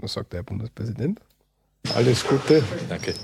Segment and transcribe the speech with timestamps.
[0.00, 1.20] Was sagt der Herr Bundespräsident?
[1.94, 3.14] Alles Gute, Danke.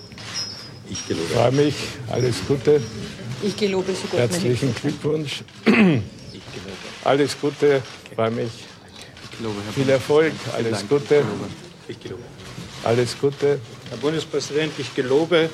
[0.89, 1.27] Ich gelobe.
[1.29, 1.75] freue mich,
[2.11, 2.81] alles Gute,
[3.43, 6.03] Ich gelobe so Gott mir herzlichen Glückwunsch, Ich gelobe.
[7.05, 7.83] alles Gute,
[8.15, 8.51] freue mich,
[9.25, 10.89] Ich gelobe, Herr viel Erfolg, alles.
[10.89, 11.49] Gute, Ich gelobe.
[11.89, 12.23] Ich gelobe.
[12.85, 13.59] alles Gute.
[13.91, 15.51] Herr Bundespräsident, ich gelobe,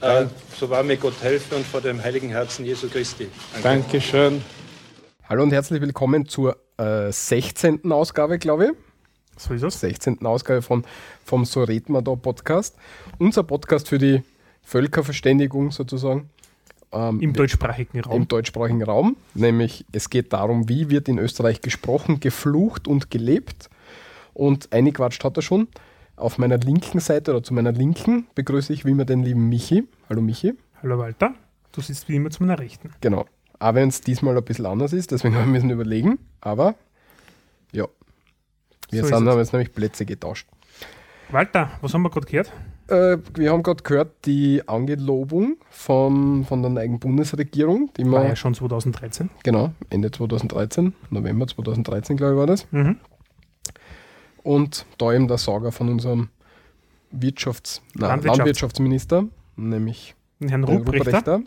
[0.00, 0.26] äh,
[0.58, 3.28] so wahr mir Gott helfe und vor dem heiligen Herzen Jesu Christi.
[3.62, 3.68] Danke.
[3.68, 4.42] Dankeschön.
[5.28, 7.90] Hallo und herzlich willkommen zur äh, 16.
[7.92, 8.87] Ausgabe, glaube ich.
[9.38, 9.80] So ist es.
[9.80, 10.24] 16.
[10.26, 10.84] Ausgabe von,
[11.24, 12.76] vom So red man da Podcast.
[13.18, 14.22] Unser Podcast für die
[14.62, 16.28] Völkerverständigung sozusagen.
[16.90, 18.16] Ähm, Im deutschsprachigen Raum.
[18.16, 19.16] im deutschsprachigen Raum.
[19.34, 23.68] Nämlich es geht darum, wie wird in Österreich gesprochen, geflucht und gelebt.
[24.34, 25.68] Und eingequatscht hat er schon.
[26.16, 29.86] Auf meiner linken Seite oder zu meiner linken begrüße ich wie immer den lieben Michi.
[30.08, 30.54] Hallo Michi.
[30.82, 31.34] Hallo Walter,
[31.72, 32.90] du sitzt wie immer zu meiner Rechten.
[33.00, 33.26] Genau.
[33.60, 36.18] Auch wenn es diesmal ein bisschen anders ist, deswegen haben wir müssen überlegen.
[36.40, 36.74] Aber
[38.90, 40.48] wir So sind, haben jetzt nämlich Plätze getauscht.
[41.30, 42.52] Walter, was haben wir gerade gehört?
[42.88, 48.36] Äh, wir haben gerade gehört, die Angelobung von, von der neuen Bundesregierung, die War ja
[48.36, 49.28] schon 2013.
[49.42, 52.66] genau, Ende 2013, November 2013, glaube ich, war das.
[52.70, 52.96] Mhm.
[54.42, 56.30] Und da eben der Sauger von unserem
[57.12, 59.24] Wirtschafts-, nein, Landwirtschafts- Landwirtschaftsminister,
[59.56, 61.42] nämlich Herrn Ruprechter.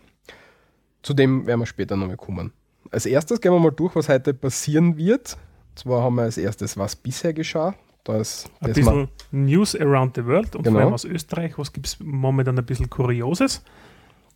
[1.02, 2.53] Zu dem werden wir später nochmal kommen.
[2.92, 5.38] Als erstes gehen wir mal durch, was heute passieren wird.
[5.75, 7.73] Zwar haben wir als erstes, was bisher geschah.
[8.03, 10.75] Da ist Ein das bisschen News around the world und Genau.
[10.77, 11.58] vor allem aus Österreich.
[11.58, 13.61] Was gibt es momentan ein bisschen Kurioses?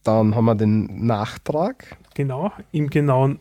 [0.04, 1.98] dann haben wir den Nachtrag.
[2.14, 3.40] Genau, im genauen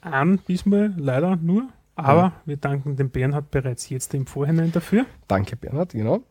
[0.00, 1.68] an diesmal leider nur.
[1.94, 5.06] Aber wir danken dem Bernhard bereits jetzt im Vorhinein dafür.
[5.28, 6.22] Danke, Bernhard, genau.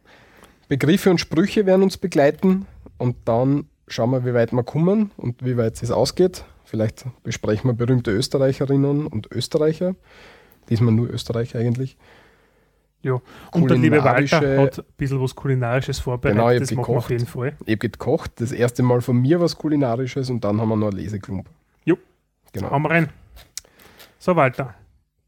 [0.67, 2.65] Begriffe und Sprüche werden uns begleiten
[2.97, 6.43] und dann schauen wir, wie weit wir kommen und wie weit es ausgeht.
[6.65, 9.95] Vielleicht besprechen wir berühmte Österreicherinnen und Österreicher.
[10.69, 11.97] Diesmal nur Österreich eigentlich.
[13.03, 13.19] Ja.
[13.51, 16.37] Und der liebe Walter hat ein bisschen was Kulinarisches vorbereitet.
[16.37, 17.09] Genau, ich das auf gekocht.
[17.09, 17.53] jeden Fall.
[17.65, 20.89] Ich habe gekocht, das erste Mal von mir was Kulinarisches und dann haben wir noch
[20.89, 21.49] einen Leseklump.
[21.83, 21.97] Jo.
[22.53, 22.69] Genau.
[22.69, 23.09] Hauen wir rein.
[24.19, 24.75] So, Walter.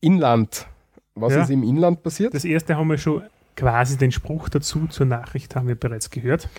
[0.02, 0.68] Inland.
[1.16, 1.42] Was Ja.
[1.42, 2.34] ist im Inland passiert?
[2.34, 3.24] Das erste haben wir schon
[3.56, 6.50] quasi den Spruch dazu zur Nachricht haben wir bereits gehört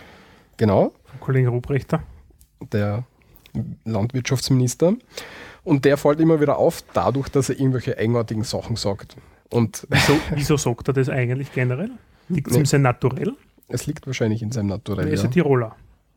[0.56, 2.02] genau, vom Kollegen Ruprechter.
[2.72, 3.04] der
[3.84, 4.94] Landwirtschaftsminister.
[5.64, 9.16] Und der fällt immer wieder auf, dadurch, dass er irgendwelche eigenartigen Sachen sagt.
[9.50, 11.90] Und Wieso, wieso sagt er das eigentlich generell?
[12.28, 12.60] Liegt es Nee.
[12.60, 13.34] ihm sehr naturell?
[13.68, 15.08] es liegt wahrscheinlich in seinem Er Naturell.
[15.08, 15.28] ist Ja.
[15.28, 15.74] ein Tiroler.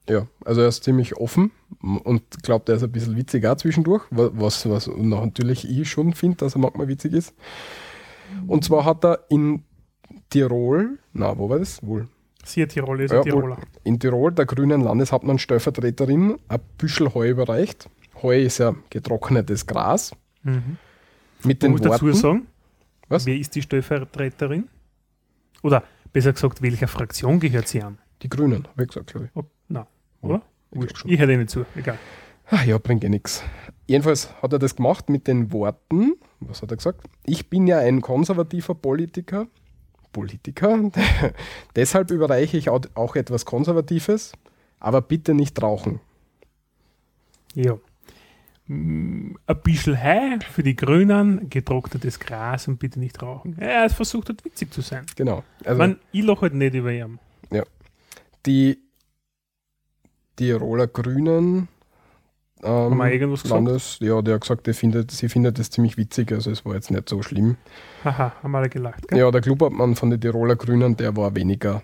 [0.09, 4.03] ja, also er ist ziemlich offen und glaubt, er ist ein bisschen witzig auch zwischendurch,
[4.09, 7.33] wa- was, was natürlich ich schon finde, dass er manchmal witzig ist.
[8.47, 9.63] Und zwar hat er in
[10.29, 11.85] Tirol, na, wo war das?
[11.85, 12.07] Wohl.
[12.43, 13.57] Siehe Tirol ist Ja, ein Tiroler.
[13.83, 17.89] in Tirol der grünen Landeshauptmann Stellvertreterin ein Büschel Heu überreicht.
[18.21, 20.11] Heu ist ja getrocknetes Gras.
[20.43, 20.77] Mhm.
[21.43, 22.47] Mit den muss dazu Worten, sagen,
[23.07, 23.25] Was?
[23.25, 24.67] wer ist die Stellvertreterin?
[25.61, 25.83] Oder
[26.13, 27.99] besser gesagt, welcher Fraktion gehört sie an?
[28.21, 29.31] die Grünen, habe ich gesagt, glaube ich.
[29.35, 29.87] Oh, na,
[30.21, 30.41] oder?
[30.71, 31.05] Ich.
[31.05, 31.97] Ich hätte nicht zu, egal.
[32.49, 33.43] Ach ja, bringt eh nichts.
[33.87, 37.01] Jedenfalls hat er das gemacht mit den Worten, was hat er gesagt?
[37.25, 39.47] Ich bin ja ein konservativer Politiker.
[40.11, 40.91] Politiker.
[41.75, 44.33] Deshalb überreiche ich auch etwas Konservatives,
[44.79, 45.99] aber bitte nicht rauchen.
[47.53, 47.77] Ja.
[48.69, 53.55] Ein bisschen Heu für die Grünen, getrocknetes Gras und bitte nicht rauchen.
[53.59, 55.05] Ja, er versucht hat, witzig zu sein.
[55.15, 55.43] Genau.
[55.63, 57.19] Also Man, ich lache halt nicht über ihn.
[58.45, 58.77] die
[60.35, 61.67] Tiroler Grünen
[62.63, 63.63] ähm, Haben wir irgendwas gesagt?
[63.63, 66.89] Landes, ja, der hat gesagt, findet, sie findet es ziemlich witzig, also es war jetzt
[66.89, 67.57] nicht so schlimm.
[68.03, 69.19] Haha, haben alle gelacht, gell?
[69.19, 71.83] Ja, der Clubobmann von den Tiroler Grünen, der war weniger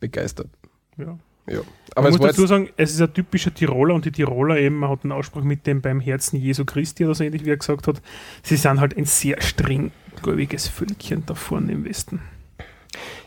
[0.00, 0.48] begeistert.
[0.96, 1.18] Ja.
[1.46, 1.60] Ja.
[1.94, 4.90] Aber man muss dazu sagen, es ist ein typischer Tiroler und die Tiroler eben, man
[4.90, 7.86] hat einen Ausspruch mit dem beim Herzen Jesu Christi oder so ähnlich, wie er gesagt
[7.86, 8.00] hat.
[8.42, 12.20] Sie sind halt ein sehr strenggläubiges Völkchen da vorne im Westen.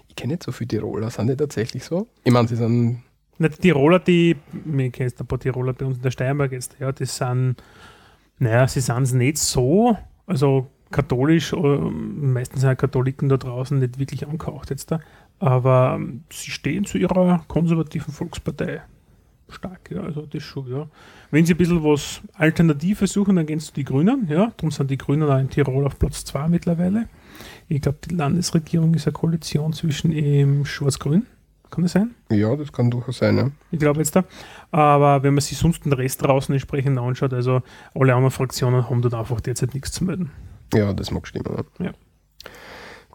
[0.08, 2.08] ich kenne nicht so viele Tiroler, sind die tatsächlich so?
[2.24, 3.04] Ich meine, sie sind,
[3.38, 6.78] Na, die Tiroler, die, wir kennen ein paar Tiroler bei uns in der Steiermark jetzt,
[6.80, 7.58] ja, die sind,
[8.40, 13.78] naja, sie sind es nicht so, also katholisch, äh, meistens sind ja Katholiken da draußen
[13.78, 15.00] nicht wirklich angehaucht jetzt da,
[15.40, 18.82] aber ähm, sie stehen zu ihrer konservativen Volkspartei
[19.50, 20.88] stark, ja, also das schon, ja.
[21.32, 24.72] Wenn sie ein bisschen was Alternatives suchen, dann gehen sie zu die Grünen, ja, darum
[24.72, 27.08] sind die Grünen auch in Tirol auf Platz 2 mittlerweile.
[27.68, 31.26] Ich glaube, die Landesregierung ist eine Koalition zwischen ähm, Schwarz-Grün,
[31.70, 32.16] kann das sein?
[32.32, 33.52] ja, das kann durchaus sein, ja.
[33.72, 34.24] Ich glaube jetzt da.
[34.72, 37.62] Aber wenn man sich sonst den Rest draußen entsprechend anschaut, also
[37.94, 40.32] alle anderen Fraktionen haben dort einfach derzeit nichts zu melden.
[40.74, 41.64] Ja, das mag stimmen.
[41.80, 41.92] Ja.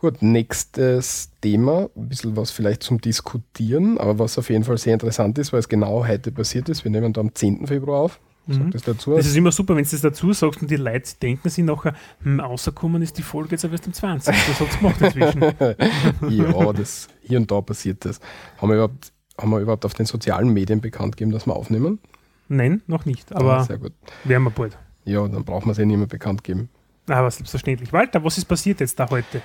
[0.00, 4.94] Gut, nächstes Thema, ein bisschen was vielleicht zum Diskutieren, aber was auf jeden Fall sehr
[4.94, 6.84] interessant ist, weil es genau heute passiert ist.
[6.84, 7.66] Wir nehmen da am 10.
[7.66, 8.20] Februar auf.
[8.46, 8.70] Mhm.
[8.70, 9.14] das dazu.
[9.14, 11.94] Das ist immer super, wenn du das dazu sagst und die Leute denken sich nachher,
[12.22, 14.34] hm, rausgekommen ist die Folge jetzt erst am 20.
[14.34, 15.42] Das hat es gemacht inzwischen.
[16.30, 18.20] ja, das, hier und da passiert das.
[18.56, 21.98] Haben wir, überhaupt, haben wir überhaupt auf den sozialen Medien bekannt gegeben, dass wir aufnehmen?
[22.48, 23.92] Nein, noch nicht, Ah, aber sehr gut.
[24.24, 24.78] werden wir bald.
[25.04, 26.70] Ja, dann braucht man es eh nicht mehr bekannt geben.
[27.06, 27.92] Aber selbstverständlich.
[27.92, 29.42] Walter, was ist passiert jetzt da heute?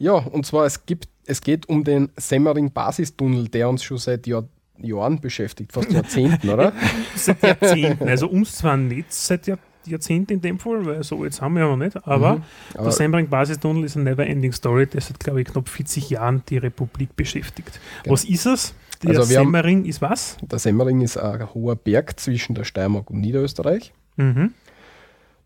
[0.00, 4.44] Ja, und zwar es gibt, es geht um den Semmering-Basistunnel, der uns schon seit Jahr,
[4.78, 6.72] Jahren beschäftigt, fast Jahrzehnten, oder?
[7.14, 8.08] Seit Jahrzehnten.
[8.08, 11.64] Also uns zwar nicht seit Jahr, Jahrzehnten in dem Fall, weil so jetzt haben wir
[11.64, 12.42] ja noch nicht, aber Mhm.
[12.72, 16.56] der Aber, Semmering-Basistunnel ist eine never-ending Story, der seit, glaube ich, knapp 40 Jahren die
[16.56, 17.78] Republik beschäftigt.
[18.04, 18.14] Genau.
[18.14, 18.74] Was ist es?
[19.02, 20.38] Der Also wir haben- Semmering ist was?
[20.42, 23.92] der Semmering ist ein hoher Berg zwischen der Steiermark und Niederösterreich.
[24.16, 24.54] Mhm.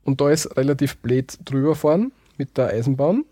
[0.04, 3.24] Und da ist relativ blöd drüber fahren mit der Eisenbahn.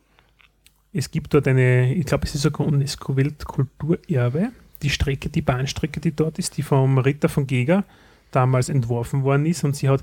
[0.92, 4.48] Es gibt dort eine, ich glaube, es ist sogar UNESCO-Weltkulturerbe.
[4.82, 7.84] Die Strecke, die Bahnstrecke, die dort ist, die vom Ritter von Geger
[8.30, 10.02] damals entworfen worden ist und sie hat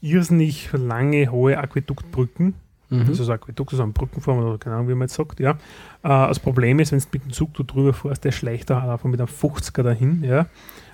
[0.00, 2.54] irrsinnig lange, hohe Aquäduktbrücken.
[2.90, 3.06] Mhm.
[3.08, 5.52] Also so Aquädukt, so eine Brückenform oder keine Ahnung, wie man jetzt sagt, ja.
[5.52, 5.56] Äh,
[6.02, 9.08] das Problem ist, wenn du mit dem Zug du drüber fährst, der schleicht da einfach
[9.08, 10.46] mit einem 50er dahin, ja.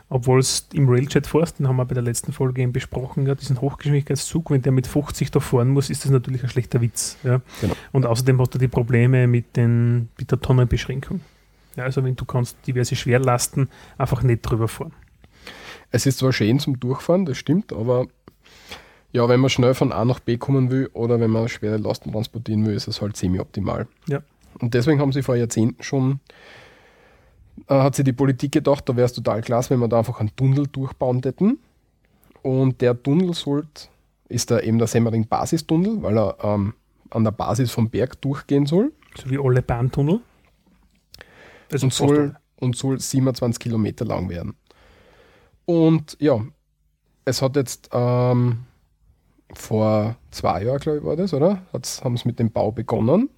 [0.09, 3.35] Obwohl es im Railjet fährst, den haben wir bei der letzten Folge eben besprochen, ja,
[3.35, 7.17] diesen Hochgeschwindigkeitszug, wenn der mit 50 da fahren muss, ist das natürlich ein schlechter Witz,
[7.25, 7.41] ja.
[7.61, 7.75] Genau.
[7.91, 11.23] Und außerdem hast du die Probleme mit, den, mit der Tonnenbeschränkung.
[11.75, 13.69] Ja, also wenn du kannst diverse Schwerlasten
[13.99, 14.93] einfach nicht drüber fahren.
[15.91, 18.07] Es ist zwar schön zum Durchfahren, das stimmt, aber
[19.13, 22.13] ja, wenn man schnell von A nach B kommen will oder wenn man schwere Lasten
[22.13, 23.87] transportieren will, ist es halt semi-optimal.
[24.07, 24.23] Ja.
[24.61, 26.21] Und deswegen haben sie vor Jahrzehnten schon,
[27.69, 30.21] äh, hat sich die Politik gedacht, da wäre es total klasse, wenn wir da einfach
[30.21, 31.59] einen Tunnel durchbauen hätten.
[32.43, 33.89] Und der Tunnel sollte,
[34.29, 36.75] ist da eben der Semmering-Basistunnel, weil er ähm,
[37.11, 40.21] an der Basis vom Berg durchgehen soll So wie alle Bahntunnel.
[41.73, 44.55] Also und soll, und soll 27 Kilometer lang werden.
[45.65, 46.41] Und ja,
[47.25, 48.65] es hat jetzt ähm,
[49.53, 51.63] vor zwei Jahren, glaube ich, war das, oder?
[51.73, 53.29] Haben sie mit dem Bau begonnen.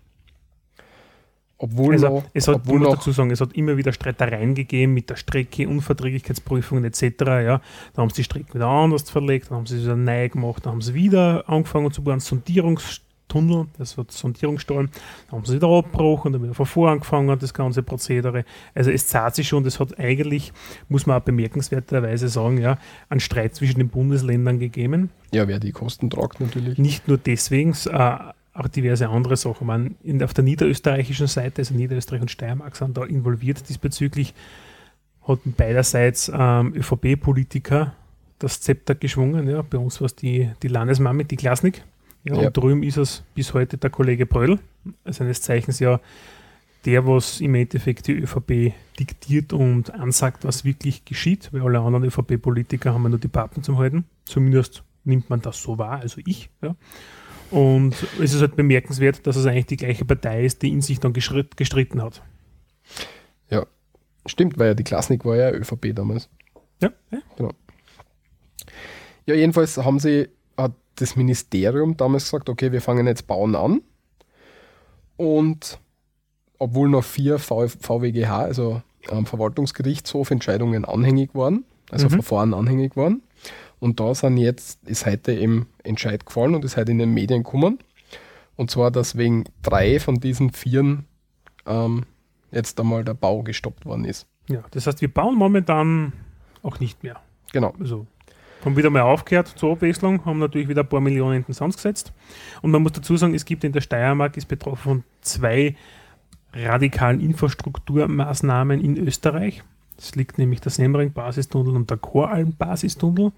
[1.60, 4.94] Obwohl Also, noch, es hat, obwohl noch dazu sagen, es hat immer wieder Streitereien gegeben
[4.94, 7.02] mit der Strecke, Unverträglichkeitsprüfungen etc.
[7.20, 7.60] Ja.
[7.94, 10.64] Da haben sie die Strecke wieder anders verlegt, dann haben sie es wieder neu gemacht,
[10.64, 14.88] dann haben sie wieder angefangen zu bauen, Sondierungstunnel, das wird Sondierungsstollen,
[15.30, 18.44] dann haben sie wieder abgebrochen, dann wieder von vor angefangen, das ganze Prozedere.
[18.72, 20.52] Also es zahlt sich schon, das hat eigentlich,
[20.88, 22.78] muss man auch bemerkenswerterweise sagen, ja,
[23.08, 25.10] einen Streit zwischen den Bundesländern gegeben.
[25.32, 26.78] ja, wer die Kosten tragt natürlich.
[26.78, 28.16] Nicht nur deswegen, äh,
[28.58, 29.66] auch diverse andere Sachen.
[29.66, 34.34] Man, in, auf der niederösterreichischen Seite, also Niederösterreich und Steiermark sind da involviert diesbezüglich,
[35.26, 37.94] hatten beiderseits ähm, ÖVP-Politiker
[38.38, 39.48] das Zepter geschwungen.
[39.48, 39.62] Ja.
[39.62, 41.84] Bei uns war es die, die Landesmami, die Glasnik.
[42.24, 42.46] Ja, Ja.
[42.48, 44.58] Und drüben ist es bis heute der Kollege Bröll,
[45.04, 46.00] seines Zeichens ja
[46.84, 52.04] der, was im Endeffekt die ÖVP diktiert und ansagt, was wirklich geschieht, weil alle anderen
[52.04, 54.04] ÖVP-Politiker haben ja nur die Pappen zum Halten.
[54.24, 56.50] Zumindest nimmt man das so wahr, also ich.
[56.62, 56.76] Ja.
[57.50, 61.00] Und es ist halt bemerkenswert, dass es eigentlich die gleiche Partei ist, die in sich
[61.00, 62.22] dann gestritten hat.
[63.50, 63.66] Ja,
[64.26, 66.28] stimmt, weil ja die Klasnik war ja ÖVP damals.
[66.80, 67.48] Ja, ja.
[69.26, 73.82] Ja, jedenfalls haben sie, hat das Ministerium damals gesagt, okay, wir fangen jetzt bauen an.
[75.16, 75.78] Und
[76.58, 82.12] obwohl noch vier VWGH, also ähm, Verwaltungsgerichtshof, Entscheidungen anhängig waren, also Mhm.
[82.12, 83.22] Verfahren anhängig waren.
[83.80, 87.42] Und da sind jetzt, ist heute eben Entscheid gefallen und ist heute in den Medien
[87.42, 87.78] gekommen.
[88.56, 91.04] Und zwar, dass wegen drei von diesen vieren
[91.66, 92.04] ähm,
[92.50, 94.26] jetzt einmal der Bau gestoppt worden ist.
[94.48, 94.64] ja.
[94.72, 96.12] Das heißt, wir bauen momentan
[96.62, 97.20] auch nicht mehr.
[97.52, 97.72] Genau.
[97.78, 98.06] Also
[98.64, 101.74] haben wieder mal aufgehört zur Abwechslung, haben natürlich wieder ein paar Millionen in den Sand
[101.74, 102.12] gesetzt.
[102.62, 105.76] Und man muss dazu sagen, es gibt in der Steiermark, ist betroffen von zwei
[106.52, 109.62] radikalen Infrastrukturmaßnahmen in Österreich.
[109.98, 113.32] Es liegt nämlich der Semmering-Basistunnel und der Choralm-Basistunnel.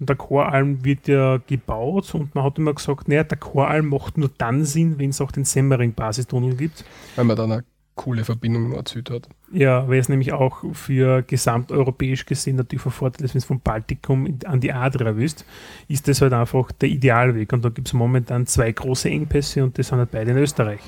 [0.00, 4.16] Und der Choralm wird ja gebaut und man hat immer gesagt, naja, der Choralm macht
[4.16, 6.84] nur dann Sinn, wenn es auch den Semmering-Basistunnel gibt.
[7.16, 7.64] Weil man dann eine
[7.96, 9.28] coole Verbindung Nord-Süd hat.
[9.52, 13.60] Ja, weil es nämlich auch für gesamteuropäisch gesehen natürlich von Vorteil ist, wenn es vom
[13.60, 15.44] Baltikum an die Adria willst,
[15.88, 17.52] ist das halt einfach der Idealweg.
[17.52, 20.80] Und da gibt es momentan zwei große Engpässe und das sind halt beide in Österreich.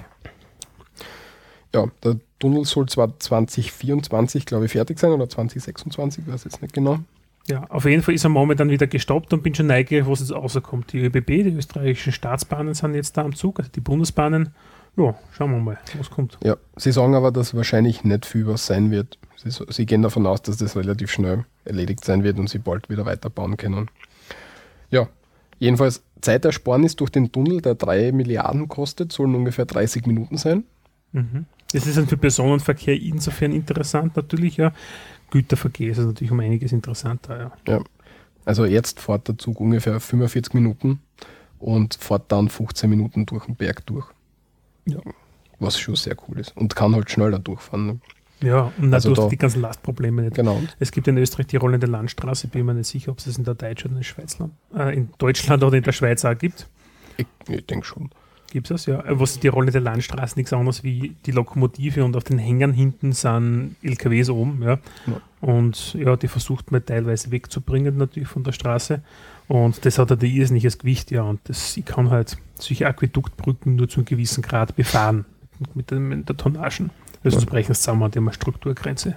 [1.75, 6.75] Ja, der Tunnel soll zwar 2024, glaube ich, fertig sein oder 2026, weiß jetzt nicht
[6.75, 7.01] genau.
[7.49, 10.33] Ja, auf jeden Fall ist er momentan wieder gestoppt und bin schon neugierig, was jetzt
[10.33, 10.93] rauskommt.
[10.93, 14.51] Die ÖBB, die österreichischen Staatsbahnen sind jetzt da am Zug, also die Bundesbahnen.
[14.97, 16.39] Ja, schauen wir mal, was kommt.
[16.43, 19.17] Ja, sie sagen aber, dass wahrscheinlich nicht viel was sein wird.
[19.37, 22.91] Sie, sie gehen davon aus, dass das relativ schnell erledigt sein wird und sie bald
[22.91, 23.89] wieder weiterbauen können.
[24.91, 25.09] Ja,
[25.59, 30.65] jedenfalls Zeitersparnis durch den Tunnel, der 3 Milliarden kostet, sollen ungefähr 30 Minuten sein.
[31.13, 31.47] Mhm.
[31.73, 34.73] Das ist dann für Personenverkehr insofern interessant natürlich, ja.
[35.31, 37.81] Güterverkehr ist natürlich um einiges interessanter, ja.
[38.47, 41.01] Also jetzt fährt der Zug ungefähr 45 Minuten
[41.59, 44.07] und fährt dann 15 Minuten durch den Berg durch.
[44.87, 45.01] Ja.
[45.59, 46.57] Was schon sehr cool ist.
[46.57, 47.87] Und kann halt schneller durchfahren.
[47.87, 48.01] Ne?
[48.41, 50.37] Ja, und Also da- die ganzen Lastprobleme nicht.
[50.37, 50.63] Genau.
[50.79, 53.45] Es gibt in Österreich die rollende Landstraße, bin mir nicht sicher, ob es das in
[53.45, 54.39] der Deutsch oder in der Schweiz,
[54.75, 56.69] äh, in Deutschland oder in der Schweiz auch gibt.
[57.19, 58.11] Ich, ich denke schon.
[58.51, 59.01] Gibt es, ja.
[59.05, 63.13] Äh, Was die rollende Landstraße nichts anderes wie die Lokomotive und auf den Hängern hinten
[63.13, 64.79] sind LKWs oben, ja.
[65.07, 65.21] Ja.
[65.41, 69.03] Und ja, die versucht man teilweise wegzubringen natürlich von der Straße.
[69.47, 71.23] Und das hat halt ein irrsinniges Gewicht, ja.
[71.23, 75.27] Und das, ich kann halt solche Aquäduktbrücken nur zu einem gewissen Grad befahren
[75.75, 76.91] mit, den, mit der Tonnagen.
[77.23, 79.17] Also sonst brechen sie zusammen, die haben eine Strukturgrenze.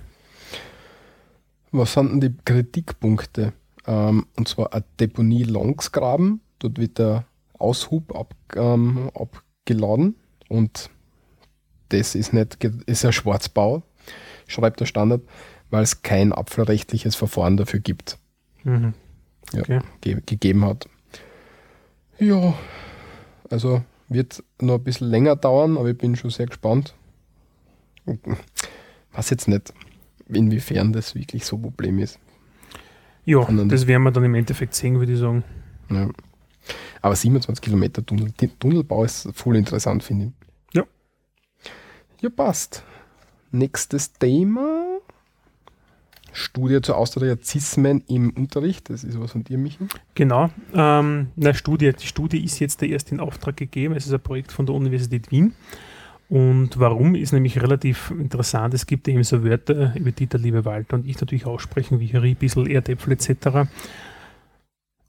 [1.71, 3.53] Was sind denn die Kritikpunkte?
[3.87, 6.41] Ähm, und zwar eine Deponie Longsgraben.
[6.59, 7.25] Dort wird der
[7.61, 10.15] Aushub ab, ähm, abgeladen
[10.49, 10.89] und
[11.89, 13.83] das ist nicht, ist ein Schwarzbau,
[14.47, 15.21] schreibt der Standard,
[15.69, 18.17] weil es kein abfallrechtliches Verfahren dafür gibt,
[18.63, 18.93] Mhm.
[19.53, 19.61] Ja.
[19.61, 19.79] Okay.
[20.01, 20.87] ge gegeben hat.
[22.19, 22.53] Ja,
[23.49, 26.93] also wird noch ein bisschen länger dauern, aber ich bin schon sehr gespannt.
[29.13, 29.73] Weiß jetzt nicht,
[30.29, 32.19] inwiefern das wirklich so ein Problem ist.
[33.25, 35.43] Ja, das werden wir dann im Endeffekt sehen, würde ich sagen.
[35.89, 36.09] Ja.
[37.01, 40.31] Aber 27 Kilometer Tunnel, Tunnelbau ist voll interessant, finde ich.
[40.75, 40.83] Ja.
[42.21, 42.83] Ja, passt.
[43.51, 44.99] Nächstes Thema.
[46.33, 48.89] Studie zu Austriazismen im Unterricht.
[48.89, 49.79] Das ist was von dir, Michi.
[50.15, 50.49] Genau.
[50.73, 51.91] Ähm, eine Studie.
[51.91, 53.95] Die Studie ist jetzt erst in Auftrag gegeben.
[53.95, 55.53] Es ist ein Projekt von der Universität Wien.
[56.29, 58.73] Und warum ist nämlich relativ interessant.
[58.73, 62.15] Es gibt eben so Wörter, über die der liebe Walter und ich natürlich aussprechen, wie
[62.15, 63.67] Rie, Bissel, Erdäpfel etc.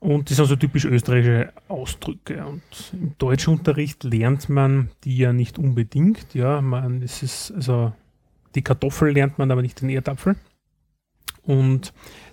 [0.03, 2.45] Und die sind so typisch österreichische Ausdrücke.
[2.45, 2.61] Und
[2.93, 6.35] im Deutschunterricht lernt man die ja nicht unbedingt.
[6.35, 7.93] Ja, man, es ist, also
[8.57, 10.35] die Kartoffel lernt man, aber nicht den Erdapfel.
[11.45, 11.93] Und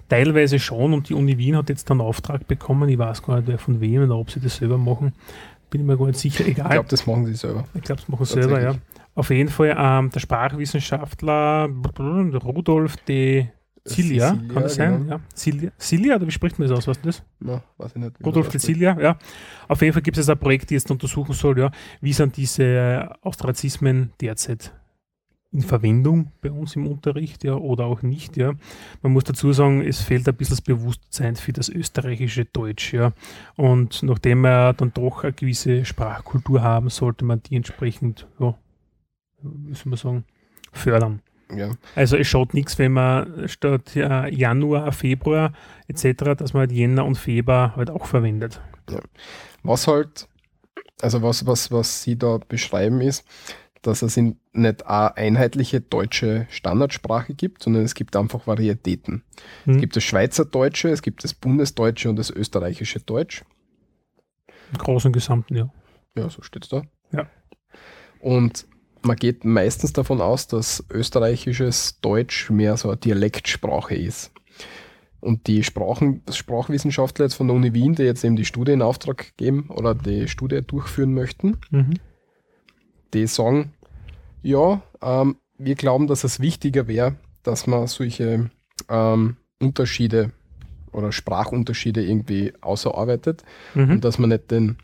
[0.09, 0.93] teilweise schon.
[0.93, 2.89] Und die Uni Wien hat jetzt einen Auftrag bekommen.
[2.89, 5.13] Ich weiß gar nicht, wer von wem oder ob sie das selber machen.
[5.69, 6.47] Bin ich mir gar nicht sicher.
[6.47, 6.71] Ich Egal.
[6.71, 7.65] glaube, das machen sie selber.
[7.75, 8.75] Ich glaube, das machen sie selber, ja.
[9.13, 11.69] Auf jeden Fall ähm, der Sprachwissenschaftler
[12.43, 13.45] Rudolf de
[13.89, 14.99] Cilia, Sicilia, kann das sein?
[14.99, 15.11] genau.
[15.11, 15.21] Ja.
[15.35, 16.87] Cilia, Cilia, oder wie spricht man das aus?
[16.87, 17.23] Was ist das?
[17.39, 18.25] Na, weiß ich nicht.
[18.25, 18.73] Rudolf das de.
[18.73, 19.17] Cilia, ja.
[19.67, 23.15] Auf jeden Fall gibt es ein Projekt, die jetzt untersuchen soll, ja, wie sind diese
[23.21, 24.73] Austrazismen derzeit
[25.51, 28.53] in Verwendung bei uns im Unterricht, ja, oder auch nicht, ja.
[29.01, 33.13] Man muss dazu sagen, es fehlt ein bisschen das Bewusstsein für das österreichische Deutsch, ja.
[33.55, 38.55] Und nachdem wir dann doch eine gewisse Sprachkultur haben, sollte man die entsprechend, ja,
[39.41, 40.23] soll man sagen,
[40.71, 41.21] fördern.
[41.55, 41.71] Ja.
[41.95, 45.53] Also es schaut nichts, wenn man statt äh, Januar, Februar
[45.87, 48.61] etc., dass man halt Jänner und Februar halt auch verwendet.
[49.63, 50.27] Was halt,
[51.01, 53.25] also was, was, was sie da beschreiben ist,
[53.81, 59.23] dass es in nicht eine einheitliche deutsche Standardsprache gibt, sondern es gibt einfach Varietäten.
[59.63, 59.75] Hm.
[59.75, 63.43] Es gibt das Schweizerdeutsche, es gibt das Bundesdeutsche und das österreichische Deutsch.
[64.71, 65.69] Im Großen und Gesamten, ja.
[66.15, 66.83] Ja, so steht es da.
[67.11, 67.27] Ja.
[68.19, 68.67] Und
[69.01, 74.31] man geht meistens davon aus, dass österreichisches Deutsch mehr so eine Dialektsprache ist.
[75.21, 78.81] Und die Sprachen, Sprachwissenschaftler jetzt von der Uni Wien, die jetzt eben die Studie in
[78.81, 81.95] Auftrag geben oder die Studie durchführen möchten, Mhm.
[83.13, 83.73] die sagen,
[84.41, 88.49] ja, ähm, wir glauben, dass es wichtiger wäre, dass man solche
[88.87, 90.31] ähm, Unterschiede
[90.93, 93.43] oder Sprachunterschiede irgendwie außerarbeitet
[93.75, 93.91] Mhm.
[93.91, 94.77] und dass man nicht den,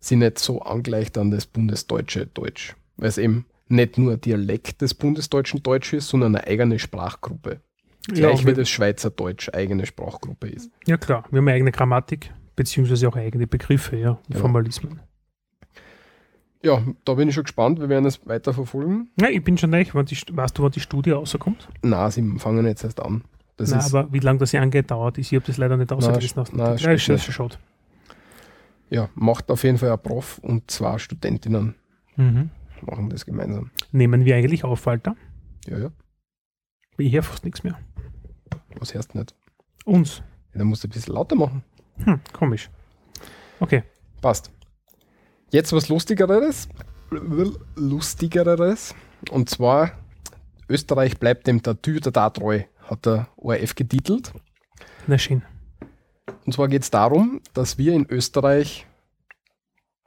[0.00, 2.76] sie nicht so angleicht an das bundesdeutsche Deutsch.
[2.98, 7.60] Weil es eben nicht nur ein Dialekt des bundesdeutschen Deutsch ist, sondern eine eigene Sprachgruppe.
[8.06, 10.70] Gleich wie wir- das Schweizerdeutsch eigene Sprachgruppe ist.
[10.86, 11.24] ja, klar.
[11.30, 14.40] Wir haben eine eigene Grammatik, beziehungsweise auch eigene Begriffe, ja, und Ja.
[14.40, 15.00] Formalismen.
[16.62, 17.78] Ja, da bin ich schon gespannt.
[17.78, 19.10] Wir werden es weiter verfolgen.
[19.20, 19.70] Ja, ich bin schon
[20.16, 21.68] St- weißt du, wann die Studie rauskommt?
[21.82, 23.22] Na, sie fangen jetzt erst an.
[23.56, 25.30] Das Nein, aber wie lange das hier angeht, dauert ist.
[25.30, 26.38] Ich habe das leider nicht ausgelesen.
[26.38, 27.56] auf nein, ja, ist schon schade.
[28.90, 31.74] ja, macht auf jeden Fall ein Prof und zwei Studentinnen
[32.16, 32.50] Mhm.
[32.82, 33.70] Machen das gemeinsam.
[33.92, 35.16] Nehmen wir eigentlich auf, Walter?
[35.66, 35.90] Ja, ja,
[36.98, 37.78] Ich höre fast nichts mehr.
[38.78, 39.34] was hörst du nicht?
[39.84, 40.18] Uns.
[40.52, 41.62] Ja, dann musst du ein bisschen lauter machen.
[42.04, 42.70] Hm, komisch.
[43.60, 43.82] Okay.
[44.20, 44.50] Passt.
[45.50, 46.68] Jetzt was Lustigeres.
[47.76, 48.94] Lustigeres.
[49.30, 49.92] Und zwar,
[50.68, 54.32] Österreich bleibt dem Tatü der da treu, hat der ORF getitelt.
[55.06, 55.42] Na schön.
[56.44, 58.86] Und zwar geht es darum, dass wir in Österreich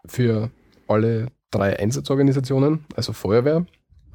[0.06, 0.52] für
[0.88, 3.66] alle drei Einsatzorganisationen, also Feuerwehr,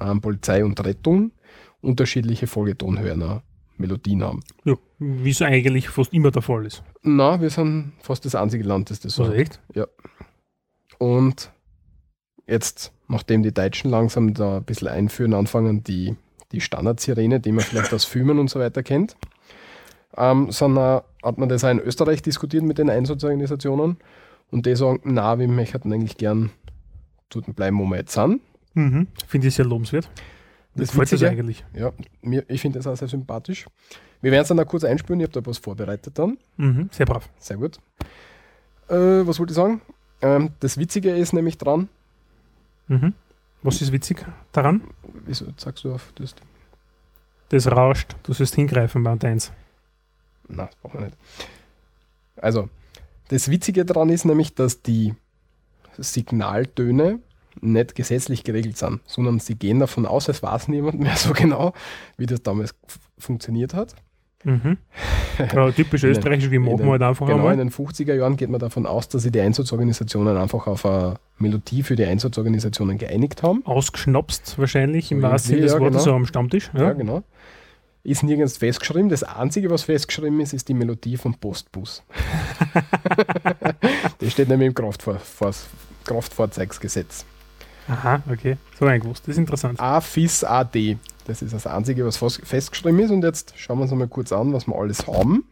[0.01, 1.33] ähm, Polizei und Rettung,
[1.81, 3.43] unterschiedliche Folgetonhörner,
[3.77, 4.43] Melodien haben.
[4.65, 6.83] Ja, wie es eigentlich fast immer der Fall ist.
[7.03, 9.61] Na, wir sind fast das einzige Land, das das so Also echt?
[10.99, 11.53] Und
[12.47, 16.17] jetzt, nachdem die Deutschen langsam da ein bisschen einführen, anfangen, die,
[16.53, 19.17] die Standardsirene, die man vielleicht aus Filmen und so weiter kennt,
[20.17, 23.97] ähm, sind auch hat man das auch in Österreich diskutiert mit den Einsatzorganisationen
[24.51, 26.51] und die sagen, na, wir möchten eigentlich gern
[27.31, 28.41] dort bleiben, wo wir jetzt sind.
[28.75, 29.07] Mhm.
[29.27, 30.09] Finde ich sehr lobenswert.
[30.75, 31.65] Das, freut Witzige- eigentlich.
[31.75, 33.67] Ja, mir, ich finde das auch sehr sympathisch.
[34.21, 36.37] Wir werden es dann auch kurz einspüren, ich habe da was vorbereitet dann.
[36.57, 36.89] Mhm.
[36.93, 37.29] Sehr brav.
[37.39, 37.79] Sehr gut.
[38.89, 38.95] Äh,
[39.27, 39.81] was wollte ich sagen?
[40.23, 41.89] Ähm, das Witzige ist nämlich dran,
[42.89, 43.15] Mhm.
[43.63, 44.81] Was ist witzig daran?
[45.25, 46.37] wieso sagst du auf das?
[47.49, 48.15] Das rauscht.
[48.23, 49.51] Du sollst hingreifen bei eins.
[50.47, 51.17] Nein, das brauchen wir nicht.
[52.37, 52.69] Also,
[53.29, 55.15] das Witzige daran ist nämlich, dass die
[55.99, 57.19] Signaltöne
[57.61, 61.73] nicht gesetzlich geregelt sind, sondern sie gehen davon aus, es weiß niemand mehr so genau,
[62.19, 62.75] wie das damals
[63.19, 63.95] funktioniert hat.
[64.45, 64.77] Mhm.
[65.39, 67.57] Ja, typisch In den- österreichisch, wir in machen den- halt einfach genau, in einmal.
[67.57, 71.83] den 50er Jahren geht man davon aus, dass sich die Einsatzorganisationen einfach auf eine Melodie
[71.83, 73.65] für die Einsatzorganisationen geeinigt haben.
[73.65, 76.05] Ausgeschnapst wahrscheinlich im So wahrsten Sinne des ja, Wortes, genau.
[76.05, 76.71] so am Stammtisch.
[76.75, 76.83] Ja.
[76.83, 76.93] Ja.
[76.93, 77.23] genau.
[78.07, 79.09] Ist nirgends festgeschrieben.
[79.09, 82.05] Das Einzige, was festgeschrieben ist, ist die Melodie vom Postbus.
[84.19, 85.53] das steht nämlich im Kraftfahr Fahr
[86.05, 87.25] Kraftfahrzeugsgesetz.
[87.89, 88.59] Aha, okay.
[88.79, 89.25] So eingewusst.
[89.25, 89.81] Das ist interessant.
[89.81, 90.99] AFIS AD.
[91.27, 93.11] Das ist das Einzige, was festgeschrieben ist.
[93.11, 95.45] Und jetzt schauen wir uns einmal kurz an, was wir alles haben.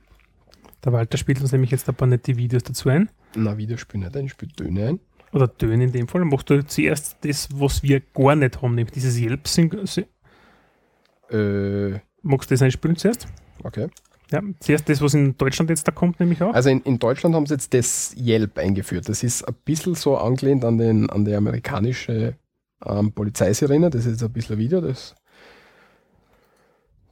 [0.84, 3.08] Der Walter spielt uns nämlich jetzt ein paar nette Videos dazu ein.
[3.34, 5.00] Na, wieder spielen nicht ein, spielt Töne ein.
[5.32, 6.24] Oder Töne in dem Fall.
[6.24, 9.48] Machst du zuerst das, was wir gar nicht haben, nämlich dieses Yelp.
[9.48, 10.06] Syn- Sy-
[11.32, 13.28] Äh, Magst du das einspielen zuerst?
[13.62, 13.88] okay.
[14.30, 16.54] Ja, zuerst das, was in Deutschland jetzt da kommt, nämlich auch.
[16.54, 19.08] Also in, in Deutschland haben sie jetzt das Yelp eingeführt.
[19.08, 22.34] Das ist ein bisschen so angelehnt an, den, an die amerikanische
[22.84, 23.90] ähm, Polizeisirene.
[23.90, 24.80] Das ist jetzt ein bisschen ein Video.
[24.80, 25.14] Das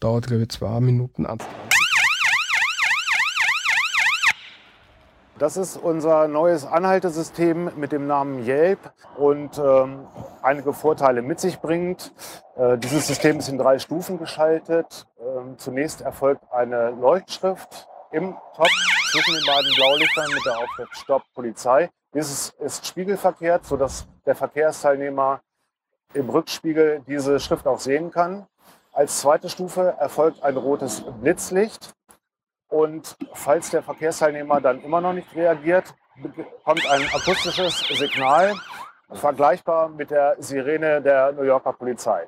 [0.00, 1.26] dauert, glaube ich, zwei Minuten.
[1.26, 1.72] 1,30.
[5.43, 8.79] Das ist unser neues Anhaltesystem mit dem Namen Yelp
[9.17, 10.07] und ähm,
[10.41, 12.13] einige Vorteile mit sich bringt.
[12.55, 15.05] Äh, dieses System ist in drei Stufen geschaltet.
[15.19, 18.69] Ähm, zunächst erfolgt eine Leuchtschrift im Top
[19.11, 21.91] zwischen den beiden Blaulichtern mit der Aufschrift Stopp Polizei.
[22.15, 25.41] Dieses ist spiegelverkehrt, sodass der Verkehrsteilnehmer
[26.15, 28.47] im Rückspiegel diese Schrift auch sehen kann.
[28.93, 31.95] Als zweite Stufe erfolgt ein rotes Blitzlicht.
[32.73, 35.94] Und falls der Verkehrsteilnehmer dann immer noch nicht reagiert,
[36.64, 38.55] kommt ein akustisches Signal,
[39.12, 42.23] vergleichbar mit der Sirene der New Yorker Polizei.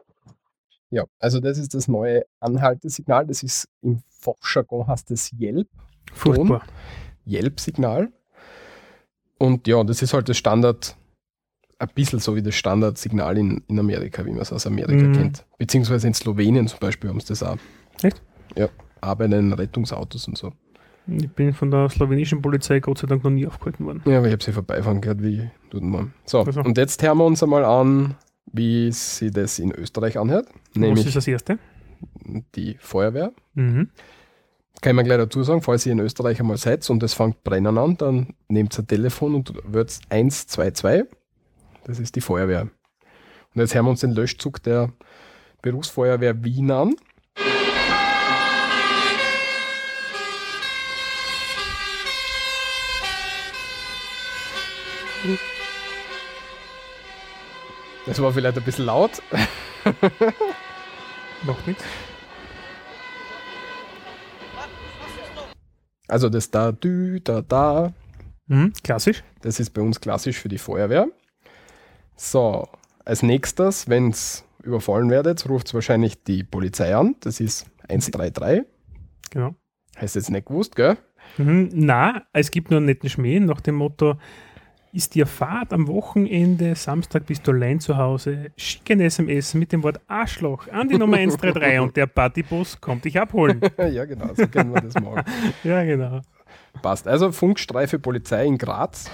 [0.91, 3.27] Ja, also das ist das neue Anhaltesignal.
[3.27, 5.67] Das ist im Fachjargon heißt das Yelp.
[6.13, 6.63] Furchtbar.
[7.27, 8.13] Yelp-Signal.
[9.39, 10.95] Und ja, das ist halt das Standard,
[11.79, 15.13] ein bisschen so wie das Standardsignal in, in Amerika, wie man es aus Amerika Mhm.
[15.15, 15.47] kennt.
[15.57, 17.57] Beziehungsweise in Slowenien zum Beispiel haben sie das auch.
[18.03, 18.21] Echt?
[18.57, 18.69] Ja,
[19.29, 20.53] den Rettungsautos und so.
[21.07, 24.03] Ich bin von der slowenischen Polizei Gott sei Dank noch nie aufgehalten worden.
[24.07, 26.15] Ja, aber ich habe sie vorbeifahren gehört, wie tut man.
[26.25, 26.61] So, Also.
[26.63, 28.15] und jetzt hören wir uns einmal an,
[28.53, 30.47] wie sie das in Österreich anhört.
[30.49, 31.59] Was Nämlich ist das erste?
[32.55, 33.33] die Feuerwehr.
[33.55, 33.91] Mhm.
[34.81, 37.43] Kann ich mir gleich dazu sagen, falls ihr in Österreich einmal seid und es fängt
[37.45, 41.05] brennen an, dann nehmt ein Telefon und wird 122.
[41.85, 42.63] Das ist die Feuerwehr.
[42.63, 44.91] Und jetzt hören wir uns den Löschzug der
[45.63, 46.95] Berufsfeuerwehr Wien an.
[58.07, 59.23] Das war vielleicht ein bisschen laut.
[61.45, 61.85] Macht nichts.
[66.07, 67.93] Also das da, dü, da, da,
[68.47, 68.73] Mhm.
[68.83, 69.23] Klassisch.
[69.43, 71.09] Das ist bei uns klassisch für die Feuerwehr.
[72.17, 72.69] So,
[73.05, 77.17] als nächstes, wenn es überfallen werdet, ruft es wahrscheinlich die Polizei an.
[77.21, 78.65] Das ist 133.
[79.31, 79.55] Genau.
[80.01, 80.97] Heißt jetzt nicht gewusst, gell?
[81.39, 81.71] Mhm.
[81.73, 84.19] Na, es gibt nur einen netten Schmäh nach dem Motto:
[84.95, 89.73] Ist dir Fahrt am Wochenende, Samstag bist du allein zu Hause, schick ein SMS mit
[89.73, 93.61] dem Wort Arschloch an die Nummer 133 und der Partybus kommt dich abholen.
[93.77, 95.25] ja, genau, so können wir das machen.
[95.65, 96.21] ja, genau.
[96.81, 97.09] Passt.
[97.09, 99.11] Also Funkstreife Polizei in Graz.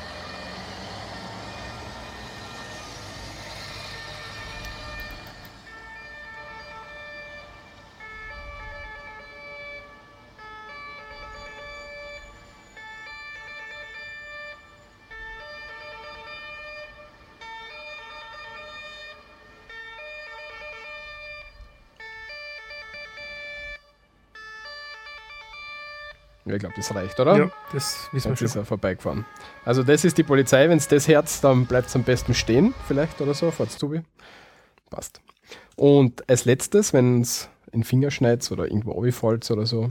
[26.56, 27.36] Ich glaube, das reicht, oder?
[27.36, 28.62] Ja, das wissen wir Jetzt ist schon.
[28.62, 29.24] er vorbeigefahren.
[29.64, 30.68] Also das ist die Polizei.
[30.68, 33.50] Wenn es das Herz, dann bleibt es am besten stehen, vielleicht oder so.
[33.50, 34.02] Fahrt's zu.
[34.90, 35.20] Passt.
[35.76, 39.90] Und als letztes, wenn es in Finger schneit oder irgendwo runterfällt oder so,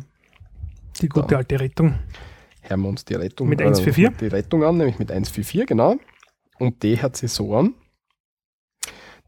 [1.02, 1.96] Die gute alte Rettung.
[2.62, 4.18] hören wir uns die Rettung Mit äh, 144?
[4.20, 5.96] Die Rettung an, nämlich mit 144, genau.
[6.60, 7.74] Und die hört sich so an.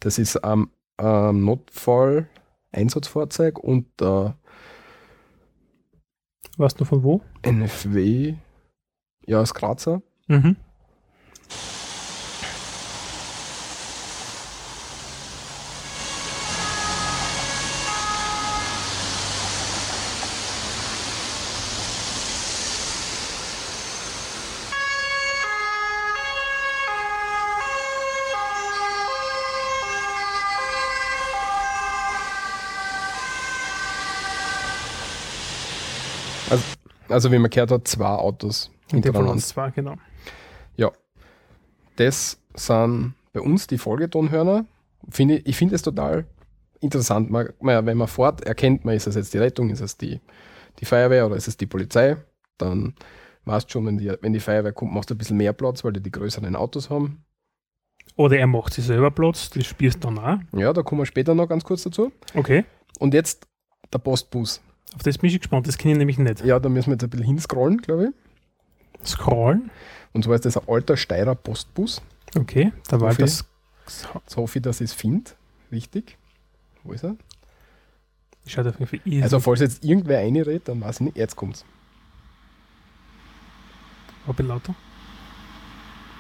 [0.02, 4.32] Das ist am ähm, Notfall-Einsatzfahrzeug und äh,
[6.58, 7.22] Weißt du von wo?
[7.44, 8.36] NFW.
[9.26, 10.02] Ja, aus Grazer.
[10.28, 10.58] Mhm.
[37.12, 39.96] Also wie man gehört hat, zwei Autos In dem von uns zwar, genau.
[42.02, 44.66] Das sind bei uns die Folgetonhörner.
[45.10, 46.26] Finde, ich finde es total
[46.80, 47.30] interessant.
[47.30, 50.20] Man, man, wenn man fährt, erkennt man, ist es jetzt die Rettung, ist es die,
[50.80, 52.18] die Feuerwehr oder ist es die Polizei.
[52.58, 52.96] Dann
[53.46, 55.84] weißt du schon, wenn die, wenn die Feuerwehr kommt, machst du ein bisschen mehr Platz,
[55.84, 57.24] weil die die größeren Autos haben.
[58.16, 60.40] Oder er macht sich selber Platz, das spielst du dann auch.
[60.58, 62.12] Ja, da kommen wir später noch ganz kurz dazu.
[62.34, 62.66] Okay.
[63.00, 63.48] Und jetzt
[63.94, 64.62] der Postbus.
[64.96, 66.44] Auf das bin ich gespannt, das kenne ich nämlich nicht.
[66.44, 69.08] Ja, da müssen wir jetzt ein bisschen hinscrollen, glaube ich.
[69.08, 69.72] Scrollen.
[70.14, 72.02] Und zwar ist das ein alter Steirer Postbus.
[72.38, 73.22] Okay, da war Okay.
[73.22, 73.46] das.
[73.86, 75.32] Jetzt hoffe ich, dass ich es finde.
[75.72, 76.18] Richtig.
[76.84, 77.16] Wo ist er?
[78.46, 79.24] Schaut auf jeden Fall.
[79.24, 81.18] Also, falls jetzt irgendwer einredet, dann weiß ich nicht.
[81.18, 81.64] Jetzt kommt's.
[84.28, 84.76] Ein bisschen lauter.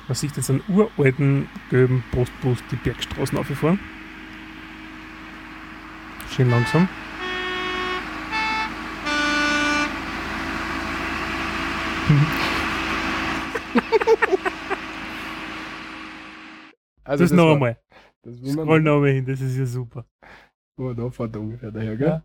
[0.08, 3.80] Man sieht jetzt einen uralten gelben Postbus die Bergstraßen aufgefahren.
[6.36, 6.88] Schön langsam.
[17.04, 17.78] Also das, noch war- einmal.
[18.24, 20.06] Das Scroll noch einmal hin, das ist ja super.
[20.78, 22.21] Oh, da fährt er ungefähr daher, gell?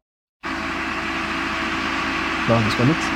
[2.49, 3.07] Nein, das war nichts.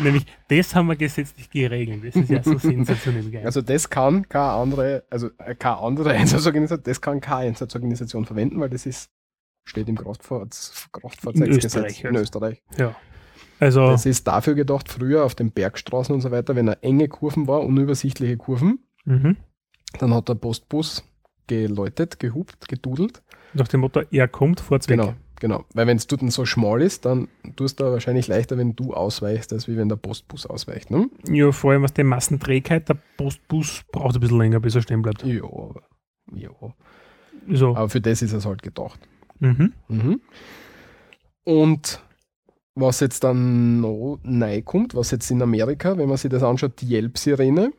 [0.00, 2.02] Nämlich, das haben wir gesetzlich geregelt.
[2.04, 3.44] Das ist ja so sensationell geil.
[3.44, 8.60] Also das kann keine andere, also äh, keine andere Einsatzorganisation, das kann keine Einsatzorganisation verwenden,
[8.60, 9.10] weil das ist,
[9.64, 12.16] steht im Kraftfahrzeuggesetz In Österreich in.
[12.16, 12.62] Österreich.
[12.78, 12.94] ja.
[13.60, 17.06] Also, Das ist dafür gedacht, früher auf den Bergstraßen und so weiter, wenn er enge
[17.06, 19.36] Kurven war, unübersichtliche Kurven, mhm.
[20.00, 21.04] dann hat der Postbus
[21.46, 23.22] geläutet, gehupt, gedudelt.
[23.54, 24.98] nach dem Motto, er kommt, fährt's weg.
[24.98, 25.64] Genau, genau.
[25.74, 29.52] Weil wenn es dort so schmal ist, dann tust du wahrscheinlich leichter, wenn du ausweichst,
[29.52, 30.90] als wie wenn der Postbus ausweicht.
[30.90, 31.08] Ne?
[31.28, 35.02] Ja, vor allem was die Massenträgheit, der Postbus braucht ein bisschen länger, bis er stehen
[35.02, 35.24] bleibt.
[35.24, 35.44] Ja,
[36.34, 36.50] ja.
[37.48, 37.76] So.
[37.76, 38.98] aber für das ist es halt gedacht.
[39.42, 39.72] Mhm.
[39.88, 40.20] Mhm.
[41.44, 42.00] Und
[42.74, 46.80] was jetzt dann noch neu kommt, was jetzt in Amerika, wenn man sich das anschaut,
[46.80, 47.72] die Yelp-Sirene,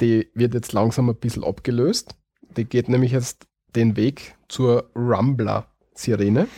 [0.00, 2.16] die wird jetzt langsam ein bisschen abgelöst.
[2.56, 6.48] Die geht nämlich jetzt den Weg zur Rumbler-Sirene.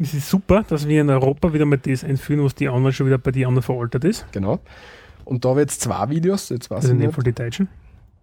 [0.00, 3.06] Es ist super, dass wir in Europa wieder mal das einführen, was die anderen schon
[3.06, 4.26] wieder bei den anderen veraltet ist.
[4.32, 4.58] Genau.
[5.24, 7.12] Und da wird es zwei Videos, jetzt weiß Also ich in dem.
[7.12, 7.68] Fall die Deutschen.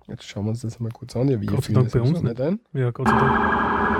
[0.07, 1.27] Jetzt schauen wir uns das mal kurz an.
[1.29, 2.59] Ja, wir führen Dank das bei uns nicht ein.
[2.73, 3.94] Ja, Gott sei Dank.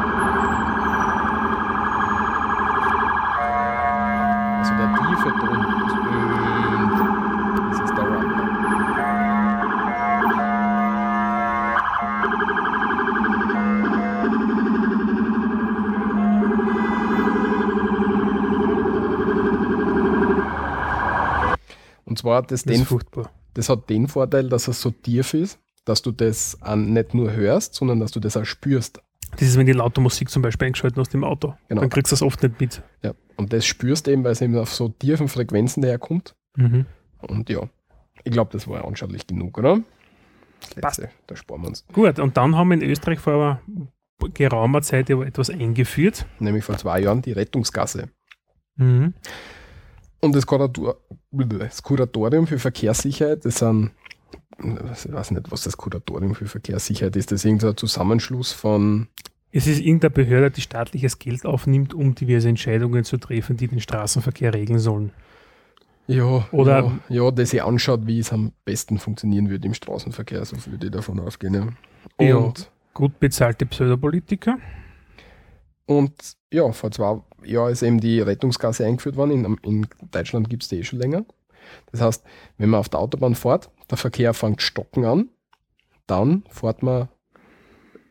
[5.24, 5.66] Ton.
[6.86, 8.06] Und das ist der.
[22.06, 23.32] Und zwar hat das, Das den, furchtbar.
[23.54, 27.32] das hat den Vorteil, dass es so tief ist, dass du das an, nicht nur
[27.32, 29.02] hörst, sondern dass du das auch spürst.
[29.38, 31.56] Das ist, wenn die laute Musik zum Beispiel eingeschaltet hast im Auto.
[31.68, 31.82] Genau.
[31.82, 32.82] Dann kriegst du das oft nicht mit.
[33.04, 33.14] Ja.
[33.36, 36.36] Und das spürst du eben, weil es eben auf so tiefen Frequenzen daherkommt.
[36.56, 36.86] Mhm.
[37.22, 37.68] Und ja,
[38.24, 39.80] ich glaube, das war anschaulich genug, oder?
[40.62, 41.00] Das Passt.
[41.00, 41.86] Letzte, da sparen wir uns.
[41.92, 43.62] Gut, und dann haben wir in Österreich vor
[44.34, 46.26] geraumer Zeit etwas eingeführt.
[46.40, 48.10] Nämlich vor zwei Jahren die Rettungsgasse.
[48.78, 49.14] Mhm.
[50.22, 50.98] Und das, Kurator,
[51.32, 53.92] das Kuratorium für Verkehrssicherheit, das sind,
[54.60, 59.08] ich weiß nicht, was das Kuratorium für Verkehrssicherheit ist, das ist irgendein Zusammenschluss von,
[59.52, 63.80] Es ist irgendeine Behörde, die staatliches Geld aufnimmt, um diverse Entscheidungen zu treffen, die den
[63.82, 65.12] Straßenverkehr regeln sollen.
[66.08, 70.46] ja, Oder- ja, ja, das sich anschaut, wie es am besten funktionieren würde im Straßenverkehr,
[70.46, 71.54] so würde ich davon ausgehen.
[71.54, 72.26] Ja.
[72.26, 72.36] Ja.
[72.38, 74.58] Und, Gut bezahlte Pseudopolitiker.
[75.86, 76.14] und
[76.52, 79.32] ja, vor zwei Jahren ist eben die Rettungsgasse eingeführt worden.
[79.32, 81.26] In, in Deutschland gibt es die eh schon länger.
[81.92, 82.24] Das heißt,
[82.58, 85.30] wenn man auf der Autobahn fährt, der Verkehr fängt stocken an,
[86.08, 87.10] dann fährt man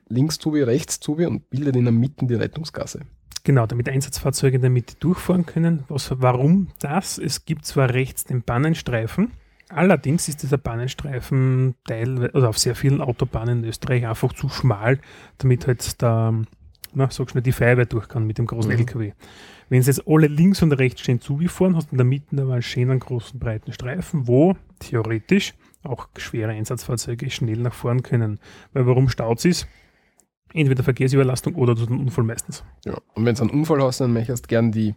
[0.09, 3.01] links zu wie rechts zu wie und bildet in der Mitte die Rettungsgasse.
[3.45, 5.85] Genau, damit Einsatzfahrzeuge in der Mitte durchfahren können.
[5.89, 7.19] Was, warum das?
[7.19, 9.33] Es gibt zwar rechts den Bannenstreifen,
[9.69, 14.99] allerdings ist dieser Bannenstreifen teil, also auf sehr vielen Autobahnen in Österreich einfach zu schmal,
[15.39, 16.43] damit halt der,
[16.95, 18.79] na, sag schnell, die Feuerwehr durch kann mit dem großen Mhm.
[18.79, 19.13] LKW.
[19.69, 22.55] Wenn sie jetzt alle links und rechts stehen zugefahren, hast du in der Mitte aber
[22.55, 25.55] einen schönen großen breiten Streifen, wo theoretisch
[25.85, 28.39] auch schwere Einsatzfahrzeuge schnell nach vorn können.
[28.73, 29.67] Weil warum staut es?
[30.53, 32.63] Entweder Verkehrsüberlastung oder durch einen Unfall meistens.
[32.85, 32.97] Ja.
[33.15, 34.95] Und wenn du einen Unfall hast, dann möchtest du gern die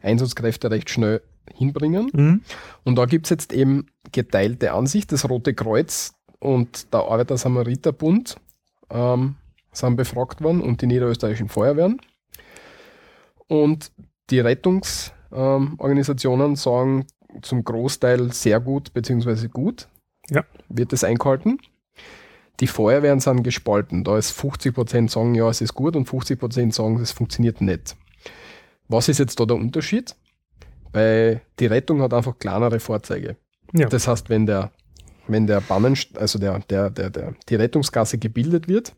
[0.00, 2.10] Einsatzkräfte recht schnell hinbringen.
[2.12, 2.42] Mhm.
[2.84, 5.10] Und da gibt es jetzt eben geteilte Ansicht.
[5.10, 8.36] Das Rote Kreuz und der Arbeiter-Samariter-Bund
[8.90, 9.34] ähm,
[9.72, 12.00] sind befragt worden und die niederösterreichischen Feuerwehren.
[13.48, 13.90] Und
[14.30, 17.06] die Rettungsorganisationen sagen
[17.42, 19.48] zum Großteil sehr gut bzw.
[19.48, 19.88] gut.
[20.32, 20.44] Ja.
[20.68, 21.58] Wird das eingehalten.
[22.60, 24.04] Die Feuerwehren sind gespalten.
[24.04, 27.96] Da ist 50% sagen, ja, es ist gut und 50% sagen, es funktioniert nicht.
[28.88, 30.14] Was ist jetzt da der Unterschied?
[30.92, 33.36] Bei die Rettung hat einfach kleinere Fahrzeuge.
[33.72, 33.88] Ja.
[33.88, 34.70] Das heißt, wenn der,
[35.26, 38.94] wenn der Bannen, also der, der, der, der, die Rettungsgasse gebildet wird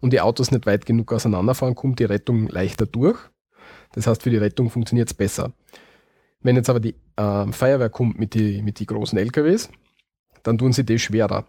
[0.00, 3.18] und die Autos nicht weit genug auseinanderfahren, kommt die Rettung leichter durch.
[3.92, 5.52] Das heißt, für die Rettung funktioniert es besser.
[6.40, 9.70] Wenn jetzt aber die äh, Feuerwehr kommt mit die, mit die großen LKWs,
[10.46, 11.44] dann tun sie das schwerer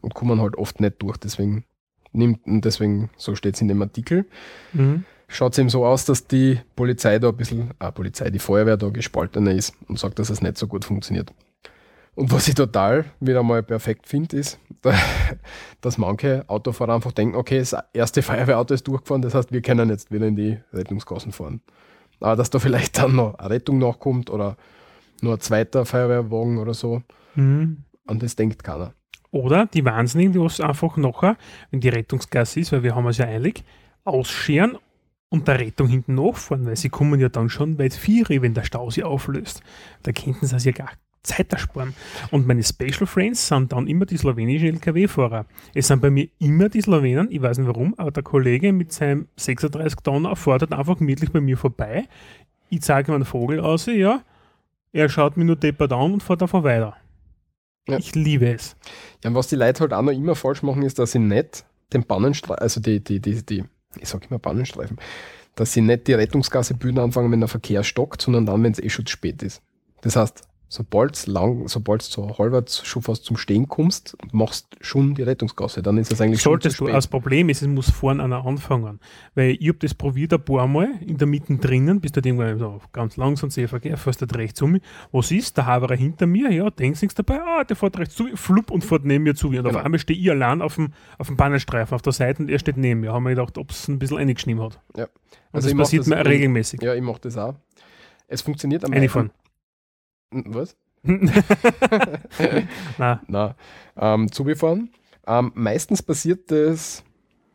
[0.00, 1.16] und kommen halt oft nicht durch.
[1.18, 1.64] Deswegen
[2.12, 4.24] nimmt, und deswegen, so steht es in dem Artikel,
[4.72, 5.04] Mhm.
[5.28, 8.76] schaut es eben so aus, dass die Polizei da ein bisschen, äh, Polizei, die Feuerwehr
[8.76, 11.32] da gespaltener ist und sagt, dass es nicht so gut funktioniert.
[12.14, 14.58] Und was ich total wieder mal perfekt finde, ist,
[15.80, 19.90] dass manche Autofahrer einfach denken, okay, das erste Feuerwehrauto ist durchgefahren, das heißt, wir können
[19.90, 21.60] jetzt wieder in die Rettungsgassen fahren.
[22.20, 24.56] Aber dass da vielleicht dann noch eine Rettung nachkommt oder
[25.20, 27.02] nur ein zweiter Feuerwehrwagen oder so,
[27.34, 27.84] Mhm.
[28.08, 28.94] An das denkt keiner.
[29.30, 31.36] Oder die Wahnsinnigen, die was einfach nachher,
[31.70, 33.62] wenn die Rettungsgasse ist, weil wir haben es ja eilig,
[34.04, 34.78] ausscheren
[35.28, 38.64] und der Rettung hinten nachfahren, weil sie kommen ja dann schon weit vier, wenn der
[38.64, 39.62] Stau sie auflöst.
[40.02, 40.90] Da könnten sie also ja gar
[41.22, 41.94] Zeit ersparen.
[42.30, 45.46] Und meine Special Friends sind dann immer die slowenischen LKW-Fahrer.
[45.74, 48.92] Es sind bei mir immer die Slowenen, ich weiß nicht warum, aber der Kollege mit
[48.92, 52.08] seinem 36 Tonner fährt halt einfach gemütlich bei mir vorbei.
[52.70, 54.22] Ich zeige ihm einen Vogel aus, ja.
[54.92, 56.96] Er schaut mir nur deppert an und fährt einfach weiter.
[57.88, 57.98] Ja.
[57.98, 58.76] Ich liebe es.
[59.24, 61.64] Ja, und was die Leute halt auch noch immer falsch machen, ist, dass sie nicht
[61.92, 63.64] den Bannenstreifen, also die, die, die, die,
[63.98, 64.98] ich sag immer Bannenstreifen,
[65.54, 68.78] dass sie nicht die Rettungsgasse bilden anfangen, wenn der Verkehr stockt, sondern dann, wenn es
[68.78, 69.62] eh schon zu spät ist.
[70.02, 75.22] Das heißt, sobald lang, sobald so halbwegs schon fast zum Stehen kommst, machst schon die
[75.22, 76.92] Rettungsgasse, dann ist es eigentlich Solltest schon du.
[76.92, 77.10] zu Das spät.
[77.12, 79.00] Problem ist, es muss vorne einer anfangen.
[79.34, 82.58] Weil ich habe das probiert ein paar Mal in der Mitte drinnen, bis du irgendwann
[82.58, 84.82] so ganz langsam Seeverkehr, fährst du rechts um mich.
[85.10, 85.56] Was ist?
[85.56, 88.70] Der Haberer hinter mir, ja, denkst nichts dabei, ah, der fährt rechts zu mir, flupp
[88.70, 89.60] und fährt neben mir zu mir.
[89.60, 89.78] Und Genau.
[89.78, 92.58] auf einmal stehe ich allein auf dem, auf dem Bahnenstreifen auf der Seite und er
[92.58, 93.12] steht neben mir.
[93.12, 94.80] Haben wir gedacht, ob es ein bisschen eingeschnitten hat.
[94.96, 95.04] Ja.
[95.04, 95.10] Und
[95.52, 96.82] Also das ich mach passiert das- mir regelmäßig.
[96.82, 97.54] Ja, ich mache das auch.
[98.26, 99.30] Es funktioniert am Reinfahren.
[100.30, 100.76] Was?
[102.98, 103.54] Nein, Na,
[103.96, 104.90] ähm, zugefahren.
[105.26, 107.04] Ähm, meistens passiert das,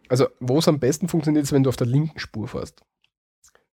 [0.10, 2.84] also wo es am besten funktioniert, ist, wenn du auf der linken Spur fährst.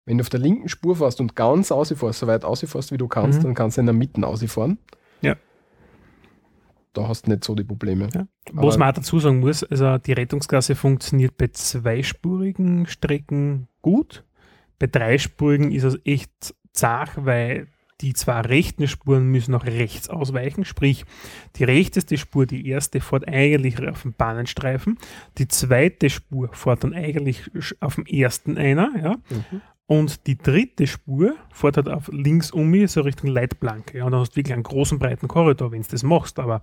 [0.06, 3.08] Wenn du auf der linken Spur fährst und ganz ausfährst, so weit ausfährst, wie du
[3.08, 3.44] kannst, Mhm.
[3.44, 4.80] dann kannst du in der Mitte ausfahren.
[5.22, 5.36] Ja.
[6.94, 8.10] Da hast du nicht so die Probleme.
[8.14, 8.28] Ja.
[8.54, 14.24] Was man auch dazu sagen muss, also die Rettungsgasse funktioniert bei zweispurigen Strecken gut.
[14.80, 17.68] Bei dreispurigen ist es echt zart, weil
[18.02, 20.64] die zwei rechten Spuren müssen nach rechts ausweichen.
[20.66, 21.06] Sprich,
[21.58, 24.98] die rechteste Spur, die erste, fährt eigentlich auf dem Bahnenstreifen.
[25.38, 28.92] Die zweite Spur fährt dann eigentlich auf dem ersten einer.
[29.02, 29.16] Ja?
[29.30, 29.62] Mhm.
[29.86, 33.98] Und die dritte Spur fährt halt auf links um mich, so Richtung Leitplanke.
[33.98, 36.40] Ja, und dann hast du wirklich einen großen, breiten Korridor, wenn du das machst.
[36.40, 36.62] Aber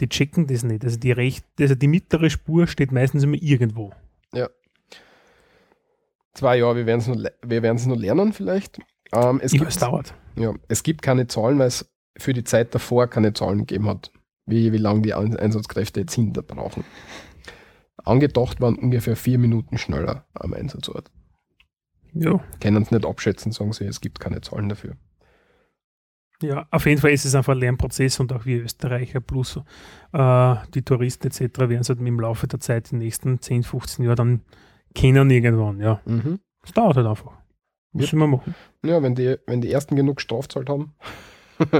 [0.00, 0.84] die checken das nicht.
[0.84, 3.92] Also die, recht, also die mittlere Spur steht meistens immer irgendwo.
[6.32, 8.78] Zwei Jahre, wir werden es wir werden's noch lernen vielleicht.
[9.12, 10.14] Ähm, es, gibt, weiß, dauert.
[10.36, 14.10] ja, es gibt keine Zahlen, weil es für die Zeit davor keine Zahlen gegeben hat,
[14.46, 16.84] wie, wie lange die Ein- Einsatzkräfte jetzt hinter brauchen.
[18.04, 21.10] Angedacht waren ungefähr vier Minuten schneller am Einsatzort.
[22.12, 22.40] Ja.
[22.60, 24.96] Können es nicht abschätzen, sagen sie, es gibt keine Zahlen dafür.
[26.42, 29.58] ja, auf jeden Fall ist es einfach ein Lernprozess und auch wir Österreicher plus
[30.12, 31.40] äh, die Touristen etc.
[31.60, 34.40] werden es halt im Laufe der Zeit, die nächsten 10, 15 Jahre dann
[34.94, 35.80] kennen irgendwann.
[35.80, 36.38] Ja, Mhm.
[36.62, 37.32] es dauert halt einfach.
[37.96, 38.54] Müssen wir machen.
[38.84, 40.94] Ja, wenn die, wenn die ersten genug Strafzahlt haben,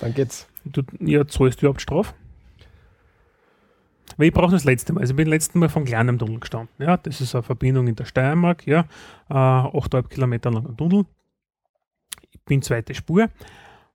[0.00, 0.48] dann geht's.
[0.64, 2.14] Du, ja, zahlst du überhaupt Straf?
[4.16, 5.00] Weil ich brauche das letzte Mal.
[5.00, 6.74] Also ich bin letzten Mal von kleinem Tunnel gestanden.
[6.78, 8.80] Ja, das ist eine Verbindung in der Steiermark, ja,
[9.30, 11.06] äh, 8,5 Kilometer langer Tunnel.
[12.30, 13.28] Ich bin zweite Spur.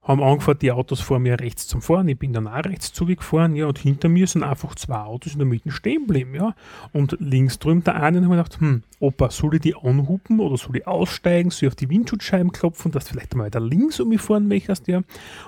[0.05, 2.07] Haben angefangen, die Autos vor mir rechts zum Fahren.
[2.07, 5.39] Ich bin dann auch rechts zugefahren, ja, und hinter mir sind einfach zwei Autos in
[5.39, 6.55] der Mitte stehen geblieben, ja.
[6.93, 10.39] Und links drüben der eine und habe mir gedacht, hm, Opa, soll ich die anhupen
[10.39, 13.59] oder soll ich aussteigen, soll ich auf die Windschutzscheiben klopfen, dass du vielleicht mal weiter
[13.59, 15.01] links um mich fahren möchtest, ja.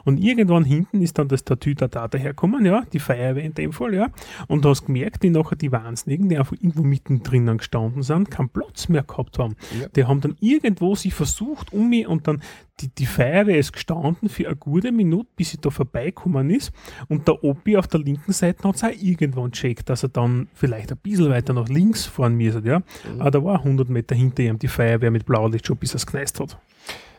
[0.04, 3.93] Und irgendwann hinten ist dann das Tatü da daherkommen, ja, die Feuerwehr in dem Fall,
[3.93, 4.08] ja.
[4.48, 8.50] Und du hast gemerkt, wie nachher die Wahnsinnigen, die einfach irgendwo mittendrin gestanden sind, keinen
[8.50, 9.56] Platz mehr gehabt haben.
[9.80, 9.88] Ja.
[9.89, 12.41] Die haben dann irgendwo sich versucht um mich und dann
[12.80, 16.71] die, die Feuerwehr ist gestanden für eine gute Minute, bis sie da vorbeikommen ist.
[17.10, 20.47] Und der Opi auf der linken Seite hat es auch irgendwann checkt, dass er dann
[20.53, 22.62] vielleicht ein bisschen weiter nach links fahren müsste.
[22.67, 22.79] Ja?
[22.79, 23.21] Mhm.
[23.21, 26.05] Aber da war 100 Meter hinter ihm die Feuerwehr mit Blaulicht schon, bis er es
[26.05, 26.57] gekneist hat.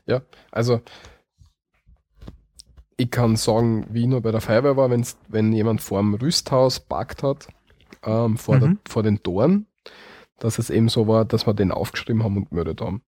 [0.07, 0.81] Ja, also
[2.97, 6.15] ich kann sagen, wie ich noch bei der Feuerwehr war, wenn's, wenn jemand vor dem
[6.15, 7.49] Rüsthaus parkt hat,
[8.03, 8.61] ähm, vor, Mhm.
[8.61, 9.67] der, vor den Toren,
[10.39, 13.03] dass es eben so war, dass wir den aufgeschrieben haben und gemeldet haben.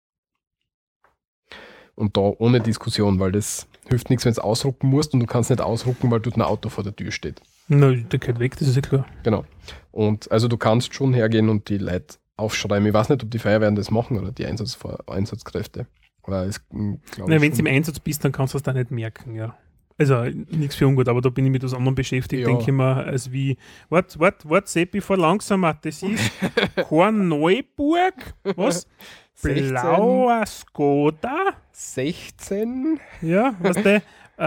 [1.96, 5.50] Und da ohne Diskussion, weil das hilft nichts, wenn du ausrucken musst und du kannst
[5.50, 7.42] nicht ausrucken, weil dort ein Auto vor der Tür steht.
[7.68, 9.06] Na, der geht weg, das ist ja klar.
[9.24, 9.46] Genau.
[9.92, 12.86] Und also du kannst schon hergehen und die Leute aufschreiben.
[12.88, 15.88] Ich weiß nicht, ob die Feuerwehren das machen oder die Einsatz, Einsatzkräfte.
[16.30, 16.98] Es, Na,
[17.36, 19.56] ich, wenn du im Einsatz bist, dann kannst du es da nicht merken, ja.
[19.98, 22.48] Also nichts für ungut, aber da bin ich mit was anderem beschäftigt, Ja.
[22.50, 23.58] denke ich mir, als wie,
[23.90, 26.32] wart, wart, wart, Seppi, vor langsamer, das ist
[26.88, 28.14] Korneuburg,
[28.56, 28.88] was?
[29.36, 29.70] 16.
[29.70, 33.00] Blauer Skoda, 16.
[33.22, 33.98] ja, was der,
[34.38, 34.42] äh,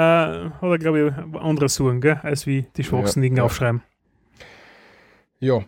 [0.50, 3.46] hat er, glaube ich, andere Suchen, gell, als wie die Schwachsinnigen Ja, ja.
[3.46, 3.82] aufschreiben.
[5.38, 5.62] Ja,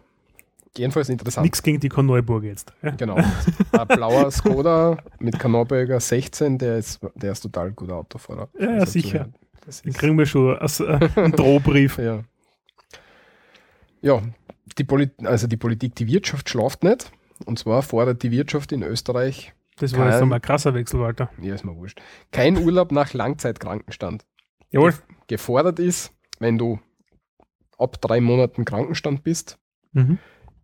[0.77, 1.45] jedenfalls interessant.
[1.45, 2.73] Nichts gegen die Korneuburg jetzt.
[2.83, 2.91] Ja.
[2.91, 3.15] Genau.
[3.17, 8.49] Ein blauer Skoda mit Kanalböger 16, der ist, der ist total guter Autofahrer.
[8.59, 9.29] Ja, Also sicher.
[9.85, 11.97] Den kriegen wir schon als, äh, einen Drohbrief.
[11.99, 12.25] ja.
[14.01, 14.21] ja,
[14.77, 17.13] die Polit also die Politik, die Wirtschaft schlaft nicht.
[17.47, 21.31] Und zwar fordert die Wirtschaft in Österreich, Das war jetzt nochmal ein krasser Wechsel, Walter.
[21.41, 24.25] ja, ist mir wurscht, kein Urlaub nach Langzeitkrankenstand.
[24.71, 24.95] Jawohl.
[25.27, 26.79] Gefordert ist, wenn du
[27.79, 29.59] ab drei Monaten Krankenstand bist,
[29.93, 30.19] Mhm.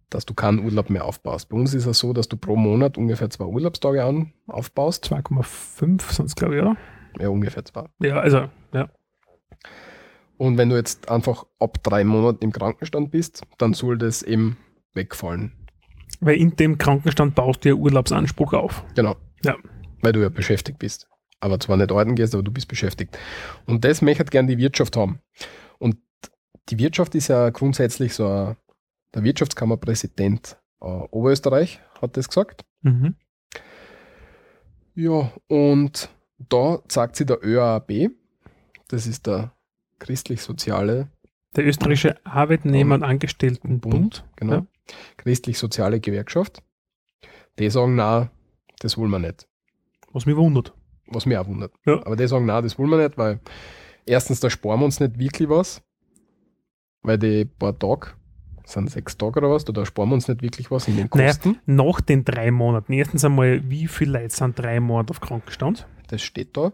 [0.09, 1.49] dass du keinen Urlaub mehr aufbaust.
[1.51, 5.05] Bei uns ist es so, dass du pro Monat ungefähr zwei Urlaubstage an, aufbaust.
[5.05, 6.77] 2,5 sonst glaube ich, oder?
[7.21, 7.85] Ja, ungefähr zwei.
[8.01, 8.89] Ja, also, ja.
[10.37, 14.57] Und wenn du jetzt einfach ab drei Monaten im Krankenstand bist, dann soll das eben
[14.95, 15.53] wegfallen.
[16.21, 18.85] Weil in dem Krankenstand baust du ja Urlaubsanspruch auf.
[18.95, 19.17] Genau.
[19.45, 19.57] Ja.
[20.03, 21.09] Weil du ja beschäftigt bist.
[21.41, 23.17] Aber zwar nicht arbeiten gehst, aber du bist beschäftigt.
[23.67, 25.21] Und das möchte gern die Wirtschaft haben.
[25.79, 25.97] Und
[26.69, 28.57] die Wirtschaft ist ja grundsätzlich so ein,
[29.15, 32.65] der Wirtschaftskammerpräsident äh, Oberösterreich hat das gesagt.
[32.83, 33.15] Mhm.
[34.95, 36.11] Ja, und
[36.49, 38.11] da sagt sie der ÖAB,
[38.89, 39.53] das ist der
[40.01, 41.09] christlich-soziale
[41.57, 44.25] Der österreichische Arbeitnehmer- und Angestelltenbund.
[44.37, 44.67] genau, Ja.
[45.17, 46.63] Christlich-soziale Gewerkschaft,
[47.59, 48.31] die sagen, na,
[48.81, 49.49] das wollen wir nicht.
[50.13, 50.73] Was mich wundert.
[51.07, 51.73] Was mich auch wundert.
[51.87, 52.05] Ja.
[52.05, 53.41] Aber die sagen, na, das wollen wir nicht, weil
[54.07, 55.83] erstens, da sparen wir uns nicht wirklich was,
[57.03, 58.09] weil die paar Tage,
[58.65, 61.09] sind sechs Tage oder was, da, da sparen wir uns nicht wirklich was in den
[61.13, 61.29] Naja.
[61.29, 61.59] Kosten.
[61.65, 62.93] Nach den drei Monaten.
[62.93, 65.87] Erstens einmal, wie viele Leute sind drei Monate auf Krankenstand?
[66.09, 66.73] Das steht da.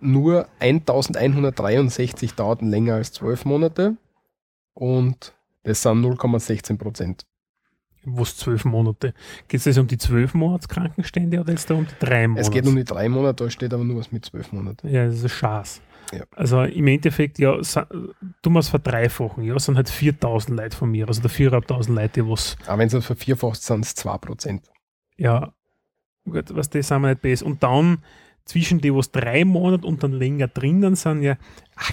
[0.00, 3.96] Nur 1163 dauerten länger als zwölf Monate
[4.74, 5.34] und
[5.70, 7.26] das sind 0,16 Prozent.
[8.04, 9.12] Was zwölf Monate?
[9.48, 12.46] Geht es jetzt um die zwölf Monats Krankenstände oder jetzt da um die drei Monate?
[12.46, 14.88] Es geht um die drei Monate, da steht aber nur was mit zwölf Monaten.
[14.88, 15.82] Ja, das ist ein Schatz.
[16.12, 16.24] Ja.
[16.34, 17.60] Also im Endeffekt, ja,
[18.42, 22.28] du musst verdreifachen, ja, sind halt 4000 Leute von mir, also der 4500 Leute, die
[22.28, 24.70] was, Aber wenn es vervierfacht, sind es 2 Prozent.
[25.16, 25.52] ja,
[26.24, 27.46] gut, was das sind wir nicht besser.
[27.46, 27.98] Und dann
[28.44, 31.36] zwischen die, was drei Monate und dann länger drinnen sind, ja,
[31.76, 31.92] ach,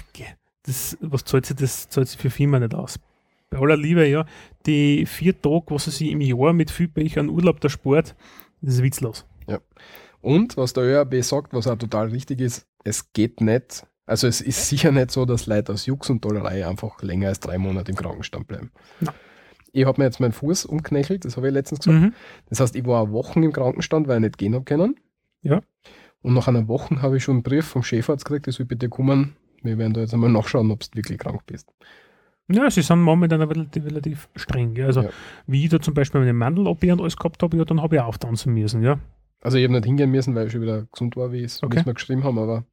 [0.64, 2.98] das, was zahlt sich das, zahlt sich für Firma nicht aus.
[3.50, 4.26] Bei aller Liebe, ja,
[4.66, 8.14] die vier Tage, was sie sich im Jahr mit viel Pech an Urlaub der Sport,
[8.60, 9.26] das ist witzlos.
[10.20, 14.40] Und was der ÖAB sagt, was auch total richtig ist, es geht nicht, also es
[14.40, 17.92] ist sicher nicht so, dass Leute aus Jux und Dollerei einfach länger als drei Monate
[17.92, 18.70] im Krankenstand bleiben.
[19.00, 19.14] Na.
[19.72, 22.00] Ich habe mir jetzt meinen Fuß umknechelt, das habe ich letztens gesagt.
[22.00, 22.14] Mhm.
[22.48, 24.98] Das heißt, ich war Wochen im Krankenstand, weil ich nicht gehen habe können.
[25.42, 25.60] Ja.
[26.22, 28.88] Und nach einer Woche habe ich schon einen Brief vom Chefarzt gekriegt, ich soll bitte
[28.88, 29.36] kommen.
[29.62, 31.68] Wir werden da jetzt einmal nachschauen, ob du wirklich krank bist.
[32.50, 34.74] Ja, sie sind momentan relativ, relativ streng.
[34.76, 34.86] Ja.
[34.86, 35.10] Also, Ja.
[35.46, 38.02] wie ich da zum Beispiel meine Mandel-OP und alles gehabt habe, ja, dann habe ich
[38.02, 38.98] auch tanzen müssen, ja.
[39.42, 41.82] Also ich habe nicht hingehen müssen, weil ich schon wieder gesund war, wie es Okay.
[41.86, 42.64] mir geschrieben haben, aber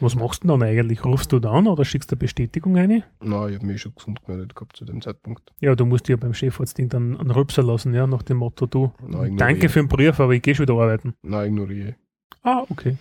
[0.00, 1.04] Was machst du dann eigentlich?
[1.04, 3.04] Rufst du da an oder schickst du eine Bestätigung rein?
[3.22, 5.52] na, ich habe mich schon gesund gemeldet gehabt zu dem Zeitpunkt.
[5.60, 8.92] Ja, du musst ja beim Chefarztding dann einen Rülpser lassen, ja, nach dem Motto, du,
[9.04, 9.36] ignoriere.
[9.36, 11.14] danke für den Brief, aber ich gehe schon wieder arbeiten.
[11.22, 11.94] Na, ignoriere.
[12.42, 12.96] Ah, okay.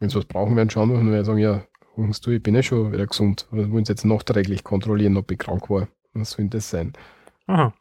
[0.00, 1.62] Wenn sie was brauchen werden, schauen wir und werden sagen, ja,
[1.96, 3.46] hörst du, ich bin ja schon wieder gesund.
[3.52, 5.88] Oder wollen jetzt nachträglich kontrollieren, ob ich krank war.
[6.14, 6.92] Was soll das sein?
[7.46, 7.72] Aha.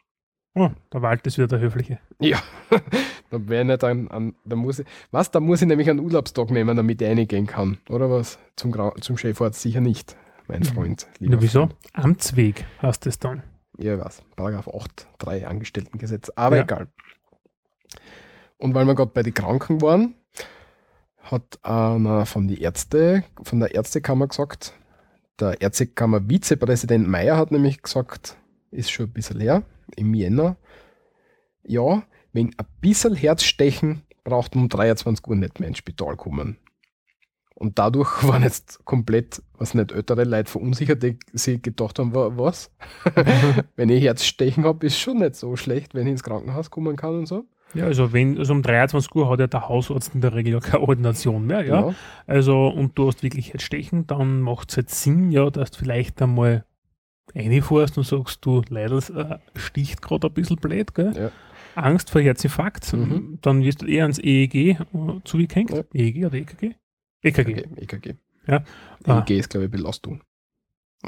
[0.58, 2.00] Oh, der Wald ist wieder der Höfliche.
[2.20, 2.42] Ja,
[3.30, 6.50] da wäre nicht an, an, da muss ich, was, da muss ich nämlich einen Urlaubstag
[6.50, 7.78] nehmen, damit ich reingehen kann.
[7.90, 8.40] Oder was?
[8.56, 10.16] Zum, Grau- zum Chefarzt sicher nicht,
[10.48, 11.08] mein Freund.
[11.20, 11.60] Ja, wieso?
[11.68, 11.76] Freund.
[11.94, 13.44] Amtsweg heißt es dann.
[13.78, 14.24] Ja, was?
[14.38, 16.32] Paragraph 8, 3 Angestelltengesetz.
[16.38, 16.64] Aber Ja.
[16.64, 16.88] egal.
[18.58, 20.16] Und weil wir gerade bei den Kranken waren,
[21.32, 24.74] hat einer von die Ärzte, von der Ärztekammer gesagt,
[25.40, 28.38] der Ärztekammer-Vizepräsident Meyer hat nämlich gesagt,
[28.72, 29.64] ist schon ein bisschen her,
[29.96, 30.58] im Jänner,
[31.64, 36.58] ja, wegen ein bisschen Herzstechen braucht man um 23 Uhr nicht mehr ins Spital kommen.
[37.56, 42.32] Und dadurch waren jetzt komplett, was nicht, ältere Leute verunsichert, die sich gedacht haben, wa-
[42.36, 42.72] was?
[43.76, 47.16] wenn ich Herzstechen habe, ist schon nicht so schlecht, wenn ich ins Krankenhaus kommen kann
[47.20, 47.46] und so.
[47.74, 50.60] Ja, also wenn, also um 23 Uhr hat ja der Hausarzt in der Regel ja
[50.60, 51.82] keine Ordination mehr, ja.
[51.82, 51.96] Genau.
[52.28, 56.22] Also, und du hast wirklich Herzstechen, dann macht es halt Sinn, ja, dass du vielleicht
[56.22, 56.64] einmal
[57.34, 61.14] reinfährst und sagst, du, leider äh, sticht gerade ein bisschen blöd, gell?
[61.18, 61.32] Ja.
[61.76, 63.40] Angst vor Herzinfarkt, Mhm.
[63.42, 64.76] dann wirst du eher ans EEG äh,
[65.26, 65.72] zugehängt.
[65.72, 65.84] Ja.
[65.94, 66.76] EEG oder EKG?
[67.24, 67.52] EKG.
[67.52, 67.82] EKG.
[67.82, 68.16] EKG.
[68.48, 68.64] Ja.
[69.06, 69.20] Ah.
[69.20, 70.22] EKG ist, glaube ich, Belastung.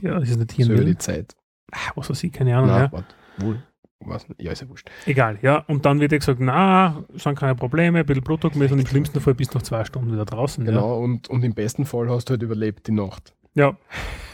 [0.01, 1.35] Ja, das ist nicht So über die Zeit.
[1.71, 2.69] Ah, was weiß ich, keine Ahnung.
[2.71, 2.91] Nein, ja.
[2.91, 3.63] warte, wohl.
[4.05, 4.89] Was, ja, ist ja wurscht.
[5.05, 5.57] Egal, ja.
[5.67, 8.85] Und dann wird dir gesagt, na, sind keine Probleme, ein bisschen Blutdruck messen und im
[8.87, 10.63] schlimmsten Fall bist du noch zwei Stunden wieder draußen.
[10.65, 13.33] Genau, und, und im besten Fall hast du halt überlebt die Nacht.
[13.55, 13.69] Ja.
[13.69, 13.77] ja.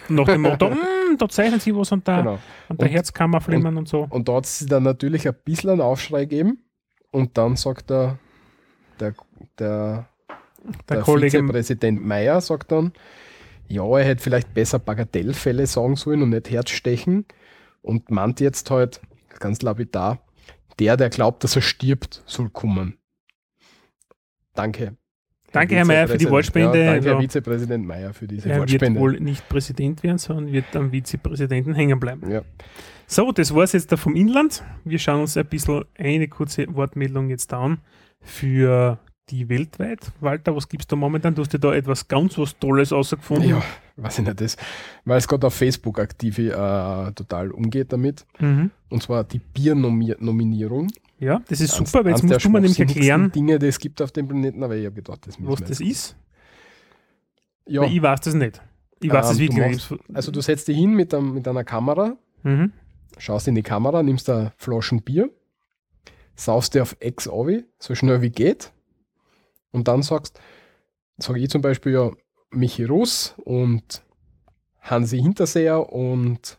[0.10, 2.40] Und nach dem Motto, "Mm, da zeichnen sie was an der, Genau.
[2.70, 4.06] an der Und- Herzkammer flimmern und, so.
[4.10, 6.60] Und da hat es dann natürlich ein bisschen einen Aufschrei gegeben.
[7.12, 8.18] Und dann sagt der,
[9.00, 9.14] der,
[9.60, 10.08] der,
[10.66, 12.92] Der, der Kollege, Vizepräsident Meyer sagt dann,
[13.70, 17.26] ja, er hätte vielleicht besser Bagatellfälle sagen sollen und nicht Herzstechen.
[17.82, 19.00] Und meint jetzt halt,
[19.40, 20.20] ganz lapidar,
[20.80, 22.98] der, der glaubt, dass er stirbt, soll kommen.
[24.54, 24.96] Danke.
[25.52, 26.30] Danke, Herr Meyer, für die.
[26.30, 26.80] Wortspende.
[26.84, 29.00] Ja, danke, Herr Also- Vizepräsident Meyer, für diese er wird Wortspende.
[29.00, 32.30] wohl nicht Präsident werden, sondern wird am Vizepräsidenten hängen bleiben.
[32.32, 32.42] ja.
[33.06, 34.64] So, das war es jetzt da vom Inland.
[34.86, 37.82] Wir schauen uns ein bisschen eine kurze Wortmeldung jetzt an
[38.22, 38.98] für
[39.30, 40.12] die weltweit.
[40.20, 41.34] Walter, was gibst du momentan?
[41.36, 43.50] Du hast dir da etwas ganz was Tolles rausgefunden.
[43.50, 43.64] ja,
[43.98, 44.58] weiß ich nicht, das,
[45.06, 46.50] weil es gerade auf Facebook aktiv äh,
[47.14, 48.26] total umgeht damit.
[48.40, 48.72] Mhm.
[48.90, 50.90] Und zwar die Biernominierung.
[51.20, 53.80] ja, das ist Eins- super, weil jetzt musst du mir nämlich erklären, Dinge, die es
[53.80, 56.16] gibt auf dem Planeten, aber ich habe gedacht, das was das ist.
[57.66, 58.62] Ja, Weil ich weiß das nicht.
[59.00, 60.00] Ich weiß Ähm, das wirklich nicht.
[60.14, 62.74] also du setzt dich hin mit, einem, mit einer Kamera, Mhm.
[63.18, 65.30] schaust in die Kamera, nimmst da Flaschen Bier,
[66.36, 68.73] saufst dir auf Ex Ovi, so schnell wie geht,
[69.74, 70.40] und dann sagst,
[71.18, 72.12] sage ich zum Beispiel ja
[72.52, 74.04] Michi Russ und
[74.80, 76.58] Hansi Hinterseher und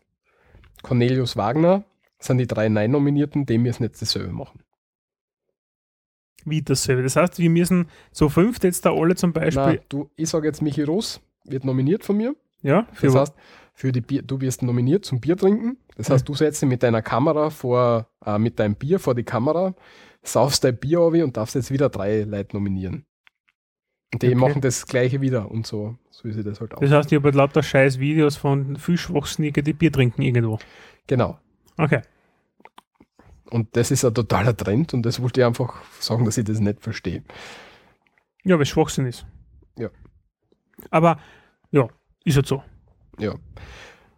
[0.83, 1.85] Cornelius Wagner
[2.19, 4.61] sind die drei Nein-Nominierten, die müssen jetzt dasselbe machen.
[6.45, 7.03] Wie dasselbe.
[7.03, 9.63] Das heißt, wir müssen so fünf jetzt da alle zum Beispiel.
[9.63, 12.35] Nein, du, ich sage jetzt Michi Russ, wird nominiert von mir.
[12.63, 13.35] ja, für Das heißt,
[13.75, 15.79] für die Bier, du wirst nominiert zum Bier trinken.
[15.97, 19.25] Das heißt, du setzt dich mit deiner Kamera vor, äh, mit deinem Bier vor die
[19.25, 19.75] Kamera,
[20.25, 23.07] saufst dein Bier auf und darfst jetzt wieder drei Leute nominieren.
[24.13, 24.35] Und die Okay.
[24.37, 26.81] machen das Gleiche wieder und so, so ist das halt auch.
[26.81, 30.59] Das heißt, ich habe halt lauter scheiß Videos von Fischwachsnige, die Bier trinken irgendwo.
[31.07, 31.39] Genau.
[31.77, 32.01] Okay.
[33.51, 36.61] Und das ist ein totaler Trend und das wollte ich einfach sagen, dass ich das
[36.61, 37.23] nicht verstehe.
[38.45, 39.27] Ja, weil es Schwachsinn ist.
[39.79, 39.91] Ja.
[40.91, 41.19] Aber
[41.71, 41.89] ja,
[42.25, 42.63] ist halt so.
[43.19, 43.35] Ja.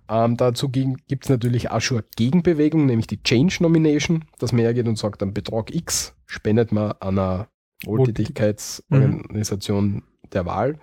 [0.09, 4.63] Ähm, dazu gibt es natürlich auch schon eine Gegenbewegung, nämlich die Change Nomination, dass man
[4.63, 7.49] hergeht und sagt, am Betrag X spendet man einer
[7.85, 10.03] Wohltätigkeitsorganisation
[10.33, 10.79] der Wahl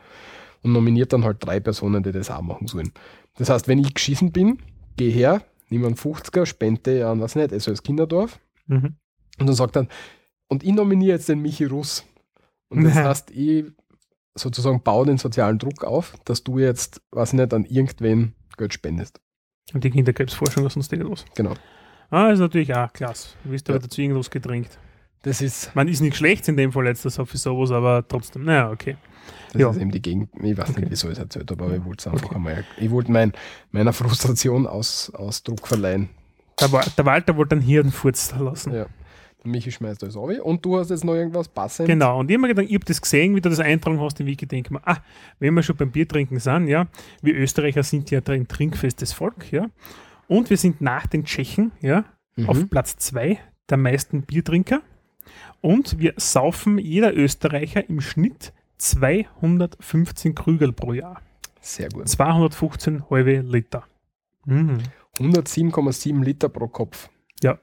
[0.62, 2.92] und nominiert dann halt drei Personen, die das auch machen sollen.
[3.36, 4.60] Das heißt, wenn ich geschissen bin,
[4.98, 8.96] gehe her, nehme einen 50er, spende an, was nicht, SOS Kinderdorf Mhm.
[9.40, 9.90] und dann sagt dann,
[10.48, 12.06] und ich nominiere jetzt den Michi Russ.
[12.70, 13.66] Und das heißt, ich
[14.36, 19.20] sozusagen baue den sozialen Druck auf, dass du jetzt, was nicht, an irgendwen Geld spendest.
[19.74, 21.26] Und die Kinderkrebsforschung oder sonst irgendwas.
[21.36, 21.54] Genau.
[22.10, 23.30] Ah, ist natürlich auch klasse.
[23.44, 23.76] Du wirst Ja.
[23.76, 23.80] ja.
[23.80, 24.78] dazu irgendwas gedrängt.
[25.24, 28.44] Das ist, Man ist nicht schlecht in dem Fall jetzt, das für sowas, aber trotzdem,
[28.44, 28.98] naja, okay.
[29.54, 29.70] das Ja.
[29.72, 30.30] ist eben die Gegend.
[30.42, 30.82] Ich weiß Okay.
[30.82, 32.36] nicht, wieso ich es erzählt habe, aber ich wollte es einfach Okay.
[32.36, 33.32] einmal, ich wollte mein,
[33.72, 36.10] meiner Frustration aus, Ausdruck verleihen.
[36.60, 38.74] Der, der Walter wollte einen Hirnfurz lassen.
[38.74, 38.86] Ja.
[39.44, 40.30] Michi schmeißt alles auf.
[40.44, 41.88] Und du hast jetzt noch irgendwas passend?
[41.88, 44.20] Genau, und ich habe mir gedacht, ich habe das gesehen, wie du das eintragen hast
[44.20, 44.98] im Wiki, denke mir, ah,
[45.40, 46.88] wenn wir schon beim Biertrinken sind, ja,
[47.22, 49.68] wir Österreicher sind ja ein trinkfestes Volk, ja,
[50.28, 52.50] und wir sind nach den Tschechen, ja, Mhm.
[52.50, 53.38] auf Platz zwei
[53.70, 54.82] der meisten Biertrinker
[55.62, 61.22] und wir saufen jeder Österreicher im Schnitt 215 Krügel pro Jahr.
[61.62, 62.08] Sehr gut.
[62.10, 63.84] 215 halbe Liter.
[64.46, 64.80] Mhm.
[65.20, 67.10] 107,7 Liter pro Kopf.
[67.42, 67.60] Ja.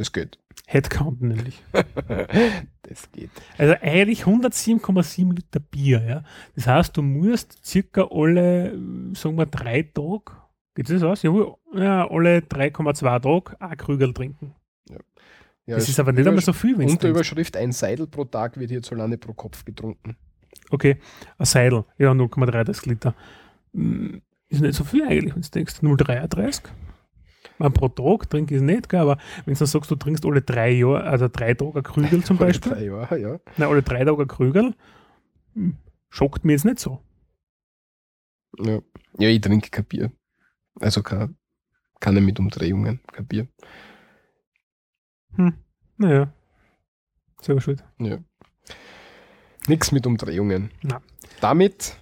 [0.00, 0.38] Das geht.
[0.66, 1.62] Headcount nämlich.
[1.72, 3.28] das geht.
[3.58, 6.02] Also eigentlich 107,7 Liter Bier.
[6.02, 6.24] Ja.
[6.56, 8.70] Das heißt, du musst circa alle,
[9.14, 10.22] sagen wir, drei Tage,
[10.74, 11.22] geht das aus?
[11.22, 14.54] Ja, alle 3,2 Tage ein Krügel trinken.
[15.66, 18.06] Ja, das es- ist aber nicht einmal so viel, wenn es Unter Überschrift ein Seidel
[18.06, 20.16] pro Tag wird hierzulande pro Kopf getrunken.
[20.70, 20.96] Okay,
[21.36, 23.14] ein Seidel, ja, 0,33 Liter.
[23.74, 26.62] Hm, Ist nicht so viel eigentlich, wenn du denkst, 0,33.
[27.60, 30.40] Man pro Tag trinke ich es nicht, gell, aber wenn du sagst, du trinkst alle
[30.40, 33.38] drei Jahre, also drei Tage Krügel zum Alle Beispiel, Drei Jahre, ja.
[33.58, 34.74] nein, alle drei Tage Krügel,
[35.52, 35.76] hm,
[36.08, 37.02] schockt mir jetzt nicht so.
[38.58, 38.80] ja.
[39.18, 40.12] Ja, ich trinke kein Bier.
[40.80, 41.36] Also kein,
[42.00, 43.46] keine mit Umdrehungen, kein Bier.
[45.36, 45.52] Hm,
[45.98, 46.32] naja,
[47.42, 47.84] selber schuld.
[47.98, 48.18] Ja.
[49.68, 50.70] Nichts mit Umdrehungen.
[50.82, 51.02] Na.
[51.42, 51.96] Damit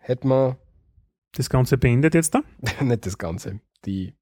[0.00, 0.58] hätten wir
[1.34, 2.42] Das Ganze beendet jetzt da.
[2.82, 3.60] nicht das Ganze.
[3.86, 4.14] Die,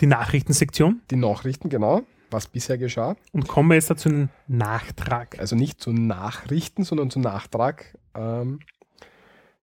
[0.00, 1.00] Die Nachrichtensektion.
[1.10, 3.16] die Nachrichten, genau, was bisher geschah.
[3.32, 5.38] Und kommen wir jetzt dazu einen Nachtrag.
[5.38, 8.60] Also nicht zu Nachrichten, sondern zu Nachtrag ähm,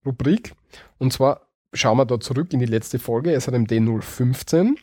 [0.05, 0.53] Rubrik.
[0.97, 1.41] Und zwar
[1.73, 4.78] schauen wir da zurück in die letzte Folge, SRMD 015.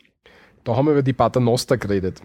[0.64, 2.22] Da haben wir über die Paternoster geredet.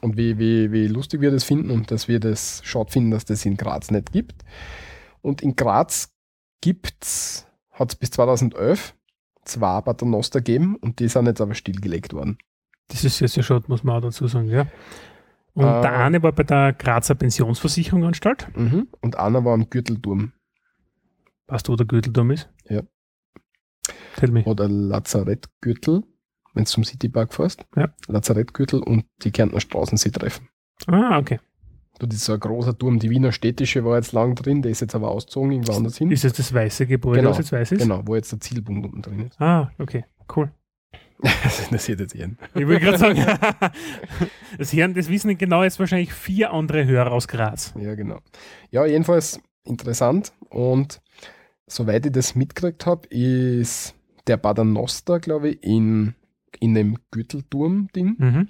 [0.00, 3.24] Und wie, wie, wie lustig wir das finden und dass wir das schade finden, dass
[3.24, 4.44] das in Graz nicht gibt.
[5.22, 6.12] Und in Graz
[6.60, 8.94] gibt's, hat es bis 2011
[9.44, 12.38] zwei Paternoster gegeben und die sind jetzt aber stillgelegt worden.
[12.88, 14.66] Das ist jetzt ja schon, muss man auch dazu sagen, ja.
[15.54, 15.80] Und Äh.
[15.82, 18.48] der eine war bei der Grazer Pensionsversicherung Anstalt.
[18.56, 18.88] Mhm.
[19.00, 20.32] Und einer war am Gürtelturm
[21.48, 22.48] Weißt du, wo der Gürtelturm ist?
[22.68, 22.82] Ja.
[24.16, 24.44] Tell me.
[24.44, 26.02] oder Lazarettgürtel,
[26.54, 27.66] wenn du zum Citypark fährst.
[27.76, 27.94] Ja.
[28.06, 30.48] Lazarettgürtel und die Kärntner Straßensee treffen.
[30.86, 31.40] Ah, okay.
[32.00, 32.98] So ein großer Turm.
[32.98, 36.10] Die Wiener Städtische war jetzt lang drin, der ist jetzt aber ausgezogen, irgendwo anders hin.
[36.10, 37.30] Ist es das weiße Gebäude, Genau.
[37.30, 37.82] was jetzt weiß ist?
[37.82, 39.40] Genau, wo jetzt der Zielpunkt unten drin ist.
[39.40, 40.04] Ah, okay.
[40.34, 40.50] Cool.
[41.44, 42.36] das interessiert jetzt jeden.
[42.54, 43.24] Ich will gerade sagen,
[44.58, 47.72] das, hören, das wissen genau jetzt wahrscheinlich vier andere Hörer aus Graz.
[47.78, 48.18] Ja, genau.
[48.70, 50.32] Ja, jedenfalls interessant.
[50.48, 51.00] Und
[51.68, 53.94] soweit ich das mitgekriegt habe, ist
[54.26, 56.14] der Paternoster, glaube ich, in,
[56.58, 58.48] in dem Gürtelturm-Ding, Mhm.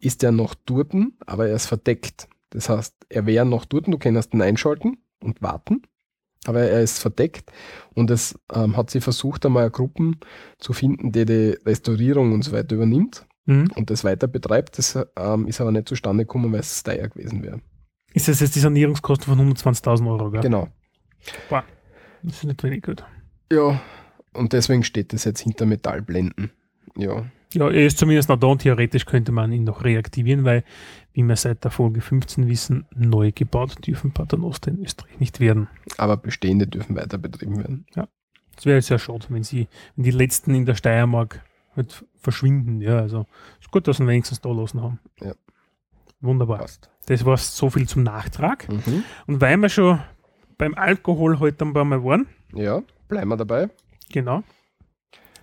[0.00, 0.92] ist der noch dort,
[1.26, 2.28] aber er ist verdeckt.
[2.50, 5.82] Das heißt, er wäre noch dort, du kannst ihn einschalten und warten,
[6.46, 7.50] aber er ist verdeckt
[7.94, 10.18] und es ähm, hat sie versucht, einmal Gruppen
[10.58, 13.70] zu finden, die die Restaurierung und so weiter übernimmt Mhm.
[13.76, 14.76] und das weiter betreibt.
[14.76, 17.62] Das ähm, ist aber nicht zustande gekommen, weil es teuer gewesen wäre.
[18.12, 20.42] Ist das jetzt die Sanierungskosten von 120.000 Euro, gell?
[20.42, 20.68] Genau.
[21.48, 21.64] Das
[22.36, 23.04] ist nicht wenig gut.
[23.50, 23.80] Ja,
[24.34, 26.50] und deswegen steht das jetzt hinter Metallblenden.
[26.96, 27.24] Ja,
[27.54, 30.62] Ja, er ist zumindest noch da und theoretisch könnte man ihn noch reaktivieren, weil,
[31.18, 35.66] wie wir seit der Folge 15 wissen, neu gebaut dürfen Paternoster in Österreich nicht werden.
[35.96, 37.86] aber bestehende dürfen weiter betrieben werden.
[38.54, 39.66] Das wäre sehr schade, wenn sie,
[39.96, 41.42] wenn die letzten in der Steiermark
[41.74, 42.80] halt verschwinden.
[42.80, 43.26] Ja, also
[43.60, 45.00] ist gut, dass ihn wenigstens da lassen haben.
[45.20, 45.32] Ja.
[46.20, 46.58] Wunderbar.
[46.58, 46.88] Passt.
[47.06, 48.68] Das war so viel zum Nachtrag.
[48.68, 49.02] Mhm.
[49.26, 49.98] Und weil wir schon
[50.56, 53.70] beim Alkohol heute ein paar Mal waren, Ja, bleiben wir dabei.
[54.12, 54.44] genau.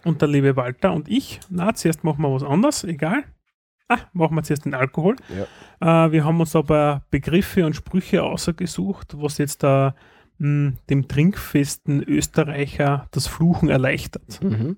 [0.05, 3.23] Und der liebe Walter und ich, na, zuerst machen wir was anderes, egal.
[3.88, 5.15] Ah, machen wir zuerst den Alkohol.
[5.79, 9.95] Äh, wir haben uns paar Begriffe und Sprüche ausgesucht, was jetzt da
[10.39, 14.41] mh, dem trinkfesten Österreicher das Fluchen erleichtert.
[14.43, 14.77] Mhm.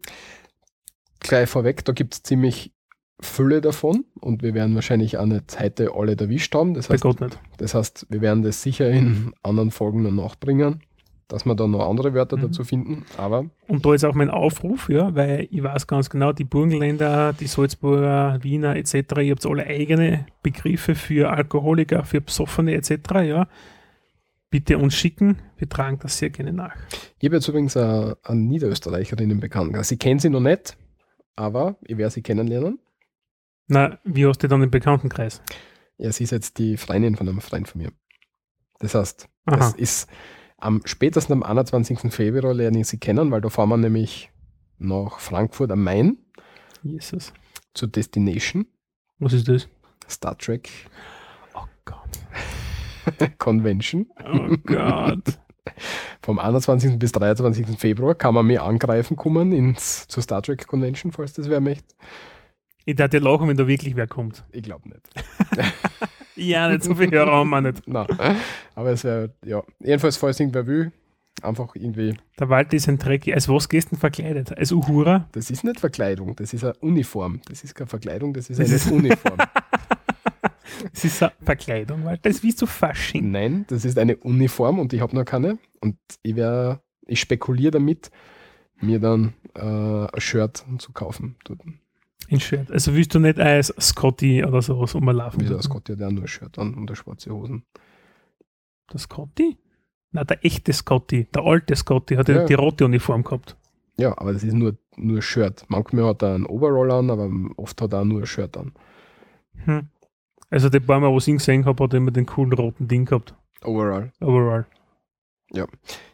[1.20, 2.74] Gleich vorweg, da gibt es ziemlich
[3.20, 6.76] Fülle davon und wir werden wahrscheinlich auch nicht heute alle erwischt haben.
[6.76, 7.04] Das heißt,
[7.58, 10.82] das heißt, wir werden das sicher in anderen Folgen noch nachbringen,
[11.28, 12.42] dass wir da noch andere Wörter Mhm.
[12.42, 13.06] dazu finden.
[13.18, 17.34] Aber Und da ist auch mein Aufruf, ja, weil ich weiß ganz genau, die Burgenländer,
[17.34, 22.92] die Salzburger, Wiener etc., ihr habt alle eigene Begriffe für Alkoholiker, für Besoffene etc.,
[23.24, 23.48] ja.
[24.50, 26.74] Bitte uns schicken, wir tragen das sehr gerne nach.
[27.20, 29.92] ich habe jetzt übrigens eine, eine Niederösterreicherin im Bekanntenkreis.
[29.92, 30.78] Ich kenne sie noch nicht,
[31.36, 32.80] aber ich werde sie kennenlernen.
[33.68, 35.42] Na, wie hast du dann den Bekanntenkreis?
[35.98, 37.92] Ja, sie ist jetzt die Freundin von einem Freund von mir.
[38.80, 39.58] Das heißt, Aha.
[39.58, 40.08] das ist
[40.58, 42.12] am spätesten am 21.
[42.14, 44.32] Februar lerne ich sie kennen, weil da fahren wir nämlich
[44.80, 46.18] nach Frankfurt am Main
[46.84, 47.34] Jesus.
[47.74, 48.66] zur Destination
[49.20, 49.68] Was ist das?
[50.10, 50.70] Star Trek
[51.54, 53.38] Oh Gott.
[53.40, 54.08] Convention.
[54.20, 55.40] Oh Gott.
[56.22, 56.98] Vom 21.
[56.98, 57.78] bis 23.
[57.78, 61.96] Februar kann man mir angreifen kommen ins, zur Star Trek Convention, falls das wer möchte.
[62.86, 64.46] Ich dachte lachen, wenn da wirklich wer kommt.
[64.52, 65.02] Ich glaube nicht.
[66.38, 67.82] Ja, nicht so viel Hörer haben wir nicht.
[67.88, 68.08] Nein.
[68.76, 69.64] Aber es wäre, ja.
[69.80, 70.92] Jedenfalls, falls irgendwer will,
[71.42, 72.16] einfach irgendwie.
[72.40, 73.28] Der Walter ist ein Dreck.
[73.34, 74.58] Als was gehst du denn verkleidet?
[74.58, 75.28] Als Uhura?
[75.34, 77.42] Das ist nicht Verkleidung, das ist eine Uniform.
[77.48, 79.38] Das ist keine Verkleidung, das ist Das eine ist- Uniform.
[80.94, 82.22] Das ist eine Verkleidung, Walter.
[82.24, 83.32] Das ist wie zu Fasching.
[83.32, 85.58] Nein, das ist eine Uniform und ich habe noch keine.
[85.82, 86.36] Und ich
[87.08, 88.12] ich spekuliere damit,
[88.80, 91.36] mir dann äh, ein Shirt zu kaufen.
[92.30, 92.32] Dort.
[92.32, 92.72] In Shirt.
[92.72, 95.42] Also willst du nicht als Scotty oder sowas rumlaufen?
[95.42, 97.64] Wie der Scott hat ja nur ein Shirt an und eine schwarze Hosen.
[98.92, 99.58] Der Scotty?
[100.12, 102.46] Na, der echte Scotty, der alte Scotty hat ja Ja.
[102.46, 103.56] die rote Uniform gehabt.
[103.98, 105.66] Ja, aber das ist nur, nur Shirt.
[105.70, 108.74] Manchmal hat er einen Overall an, aber oft hat er auch nur ein Shirt an.
[109.66, 109.90] Hm.
[110.50, 112.88] Also die paar Mal, wo ich ihn gesehen habe, hat er immer den coolen roten
[112.88, 113.34] Ding gehabt.
[113.64, 114.12] Overall.
[114.22, 114.66] Overall.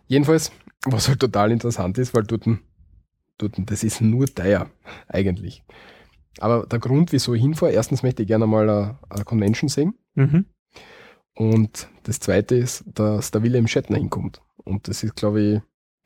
[0.07, 0.51] Jedenfalls,
[0.85, 2.45] was halt total interessant ist, weil dort,
[3.37, 4.69] dort das ist nur teuer,
[5.07, 5.63] eigentlich.
[6.39, 9.93] Aber der Grund, wieso ich hinfahre, erstens möchte ich gerne mal eine, eine Convention sehen.
[10.15, 10.45] Mhm.
[11.35, 14.41] Und das zweite ist, dass der William Shatner hinkommt.
[14.63, 15.61] Und das ist, glaube ich,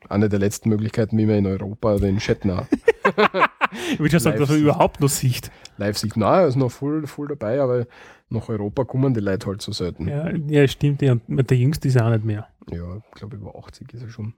[0.08, 2.66] eine der letzten Möglichkeiten, wie man in Europa den Shatner
[3.92, 5.50] Ich würde schon sagen, dass er überhaupt noch sieht.
[5.76, 6.16] live sieht.
[6.16, 7.86] Nein, er ist noch voll, voll dabei, aber
[8.28, 10.08] nach Europa kommen die Leute halt so selten.
[10.08, 11.02] Ja, ja stimmt.
[11.02, 11.16] Ja.
[11.26, 12.48] Der Jüngste ist auch nicht mehr.
[12.70, 14.34] Ja, ich glaube über 80 ist er schon.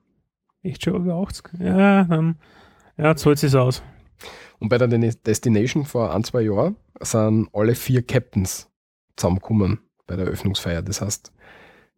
[0.63, 1.61] Echt schon über 80?
[1.61, 2.37] Ja, dann
[2.97, 3.83] ja, zahlt es aus.
[4.61, 8.71] Und bei der Destination vor ein, zwei Jahren sind alle vier Captains
[9.17, 10.83] zusammengekommen bei der Eröffnungsfeier.
[10.83, 11.33] Das heißt,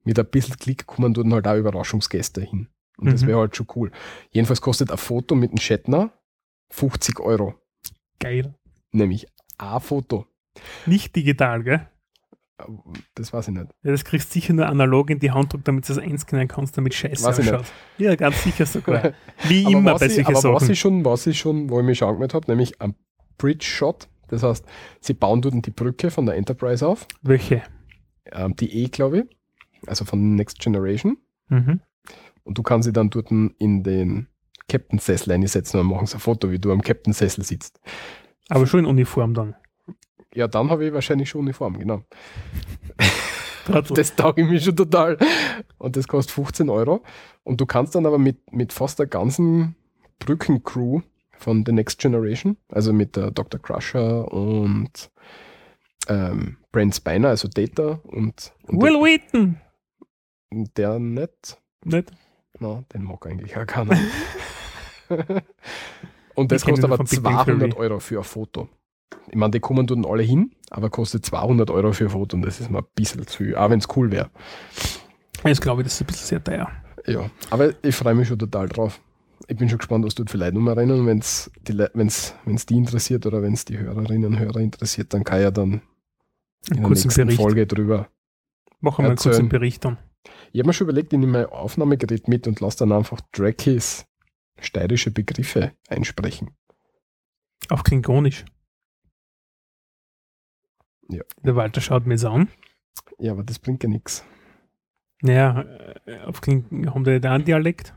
[0.04, 2.68] mit ein bisschen Klick kommen dort halt auch Überraschungsgäste hin.
[2.96, 3.12] Und mhm.
[3.12, 3.90] das wäre halt schon cool.
[4.30, 6.12] Jedenfalls kostet ein Foto mit dem Shatner
[6.70, 7.54] 50 Euro.
[8.18, 8.54] Geil.
[8.92, 9.26] Nämlich
[9.58, 10.26] ein Foto.
[10.86, 11.88] Nicht digital, gell?
[13.14, 13.66] Das weiß ich nicht.
[13.82, 16.48] Ja, das kriegst du sicher nur analog in die Hand drücken, damit du das einscannen
[16.48, 17.64] kannst, damit scheiße weiß ausschaut.
[17.98, 19.12] Ja, ganz sicher sogar.
[19.48, 20.54] Wie aber immer bei solchen aber Sachen.
[20.54, 22.94] Was ich, schon, was ich schon, wo ich mich schon angemeldet habe, nämlich ein
[23.38, 24.08] Bridge Shot.
[24.28, 24.64] Das heißt,
[25.00, 27.06] sie bauen dort die Brücke von der Enterprise auf.
[27.22, 27.62] Welche?
[28.30, 29.24] Ähm, die E, glaube ich.
[29.86, 31.18] Also von Next Generation.
[31.48, 31.80] Mhm.
[32.44, 34.28] Und du kannst sie dann dort in den
[34.68, 37.80] Captain-Sessel einsetzen und machen so ein Foto, wie du am Captain-Sessel sitzt.
[38.48, 39.54] Aber schon in Uniform dann.
[40.34, 42.02] Ja, dann habe ich wahrscheinlich schon Uniform, genau.
[43.94, 45.18] das tauge ich mir schon total.
[45.78, 47.02] Und das kostet 15 Euro.
[47.44, 49.76] Und du kannst dann aber mit, mit fast der ganzen
[50.18, 51.00] Brückencrew
[51.32, 53.60] von The Next Generation, also mit der Dr.
[53.60, 55.10] Crusher und
[56.08, 59.60] ähm, Brent Spiner, also Data und, und Will der, Wheaton.
[60.76, 61.58] Der nicht.
[61.84, 62.12] Nicht?
[62.58, 63.98] No, den mag eigentlich auch keiner.
[66.34, 68.68] und das kostet aber 200 Euro für ein Foto.
[69.28, 72.42] Ich meine, die kommen dort alle hin, aber kostet 200 Euro für ein Foto und
[72.42, 74.30] das ist mir ein bisschen zu viel, auch wenn es cool wäre.
[75.44, 76.70] Jetzt glaube ich, das ist ein bisschen sehr teuer.
[77.06, 79.00] Ja, aber ich freue mich schon total drauf.
[79.48, 82.64] Ich bin schon gespannt, was dort für Leute rumrennen und wenn es die, wenn's, wenn's
[82.64, 85.82] die interessiert oder wenn es die Hörerinnen und Hörer interessiert, dann kann ich ja dann
[86.70, 87.40] in der nächsten Bericht.
[87.40, 88.08] Folge drüber
[88.82, 89.98] Machen wir einen kurzen Bericht dann.
[90.52, 94.06] Ich habe mir schon überlegt, ich nehme mein Aufnahmegerät mit und lasse dann einfach Drakis
[94.60, 96.50] steirische Begriffe einsprechen.
[97.68, 98.44] Auf Klingonisch.
[101.12, 101.22] Ja.
[101.44, 102.48] Der Walter schaut mir an.
[103.18, 104.24] Ja, aber das bringt ja nichts.
[105.20, 105.62] Naja,
[106.06, 107.94] äh, auf Kling haben die da einen Dialekt?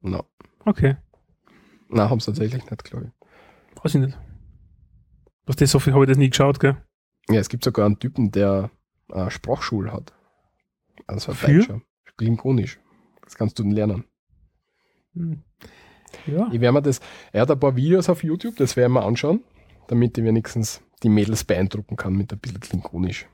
[0.00, 0.24] No.
[0.64, 0.96] Okay.
[1.88, 3.82] Nein, haben sie tatsächlich nicht, glaube ich.
[3.82, 4.18] Weiß ich nicht.
[5.44, 6.76] Was das so viel habe ich das nie geschaut, gell?
[7.28, 8.70] Ja, es gibt sogar einen Typen, der
[9.08, 10.12] äh, Sprachschule hat.
[11.06, 11.58] Also ein Für?
[11.58, 11.82] Deutscher.
[12.16, 12.80] Klingonisch.
[13.22, 14.04] Das kannst du dann lernen.
[15.14, 15.42] Hm.
[16.26, 16.48] Ja.
[16.50, 17.00] Ich werde mir das,
[17.32, 19.42] er hat ein paar Videos auf YouTube, das werden wir anschauen,
[19.88, 23.26] damit ich wenigstens die Mädels beeindrucken kann mit ein bisschen Klingonisch.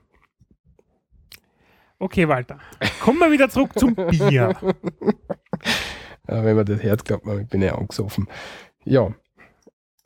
[1.99, 2.59] Okay, Walter.
[2.99, 4.55] Kommen wir wieder zurück zum Bier.
[6.27, 8.27] wenn man das hört, glaubt man, ich bin ja angesoffen.
[8.83, 9.13] Ja.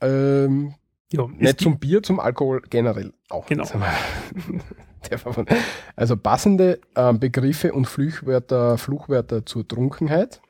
[0.02, 0.76] Ähm,
[1.12, 3.48] ja nicht zum Bier, zum Alkohol generell auch.
[3.48, 3.66] Genau.
[5.96, 10.42] also passende äh, Begriffe und Fluchwörter, Fluchwörter zur Trunkenheit.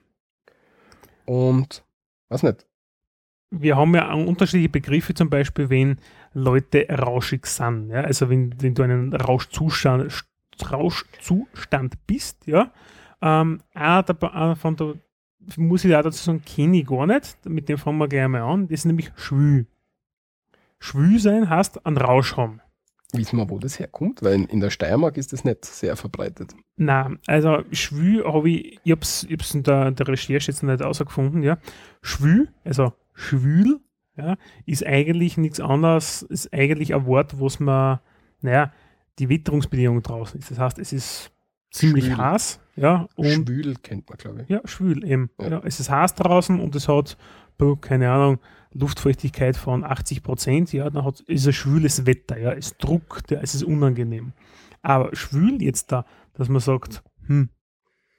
[1.26, 1.84] Und
[2.30, 2.66] was nicht.
[3.49, 5.99] Wir haben ja unterschiedliche Begriffe, zum Beispiel, wenn
[6.38, 7.90] Leute rauschig sind.
[7.90, 8.02] Ja?
[8.02, 10.24] Also wenn, wenn du einen Rauschzustand,
[10.72, 12.72] Rauschzustand bist, ja.
[13.22, 14.94] Ähm, einer der, von der,
[15.56, 17.38] muss ich da dazu sagen, kenne ich gar nicht.
[17.46, 18.68] Mit dem fangen wir gleich mal an.
[18.68, 19.66] Das ist nämlich schwül.
[20.80, 22.62] Schwül sein heißt einen Rausch haben.
[23.14, 24.22] Wissen wir, wo das herkommt?
[24.22, 26.54] Weil in der Steiermark ist das nicht sehr verbreitet.
[26.76, 31.42] Nein, also schwül habe ich, ich habe es in der, der Recherche jetzt nicht ausgefunden,
[31.42, 31.58] ja.
[32.02, 33.80] Schwül, also schwül,
[34.18, 37.99] ja, ist eigentlich nichts anderes, ist eigentlich ein Wort, was man,
[38.41, 38.74] naja,
[39.20, 40.51] die Witterungsbedingungen draußen ist.
[40.51, 41.32] Das heißt, es ist
[41.72, 42.18] ziemlich schwül.
[42.18, 43.07] heiß, ja.
[43.15, 44.49] Und schwül kennt man, glaube ich.
[44.49, 45.30] Ja, schwül eben.
[45.39, 45.49] Ja.
[45.49, 45.61] ja.
[45.63, 47.18] es ist heiß draußen und es hat,
[47.82, 48.39] keine Ahnung,
[48.74, 53.39] Luftfeuchtigkeit von 80 Prozent, ja, dann hat, ist ein schwüles Wetter, ja, es druckt, ja,
[53.41, 54.34] es ist unangenehm.
[54.82, 57.49] Aber schwül jetzt da, dass man sagt, hm,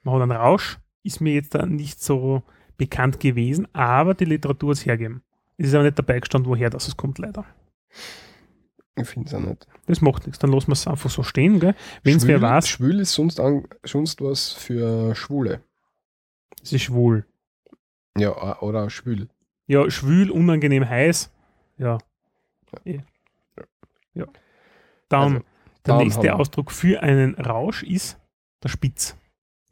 [0.03, 2.43] man hat einen Rausch, ist mir jetzt da nicht so
[2.77, 5.23] bekannt gewesen, aber die Literatur es hergeben.
[5.59, 7.45] Es ist aber nicht dabei gestanden, woher das kommt, leider.
[8.97, 9.67] Ich finde es auch nicht.
[9.87, 11.75] Das macht nichts, dann lassen wir es einfach so stehen, gell?
[12.03, 12.67] Wenn es wer weiß.
[12.69, 15.63] Schwül ist sonst, an, sonst was für Schwule.
[16.63, 17.27] Es ist schwul.
[18.17, 19.29] Ja, oder schwül.
[19.67, 21.31] Ja, schwül, unangenehm heiß.
[21.77, 21.99] Ja.
[22.73, 22.81] Ja.
[22.85, 23.01] Eh.
[24.15, 24.27] ja.
[25.09, 25.45] Dann, also, der
[25.85, 28.19] dann nächste Ausdruck für einen Rausch ist
[28.63, 29.17] der Spitz.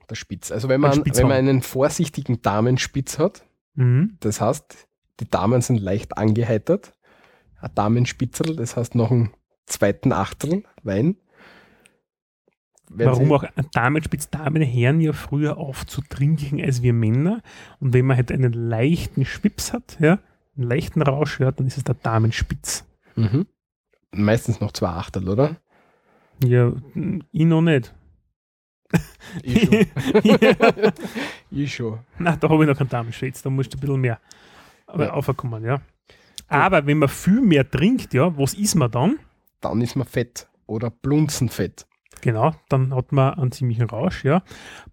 [0.09, 0.53] Der Spitz.
[0.53, 4.17] Also wenn man, wenn man einen vorsichtigen Damenspitz hat, mhm.
[4.21, 4.86] das heißt,
[5.21, 6.93] die Damen sind leicht angeheitert,
[7.61, 9.31] ein Damenspitzel, das heißt noch einen
[9.67, 11.17] zweiten Achtel Wein.
[12.89, 17.43] Warum auch Damenspitz, Damen hören ja früher auf zu trinken als wir Männer.
[17.81, 20.21] Und wenn man halt einen leichten Schwips hat, ja,
[20.57, 22.85] einen leichten Rausch hört, dann ist es der Damenspitz.
[23.17, 23.47] Mhm.
[24.13, 25.57] Meistens noch zwei Achtel, oder?
[26.45, 26.73] Ja,
[27.33, 27.93] ich noch nicht.
[29.43, 29.87] Ich schon.
[30.23, 30.93] ja.
[31.51, 31.99] ich schon.
[32.19, 34.21] Na, da habe ich noch keinen Damenschwitz, da musst du ein bisschen mehr
[34.89, 35.11] ja.
[35.11, 35.81] aufkommen, ja.
[36.49, 39.19] Aber wenn man viel mehr trinkt, ja, was ist man dann?
[39.61, 40.49] Dann ist man fett.
[40.67, 41.87] oder Blunzenfett?
[42.23, 44.43] Genau, dann hat man einen ziemlichen Rausch, ja.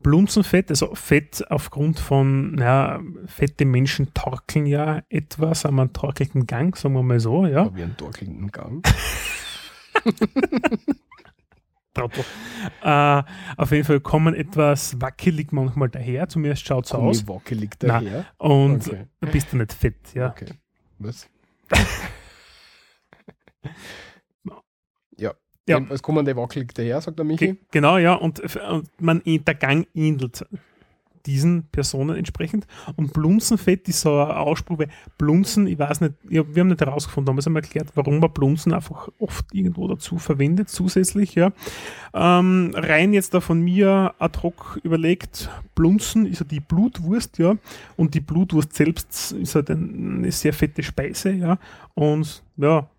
[0.01, 6.75] Blunzenfett, also Fett aufgrund von, naja, fette Menschen torkeln ja etwas, haben einen torkelnden Gang,
[6.75, 7.73] sagen wir mal so, ja.
[7.75, 8.85] Wie einen torkelnden Gang.
[11.93, 12.23] Trottel.
[12.81, 13.23] Äh,
[13.57, 17.25] auf jeden Fall kommen etwas wackelig manchmal daher, zumindest schaut es aus.
[17.25, 18.05] Gummi wackelig Nein.
[18.05, 18.25] daher.
[18.37, 19.05] Und Okay.
[19.31, 20.29] bist du nicht fett, ja.
[20.29, 20.47] Okay.
[20.99, 21.29] Was?
[25.17, 25.33] ja.
[25.67, 25.75] Ja.
[25.77, 27.47] Jedenfalls kommen die wackelig daher, sagt der Michi.
[27.53, 30.45] Ge genau, ja, und, und man, der Gang ähnelt
[31.25, 32.67] diesen Personen entsprechend.
[32.95, 36.81] Und Blunzenfett ist so ein Ausspruch, weil Blunzen, ich weiß nicht, ja, wir haben nicht
[36.81, 41.51] herausgefunden, damals haben wir erklärt, warum man Blunzen einfach oft irgendwo dazu verwendet, zusätzlich, ja.
[42.13, 47.55] Ähm, rein jetzt da von mir ad hoc überlegt, Blunzen ist ja die Blutwurst, ja,
[47.95, 51.57] und die Blutwurst selbst ist halt ein- eine sehr fette Speise, ja,
[51.93, 52.89] und ja,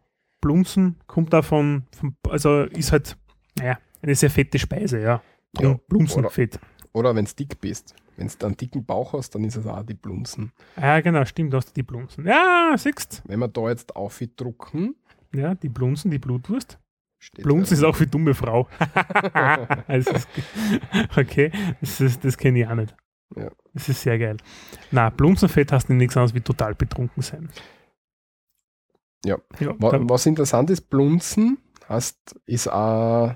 [0.41, 3.17] Blunzen kommt davon, von, also ist halt,
[3.59, 5.23] naja, eine sehr fette Speise, ja.
[5.61, 6.57] Ja, Blunzenfett.
[6.57, 6.63] Oder
[6.95, 7.95] wenn du dick bist.
[8.17, 10.53] Wenn du einen dicken Bauch hast, dann ist es auch die Blunzen.
[10.77, 12.25] Ja, genau, stimmt, du hast die Blunzen.
[12.27, 14.95] Ja, siehst Wenn wir da jetzt aufdrucken,
[15.35, 16.79] Ja, die Blunzen, die Blutwurst.
[17.19, 18.69] steht Blunzen ist auch für dumme Frau.
[19.89, 20.29] also, ist-
[21.17, 22.95] okay, das, ist- das kenne ich auch nicht.
[23.35, 23.51] Ja.
[23.73, 24.37] Das ist sehr geil.
[24.93, 27.49] Na, Blunzenfett hast du nichts anderes wie total betrunken sein.
[29.25, 29.39] Ja.
[29.59, 33.35] ja Wa- da, Was interessant ist, Blunzen hast, ist auch.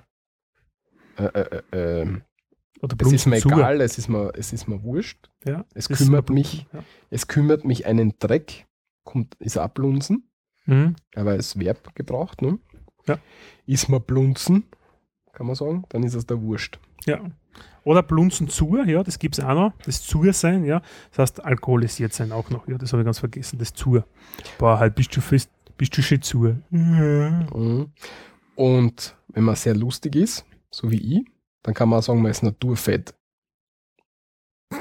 [1.17, 2.21] Äh, äh, äh, äh,
[2.83, 3.57] oder es ist mir Blunzenzucker.
[3.57, 5.31] egal, es ist mir, es ist mir wurscht.
[5.45, 6.67] Ja, Es ist kümmert mich.
[6.73, 6.85] Ja.
[7.11, 8.67] Es kümmert mich einen Dreck.
[9.05, 10.29] Kommt, ist auch Blunzen,
[10.67, 10.97] Mhm.
[11.15, 12.43] aber als Verb gebraucht.
[12.43, 12.59] Ne?
[13.07, 13.19] Ja.
[13.67, 14.65] Ist mir Blunzen,
[15.33, 16.79] kann man sagen, dann ist es der Wurscht.
[17.07, 17.21] ja.
[17.85, 19.73] Oder Blunzen zur, ja, das gibt es auch noch.
[19.85, 20.83] Das zur sein, ja.
[21.11, 22.69] Das heißt, alkoholisiert sein auch noch.
[22.69, 23.59] Ja, das habe ich ganz vergessen.
[23.59, 24.05] Das zur.
[24.59, 26.59] Boah, halt bist du fest, bist du schon zur.
[26.69, 27.87] Mhm.
[28.57, 31.25] Und wenn man sehr lustig ist, so wie ich,
[31.63, 33.15] dann kann man auch sagen, man ist naturfett.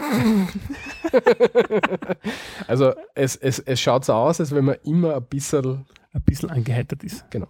[2.68, 6.50] also es, es, es schaut so aus, als wenn man immer ein bisschen, Ein bisschen
[6.50, 7.30] angeheitert ist.
[7.32, 7.48] Genau.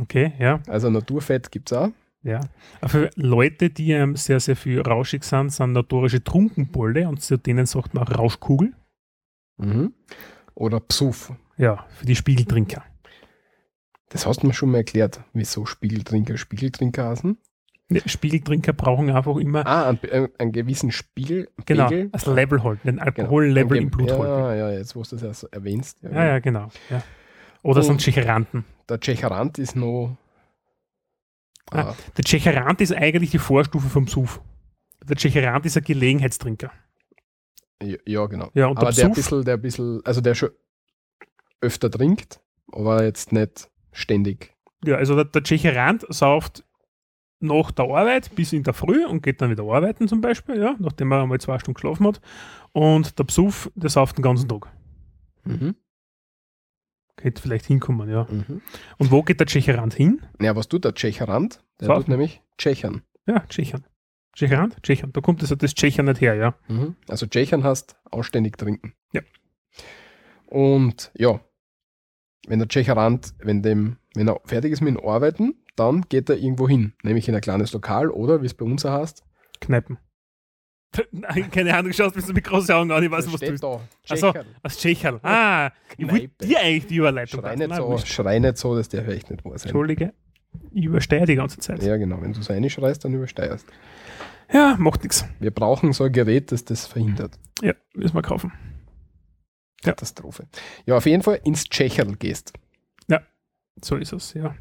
[0.00, 0.60] Okay, ja.
[0.66, 1.90] also Naturfett gibt es auch.
[2.22, 2.40] Ja.
[2.80, 7.36] Aber für Leute, die ähm, sehr, sehr viel rauschig sind, sind notorische Trunkenbolle und zu
[7.36, 8.72] denen sagt man auch Rauschkugel.
[9.58, 9.92] Mhm.
[10.54, 11.32] Oder Psuff.
[11.56, 12.82] Ja, für die Spiegeltrinker.
[14.08, 17.36] Das hast du mir schon mal erklärt, wieso Spiegeltrinker Spiegeltrinker heißen.
[18.06, 21.48] Spiegeltrinker brauchen einfach immer Ah, einen, einen, gewissen Spiegel.
[21.66, 23.06] genau, das Level halten, den Genau.
[23.06, 24.24] Alkohollevel Ein im Blut halten.
[24.24, 25.98] ja, ja, jetzt wo du das erst erwähnst.
[26.02, 26.68] Ja, Ja, ja, genau.
[26.90, 27.02] Ja.
[27.62, 28.64] Oder Und- sind Tschecheranten.
[28.88, 30.16] Der Tschecherant ist noch.
[31.70, 31.80] Ah.
[31.90, 34.40] Ah, Der Tschecherant ist eigentlich die Vorstufe vom Suf.
[35.02, 36.70] Der Tschecherant ist ein Gelegenheitstrinker.
[37.82, 38.50] ja, ja, genau.
[38.54, 40.50] Ja, und aber der ein Psuff, bisschen, der ein bisschen, also der schon
[41.60, 42.40] öfter trinkt,
[42.72, 44.54] aber jetzt nicht ständig.
[44.84, 46.63] ja, also der, der Tschecherant sauft
[47.44, 50.74] nach der Arbeit bis in der Früh und geht dann wieder arbeiten zum Beispiel, ja,
[50.78, 52.20] nachdem er einmal zwei Stunden geschlafen hat.
[52.72, 54.68] Und der Psuff, der sauft den ganzen Tag.
[55.44, 55.76] Mhm.
[57.20, 58.26] Hätte vielleicht hinkommen, ja.
[58.30, 58.60] Mhm.
[58.98, 60.20] Und wo geht der Tschecherant hin?
[60.40, 61.62] Ja, was tut der Tschecherand?
[61.80, 62.02] Der Saufen.
[62.02, 63.02] tut nämlich Tschechern.
[63.26, 63.84] Ja, Tschechern.
[64.34, 64.82] Tschecherand?
[64.82, 65.12] Tschechern.
[65.12, 66.54] Da kommt also das Tschechern nicht her, ja.
[66.68, 66.96] Mhm.
[67.08, 68.94] Also Tschechern heißt anständig trinken.
[69.12, 69.22] Ja.
[70.46, 71.40] Und ja,
[72.46, 76.36] wenn der Tschecherand, wenn, dem, wenn er fertig ist mit dem Arbeiten, dann geht er
[76.36, 79.24] irgendwo hin, nämlich in ein kleines Lokal oder, wie es bei uns heißt,
[79.60, 79.98] Kneipen.
[81.10, 83.46] Nein, keine Ahnung, schaust mich so mit großen Augen an, ich weiß nicht, was du
[83.46, 83.64] steht bist.
[83.64, 84.30] da, Ach so.
[84.32, 84.46] Tschecherl.
[84.62, 85.20] Aus Tschecherl.
[85.22, 89.02] Ah, ich wollte dir eigentlich die Überleitung Schrei nicht, so, schrei nicht so, dass der
[89.04, 89.68] vielleicht nicht wahr sein.
[89.70, 90.14] Entschuldige,
[90.70, 91.82] ich überstehe die ganze Zeit.
[91.82, 92.20] Ja, Ja, genau.
[92.22, 93.66] Wenn du so reinschreist, dann übersteuerst.
[94.78, 95.24] macht nichts.
[95.40, 97.38] Wir brauchen so ein Gerät, das das verhindert.
[97.60, 98.52] Ja, müssen wir kaufen.
[99.84, 99.92] Ja.
[99.92, 100.46] Katastrophe.
[100.86, 102.52] Ja, auf jeden Fall ins Tschecherl gehst.
[103.82, 104.54] So ist es, ja.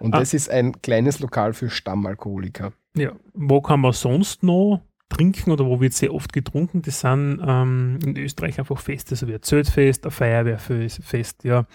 [0.00, 0.18] Und Ah.
[0.20, 2.72] das ist ein kleines Lokal für Stammalkoholiker.
[2.96, 6.82] Ja, wo kann man sonst noch trinken oder wo wird sehr oft getrunken?
[6.82, 11.66] Das sind ähm, in Österreich einfach Feste, so wie ein Zeltfest, ein Feuerwehrfest, ja.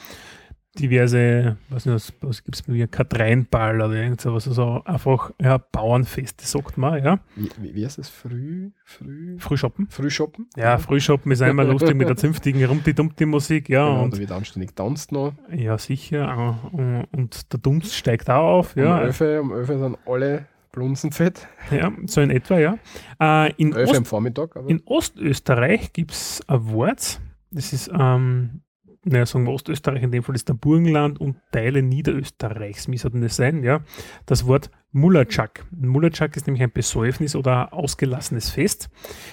[0.80, 5.32] Diverse, was, nicht, was, was gibt es bei mir, Katreinball oder irgend sowas, also einfach
[5.40, 7.20] ja, Bauernfeste, sagt man, ja.
[7.36, 8.10] Wie, wie, heißt das?
[8.10, 8.72] Früh?
[8.84, 9.38] Früh?
[9.38, 9.88] Frühschoppen.
[9.90, 10.50] Frühschoppen?
[10.56, 13.88] Ja, Frühschoppen ist einmal lustig mit der zünftigen Rumti-Dumpti-Musik, ja.
[13.88, 15.34] Genau, und da wird anständig tanzt noch.
[15.56, 16.58] Ja, sicher.
[16.74, 18.76] äh, Und der Dunst steigt auch auf.
[18.76, 21.48] Um Ja, 11 Uhr, um 11 Uhr sind alle blunzenfett.
[21.72, 22.78] ja so in etwa, ja.
[23.22, 24.56] Äh, in, 11 Uhr am Ost, Vormittag.
[24.58, 27.22] Aber in Ostösterreich gibt es ein Wort,
[27.52, 28.62] das ist, ähm,
[29.06, 33.12] naja, sagen wir Ostösterreich, in dem Fall ist der Burgenland und Teile Niederösterreichs, wie soll
[33.12, 33.82] denn das sein, ja.
[34.26, 35.66] Das Wort Mullertschak.
[35.72, 38.90] Mullertschak ist nämlich ein Besäufnis oder ausgelassenes Fest.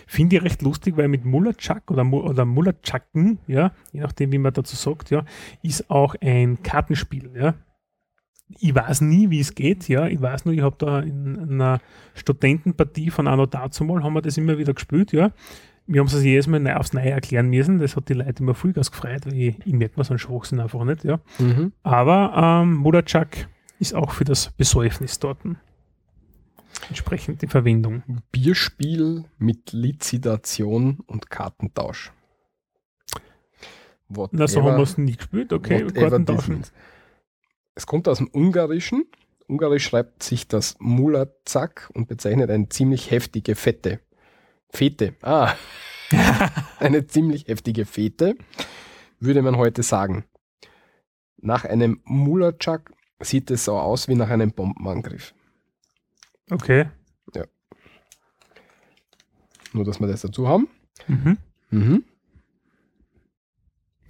[0.07, 4.53] Finde ich recht lustig, weil mit Mullertschak oder, oder Mullertschaken, ja, je nachdem, wie man
[4.53, 5.25] dazu sagt, ja,
[5.63, 7.55] ist auch ein Kartenspiel, ja.
[8.59, 10.07] ich weiß nie, wie es geht, ja.
[10.07, 11.81] Ich weiß nur, ich habe da in einer
[12.15, 15.31] Studentenpartie von Anno dazu mal, haben wir das immer wieder gespielt, ja.
[15.93, 17.81] Wir haben es jedes Mal aufs Neue erklären müssen.
[17.81, 20.61] Das hat die Leute immer Vollgas gefreut, weil ich, ich merke mir so einen Schwachsinn
[20.61, 21.19] einfach nicht, ja.
[21.41, 21.73] Mhm.
[21.83, 23.49] Aber ähm, Mulachak
[23.81, 25.39] ist auch für das Besäufnis dort
[26.89, 28.05] entsprechend die Verwendung.
[28.31, 32.13] Bierspiel mit Lizidation und Kartentausch.
[34.31, 35.53] Na, so haben wir es nie gespielt.
[35.53, 36.55] Okay, whatever Karten this tauschen.
[36.55, 36.73] means.
[37.75, 39.07] Es kommt aus dem Ungarischen.
[39.49, 43.99] Ungarisch schreibt sich das Mulazak und bezeichnet eine ziemlich heftige Fette.
[44.73, 45.15] Fete.
[45.23, 45.55] Ah.
[46.79, 48.37] eine ziemlich heftige Fete,
[49.21, 50.25] würde man heute sagen.
[51.37, 55.35] Nach einem Mulacak sieht es so aus wie nach einem Bombenangriff.
[56.51, 56.87] Okay.
[59.73, 60.69] Nur, dass wir das dazu haben.
[61.07, 61.39] Mhm.
[61.71, 62.05] Mhm.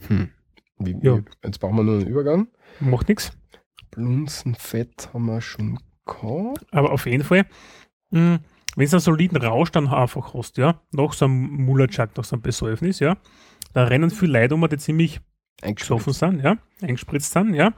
[0.08, 0.30] Hm.
[0.78, 1.18] Wie, Ja.
[1.18, 2.48] wie, jetzt brauchen wir nur einen Übergang.
[2.80, 3.32] Macht nichts.
[3.90, 6.64] Blunzenfett haben wir schon gehabt.
[6.72, 7.44] Aber auf jeden Fall,
[8.10, 8.38] mh,
[8.76, 12.36] wenn du einen soliden Rausch dann einfach hast, ja, nach so einem Mulachak, nach so
[12.36, 13.16] einem Besäufnis, ja,
[13.72, 15.20] da rennen viele Leute um, die ziemlich
[15.62, 17.72] gesoffen sind, ja, eingespritzt sind, ja.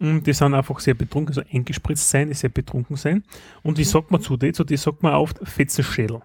[0.00, 3.24] Und die sind einfach sehr betrunken, also eingespritzt sein, ist sehr betrunken sein.
[3.62, 4.52] Und wie sagt man zu dir?
[4.52, 6.22] Zu dir sagt man oft Fetzenschädel.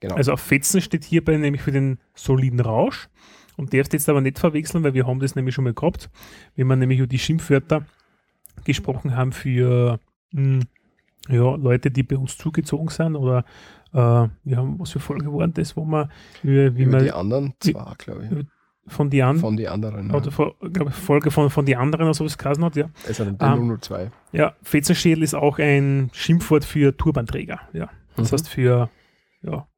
[0.00, 0.14] Genau.
[0.14, 3.08] Also auf Fetzen steht hierbei nämlich für den soliden Rausch.
[3.56, 6.10] Und darfst jetzt aber nicht verwechseln, weil wir haben das nämlich schon mal gehabt,
[6.56, 7.86] wenn wir nämlich über die Schimpfwörter
[8.64, 10.00] gesprochen haben für
[10.32, 10.64] mh,
[11.28, 13.44] ja, Leute, die bei uns zugezogen sind oder
[13.92, 13.96] äh,
[14.44, 16.10] wir haben, was für Folge waren das, wo man
[16.42, 18.92] wie, wie Über man die anderen zwei, glaube ich.
[18.92, 20.08] von die anderen Von die anderen.
[20.08, 20.14] Ja.
[20.16, 22.90] oder vor- glaub ich, Folge von, von die anderen oder sowas geheißen hat, ja.
[23.06, 23.54] Also den Ah.
[23.56, 24.10] 002.
[24.32, 27.88] Ja, Fetzenschädel ist auch ein Schimpfwort für Turbanträger, ja.
[28.16, 28.34] Das Mhm.
[28.34, 28.90] heißt für
[29.42, 29.68] ja,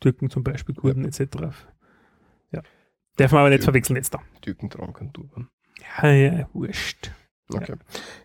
[0.00, 1.20] Türken zum Beispiel, Kurden etc.
[2.52, 2.62] Ja.
[3.16, 3.64] Darf man aber nicht Ja.
[3.64, 4.20] verwechseln jetzt da.
[4.40, 5.48] Türken tragen keinen Turban.
[6.02, 7.10] Ja, ja, wurscht.
[7.52, 7.74] Okay.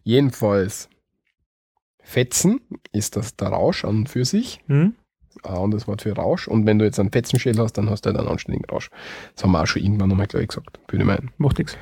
[0.04, 0.90] Jedenfalls,
[2.08, 2.62] Fetzen
[2.93, 4.62] ist das der Rausch an und für sich.
[4.68, 4.95] Hm?
[5.43, 6.47] Ein anderes Wort für Rausch.
[6.47, 8.89] Und wenn du jetzt einen Fetzenschädel hast, dann hast du halt einen anständigen Rausch.
[9.36, 10.80] Das haben wir auch schon irgendwann nochmal gleich gesagt.
[10.88, 11.32] Würde ich meinen.
[11.38, 11.78] Macht nichts.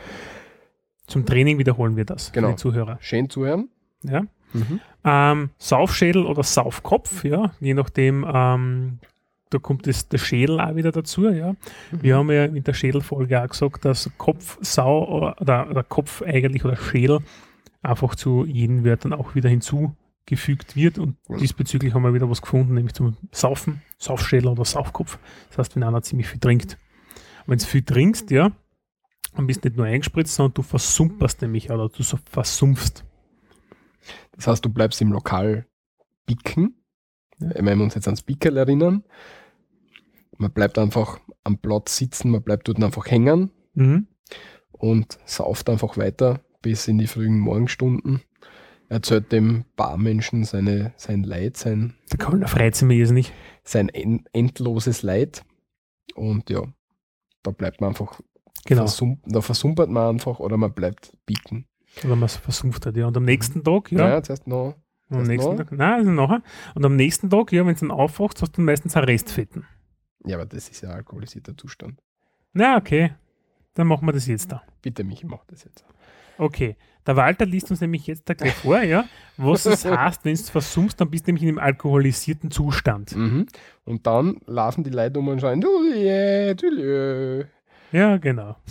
[1.05, 2.47] Zum Training wiederholen wir das Genau.
[2.47, 2.97] für die Zuhörer.
[3.01, 3.69] Schön zuhören.
[4.01, 4.21] Ja.
[4.53, 4.79] Mhm.
[5.03, 8.97] Ähm, Saufschädel oder Saufkopf, ja, je nachdem, ähm,
[9.51, 11.55] da kommt das, der Schädel auch wieder dazu, ja.
[11.91, 15.05] Wir haben ja in der Schädelfolge auch gesagt, dass Kopf, Sau
[15.39, 17.19] oder, oder Kopf eigentlich oder Schädel
[17.83, 19.49] einfach zu jeden Wörtern auch wieder
[20.25, 25.19] hinzugefügt wird und diesbezüglich haben wir wieder was gefunden, nämlich zum Saufen, Saufschädel oder Saufkopf.
[25.49, 26.77] Das heißt, wenn einer ziemlich viel trinkt.
[27.45, 28.51] Wenn du viel trinkst, ja,
[29.35, 33.05] dann bist du nicht nur eingespritzt, sondern du versumperst nämlich oder du versumpfst.
[34.31, 35.67] Das heißt, du bleibst im Lokal
[36.25, 36.75] bicken.
[37.37, 39.03] Wenn wir uns jetzt ans Pickel erinnern.
[40.37, 44.07] Man bleibt einfach am Platz sitzen, man bleibt dort einfach hängen Mhm.
[44.71, 48.21] und sauft einfach weiter bis in die frühen Morgenstunden.
[48.89, 53.33] Erzählt dem Barmenschen seine, sein Leid, sein, Der Kölner freut mir jetzt nicht.
[53.63, 55.43] sein en endloses Leid.
[56.13, 56.61] Und ja,
[57.43, 58.19] da bleibt man einfach,
[58.65, 58.81] Genau.
[58.83, 61.65] versum da versumpert man einfach oder man bleibt bieten.
[62.03, 63.07] Oder man versumpft hat, ja.
[63.07, 63.97] Und am nächsten Tag, ja.
[63.99, 64.75] Naja, zuerst noch.
[65.09, 65.57] am nächsten noch.
[65.57, 66.41] Tag, nein, also nachher.
[66.75, 69.65] Und am nächsten Tag, ja, wenn du dann aufwachst, hast du meistens ein Restfetten.
[70.25, 72.01] Ja, aber das ist ja alkoholisierter Zustand.
[72.53, 73.13] Na, okay.
[73.75, 74.63] Dann machen wir das jetzt da.
[74.81, 75.85] Bitte mich, mach das jetzt.
[76.37, 76.75] Okay.
[77.07, 79.05] Der Walter liest uns nämlich jetzt da gleich vor, ja,
[79.37, 83.15] was es heißt, wenn du versummst, dann bist du nämlich in einem alkoholisierten Zustand.
[83.15, 83.45] Mhm.
[83.83, 87.45] Und dann laufen die Leute um und schreien, du je.
[87.91, 88.55] Ja, genau.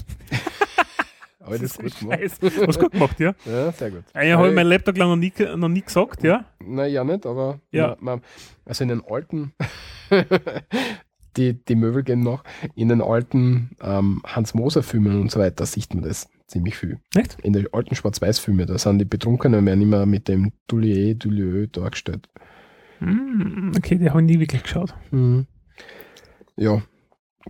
[1.40, 2.20] Aber das ist gut gemacht.
[2.20, 2.66] Scheiße.
[2.66, 3.34] Was gut gemacht, ja.
[3.44, 4.04] Ja, sehr gut.
[4.14, 6.44] Ah, Ja, habe ich mein Laptop lang noch nie, noch nie gesagt, ja.
[6.58, 7.88] Naja, nicht, aber Ja.
[7.88, 8.20] man, man,
[8.64, 9.52] also in den alten,
[11.36, 12.44] die, die Möbel gehen noch,
[12.74, 16.98] in den alten ähm, Hans-Moser-Filmen und so weiter sieht man das ziemlich viel.
[17.14, 17.38] Echt?
[17.42, 22.28] In den alten Schwarz-Weiß-Filmen, da sind die Betrunkenen werden immer mit dem Dullier, Dullieu dargestellt.
[22.98, 24.94] Hm, okay, die habe ich nie wirklich geschaut.
[26.56, 26.82] Ja,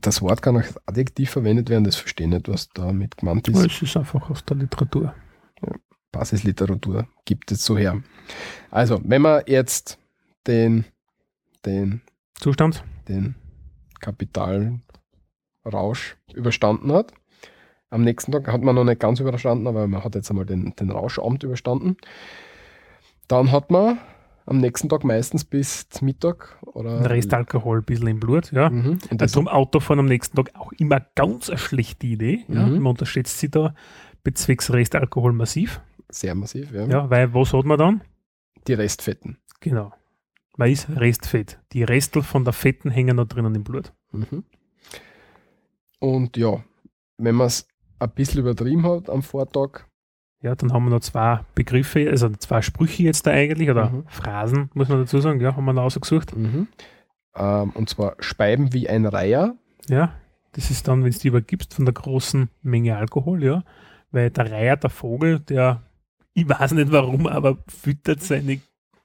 [0.00, 3.56] das Wort kann als Adjektiv verwendet werden, das verstehe nicht, was damit gemeint ist.
[3.56, 5.14] Aber es ist einfach aus der Literatur.
[6.10, 8.00] Basisliteratur gibt es so her.
[8.70, 9.98] Also, wenn man jetzt
[10.46, 10.84] den,
[11.66, 12.02] den,
[12.38, 12.84] Zustand?
[13.08, 13.34] den
[14.00, 17.12] Kapitalrausch überstanden hat,
[17.94, 20.74] am nächsten Tag hat man noch nicht ganz überstanden, aber man hat jetzt einmal den,
[20.76, 21.96] den Rauschamt überstanden.
[23.28, 23.98] Dann hat man
[24.46, 27.08] am nächsten Tag meistens bis zum Mittag oder.
[27.08, 28.68] Restalkohol ein bisschen im Blut, ja.
[28.68, 28.86] Mhm.
[28.86, 32.44] Und Also das, drum Autofahren am nächsten Tag auch immer ganz eine schlechte Idee.
[32.48, 32.66] Ja.
[32.66, 32.80] Mhm.
[32.80, 33.74] Man unterschätzt sie da
[34.24, 35.80] bezwecks Restalkohol massiv.
[36.08, 36.86] sehr massiv, ja.
[36.86, 38.02] Ja, weil was hat man dann?
[38.66, 39.38] Die Restfetten.
[39.60, 39.92] Genau.
[40.56, 41.60] Man ist Restfett.
[41.72, 43.92] Die Restel von der Fetten hängen noch drinnen im Blut.
[44.12, 44.44] Mhm.
[46.00, 46.62] Und ja,
[47.18, 47.66] wenn man es
[48.04, 49.84] ein bisschen übertrieben hat am Vortag,
[50.42, 54.04] Ja, dann haben wir noch zwei Begriffe, also zwei Sprüche jetzt da eigentlich, oder Mhm.
[54.08, 56.36] Phrasen, muss man dazu sagen, ja, haben wir noch ausgesucht.
[56.36, 56.68] Mhm.
[57.34, 59.54] Ähm, und zwar Speiben wie ein Reiher.
[59.88, 60.12] Ja,
[60.52, 63.64] das ist dann, wenn du die übergibst von der großen Menge Alkohol, ja,
[64.10, 65.82] weil der Reiher, der Vogel, der,
[66.34, 68.60] ich weiß nicht warum, aber füttert seine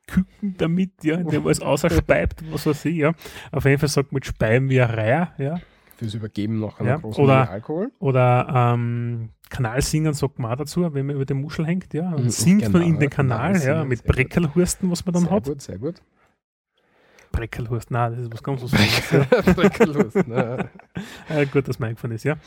[0.08, 3.14] Küken damit, ja, indem er es außerspeibt, was weiß ich, ja.
[3.52, 5.60] Auf jeden Fall sagt man Speiben wie ein Reiher, ja.
[6.00, 7.91] Fürs Übergeben nach einer Ja, großen oder- Alkohol.
[8.00, 12.14] Oder ähm, Kanalsingen sagt man auch dazu, wenn man über den Muschel hängt, ja.
[12.14, 14.08] Und Mhm, singt man in genau, den ja, Kanal, ja, mit sehr.
[14.14, 15.43] Breckelhursten, was man dann sehr hat.
[15.43, 16.02] gut, sehr gut.
[17.32, 19.56] Breckelhurst, nein, das ist was ganz was anderes.
[19.56, 20.70] Breckelhurst, ne?
[21.30, 22.38] Äh, gut, dass mir eingefallen ist, ja.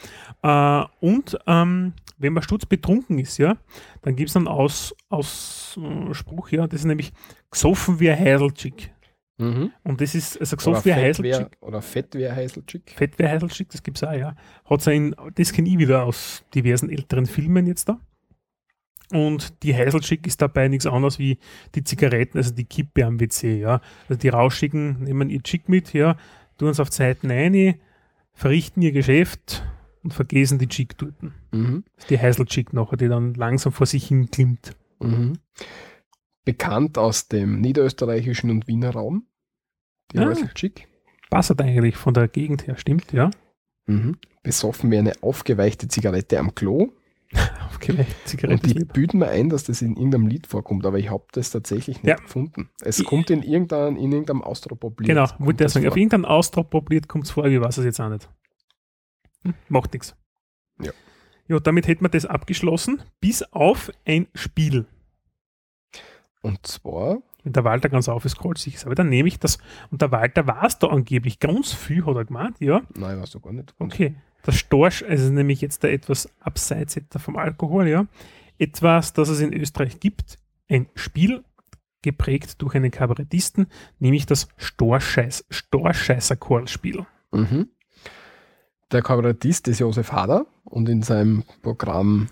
[0.42, 3.56] Äh, und ähm, wenn man sturzbetrunken ist, ja,
[4.02, 7.12] dann gibt es einen Aus, Ausspruch, ja, das ist nämlich
[7.50, 8.90] gesoffen wie ein Heiselchick.
[9.38, 9.72] Mhm.
[9.82, 12.92] Und das ist, also gesoffen wie ein Heiselchick, oder Fett wie ein Heiselchick.
[12.96, 14.34] fett wie ein Heiselchick, das gibt es auch, ja.
[14.64, 17.98] Hat's auch in, das kenne ich wieder aus diversen älteren Filmen jetzt da.
[19.12, 21.38] Und die Heiselchick ist dabei nichts anderes wie
[21.74, 23.80] die Zigaretten, also die Kippe am WC, ja.
[24.08, 26.16] Also die Rauschigen nehmen ihr Chick mit, ja,
[26.56, 27.74] tun es auf die Seiten ein,
[28.32, 29.62] verrichten ihr Geschäft
[30.02, 31.14] und vergessen die Chick dort.
[31.20, 31.84] Das Mhm.
[31.98, 34.74] ist die Heiselchick nachher, die dann langsam vor sich hin klimmt.
[35.00, 35.34] Mhm.
[36.44, 39.26] Bekannt aus dem niederösterreichischen und Wiener Raum.
[40.12, 40.26] Die Ah.
[40.28, 40.88] Heiselchick.
[41.30, 43.30] Passt eigentlich von der Gegend her, stimmt, ja.
[43.86, 44.18] Mhm.
[44.42, 46.92] Besoffen wie eine aufgeweichte Zigarette am Klo.
[47.68, 48.74] Aufgeweicht, Und Zigarette.
[48.74, 52.02] die bilden mir ein, dass das in irgendeinem Lied vorkommt, aber ich habe das tatsächlich
[52.02, 52.16] nicht Ja.
[52.16, 52.68] gefunden.
[52.82, 55.08] Es kommt in irgendeinem, in irgendeinem Austropop-Lied.
[55.08, 55.86] Genau, wollte ich sagen.
[55.86, 55.96] Auf vor.
[55.98, 58.28] irgendeinem Ausdruck probiert kommt es vor, ich weiß es jetzt auch nicht.
[59.44, 60.14] Hm, macht nichts.
[60.82, 60.92] Ja.
[61.48, 64.84] Ja, damit hätten wir das abgeschlossen, bis auf ein Spiel.
[66.42, 68.86] Und zwar, Wenn der Walter ganz aufgescrollt sich ist.
[68.86, 69.58] Aber dann nehme ich das,
[69.90, 72.82] und der Walter war es da angeblich ganz viel, hat er gemeint, ja.
[72.94, 73.74] nein, weißt du gar nicht.
[73.78, 74.14] Okay.
[74.42, 78.06] Das Storch, also nämlich jetzt da etwas abseits vom Alkohol, ja.
[78.58, 80.38] Etwas, das es in Österreich gibt,
[80.68, 81.44] ein Spiel
[82.02, 83.66] geprägt durch einen Kabarettisten,
[84.00, 87.06] nämlich das Storscheiß, Storscheißer-Choral-Spiel.
[87.30, 87.68] Mhm.
[88.90, 92.28] Der Kabarettist ist Josef Hader und in seinem Programm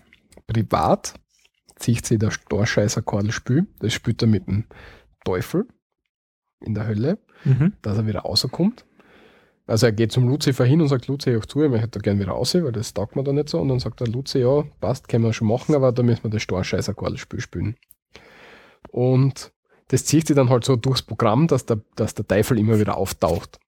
[0.46, 1.14] Privat
[1.80, 3.66] zieht sich der Storscheißer Kordelspiel.
[3.80, 4.64] Das spielt er mit dem
[5.24, 5.66] Teufel
[6.60, 7.72] in der Hölle, Mhm.
[7.82, 8.84] dass er wieder rauskommt.
[9.66, 12.20] Also er geht zum Lucifer hin und sagt, Luzi, auch zu, ich möchte da gerne
[12.20, 13.60] wieder raus, weil das taugt mir da nicht so.
[13.60, 16.30] Und dann sagt der Luzi, ja, passt, können wir schon machen, aber da müssen wir
[16.30, 17.76] das Storscheißer Kordelspiel spielen.
[18.90, 19.52] Und
[19.88, 22.96] das zieht sich dann halt so durchs Programm, dass der, dass der Teufel immer wieder
[22.96, 23.58] auftaucht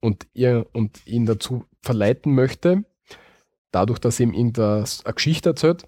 [0.00, 2.84] und, ihr, und ihn dazu verleiten möchte,
[3.70, 5.86] dadurch, dass ihm irgendeine eine Geschichte erzählt,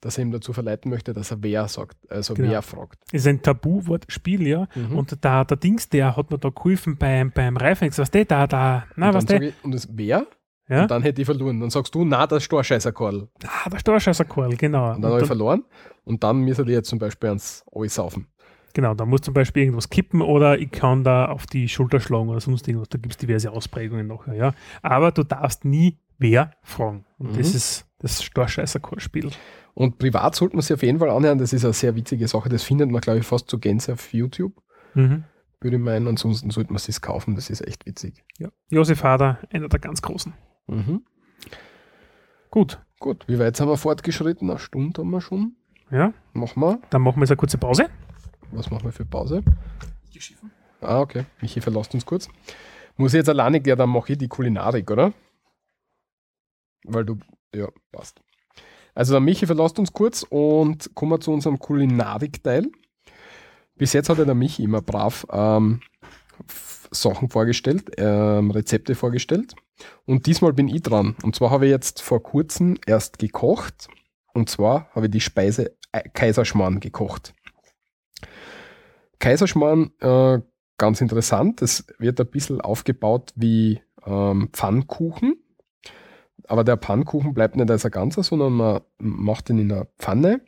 [0.00, 2.50] dass er ihm dazu verleiten möchte, dass er wer sagt, also Genau.
[2.50, 2.98] wer fragt.
[3.12, 4.66] ist ein Tabu-Wortspiel, ja.
[4.74, 4.96] Mhm.
[4.96, 8.46] Und der, der Dings, der hat mir da geholfen beim, beim Reifex, was der da,
[8.46, 9.52] da, na, was der?
[9.62, 10.26] und das wer?
[10.68, 10.82] Ja?
[10.82, 11.58] Und dann hätte ich verloren.
[11.60, 13.28] Dann sagst du, na, das Storscheißer-Korl.
[13.44, 14.94] Ah, der Storscheißer-Choral, genau.
[14.94, 15.64] Und dann habe ich verloren.
[16.04, 18.26] Und dann müsste ich jetzt zum Beispiel ans Alles saufen.
[18.72, 22.28] Genau, da muss zum Beispiel irgendwas kippen oder ich kann da auf die Schulter schlagen
[22.28, 22.88] oder sonst irgendwas.
[22.88, 24.54] Da gibt es diverse Ausprägungen nachher, ja.
[24.80, 27.04] Aber du darfst nie wer fragen.
[27.18, 27.38] Und Mhm.
[27.38, 29.30] das ist das Storscheißer-Spiel.
[29.74, 31.38] Und privat sollte man sich auf jeden Fall anhören.
[31.38, 32.48] Das ist eine sehr witzige Sache.
[32.48, 34.52] Das findet man, glaube ich, fast zu Gänze auf YouTube.
[34.94, 35.24] Mhm.
[35.60, 36.08] Würde ich meinen.
[36.08, 37.34] Ansonsten sollte man es sich kaufen.
[37.34, 38.24] Das ist echt witzig.
[38.38, 38.48] Ja.
[38.70, 40.32] Josef Hader, einer der ganz großen.
[40.66, 41.04] Mhm.
[42.50, 44.50] Gut, Gut, wie weit sind wir fortgeschritten?
[44.50, 45.56] Eine Stunde haben wir schon.
[45.90, 46.80] ja, Machen wir.
[46.90, 47.88] dann machen wir jetzt eine kurze Pause.
[48.52, 49.42] Was machen wir für Pause?
[50.82, 51.24] Ah, okay.
[51.40, 52.28] Michi verlasst uns kurz.
[52.98, 55.14] Muss ich jetzt alleine, ja, dann mache ich die Kulinarik, oder?
[56.84, 57.18] Weil du,
[57.54, 58.20] ja, passt.
[59.00, 62.70] Also der Michi verlasst uns kurz und kommen zu unserem Kulinarik-Teil.
[63.74, 65.80] Bis jetzt hat ja der Michi immer brav ähm,
[66.90, 69.54] Sachen vorgestellt, ähm, Rezepte vorgestellt.
[70.04, 71.16] Und diesmal bin ich dran.
[71.22, 73.88] Und zwar habe ich jetzt vor kurzem erst gekocht.
[74.34, 77.32] Und zwar habe ich die Speise Ei- Kaiserschmarrn gekocht.
[79.18, 80.40] Kaiserschmarrn, äh,
[80.76, 81.62] ganz interessant.
[81.62, 85.39] Es wird ein bisschen aufgebaut wie ähm, Pfannkuchen.
[86.50, 90.40] Aber der Pfannkuchen bleibt nicht als ein ganzer, sondern man macht ihn in einer Pfanne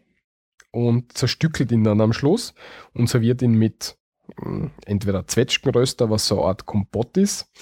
[0.72, 2.55] und zerstückelt ihn dann am Schluss
[2.92, 3.96] und serviert ihn mit
[4.44, 7.53] äh, entweder Zwetschgenröster, was so eine Art Kompott ist.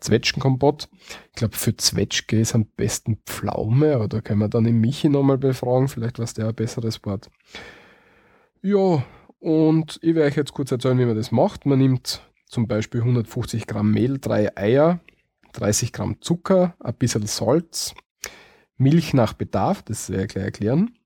[0.00, 0.88] Zwetschgenkompott.
[1.28, 5.10] Ich glaube, für Zwetschge ist am besten Pflaume, aber da können wir dann den Michi
[5.10, 5.88] nochmal befragen.
[5.88, 7.30] Vielleicht weiß der ein besseres Wort.
[8.62, 9.04] Ja,
[9.40, 11.66] und ich werde euch jetzt kurz erzählen, wie man das macht.
[11.66, 15.00] Man nimmt zum Beispiel 150 Gramm Mehl, drei Eier,
[15.54, 17.94] 30 Gramm Zucker, ein bisschen Salz,
[18.76, 20.98] Milch nach Bedarf, das werde ich gleich erklären,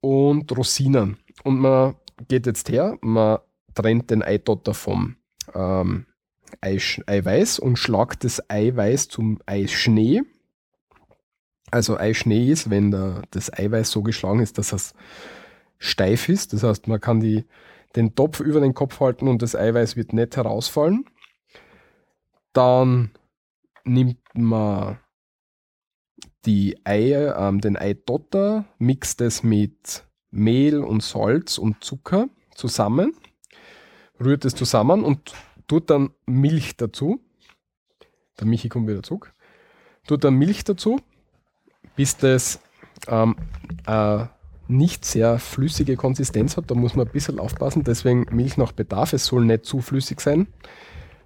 [0.00, 1.18] und Rosinen.
[1.44, 1.94] Und man
[2.28, 3.38] geht jetzt her, man
[3.74, 5.16] trennt den Eidotter vom
[5.54, 6.06] ähm,
[6.60, 10.22] Eiweiß und schlagt das Eiweiß zum Eischnee
[11.70, 14.94] Also Eischnee ist, wenn der, das Eiweiß so geschlagen ist, dass es
[15.78, 16.52] steif ist.
[16.52, 17.44] Das heißt, man kann die,
[17.96, 21.04] den Topf über den Kopf halten und das Eiweiß wird nicht herausfallen.
[22.52, 23.10] Dann
[23.88, 24.98] nimmt man
[26.44, 33.14] die Eier, ähm, den Eidotter, mixt es mit Mehl und Salz und Zucker zusammen,
[34.20, 35.32] rührt es zusammen und
[35.66, 37.20] tut dann Milch dazu.
[38.38, 39.34] Der Michi kommt wieder zurück.
[40.06, 41.00] Tut dann Milch dazu,
[41.96, 42.60] bis das
[43.08, 43.36] ähm,
[43.86, 44.24] äh,
[44.68, 46.70] nicht sehr flüssige Konsistenz hat.
[46.70, 47.84] Da muss man ein bisschen aufpassen.
[47.84, 49.12] Deswegen Milch nach Bedarf.
[49.12, 50.46] Es soll nicht zu flüssig sein.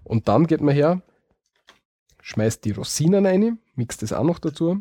[0.05, 1.03] Und dann geht man her,
[2.23, 4.81] schmeißt die Rosinen rein, mixt das auch noch dazu,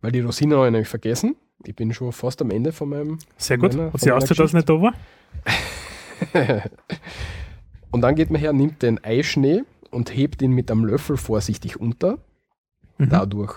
[0.00, 1.34] weil die Rosinen habe ich nämlich vergessen.
[1.64, 3.18] Ich bin schon fast am Ende von meinem.
[3.36, 3.74] Sehr gut.
[3.74, 4.94] meiner- Hat sie ausgezahlt, dass es nicht da war?
[7.90, 11.78] Und dann geht man her, nimmt den Eischnee und hebt ihn mit einem Löffel vorsichtig
[11.78, 12.18] unter.
[12.98, 13.08] Mhm.
[13.10, 13.54] Dadurch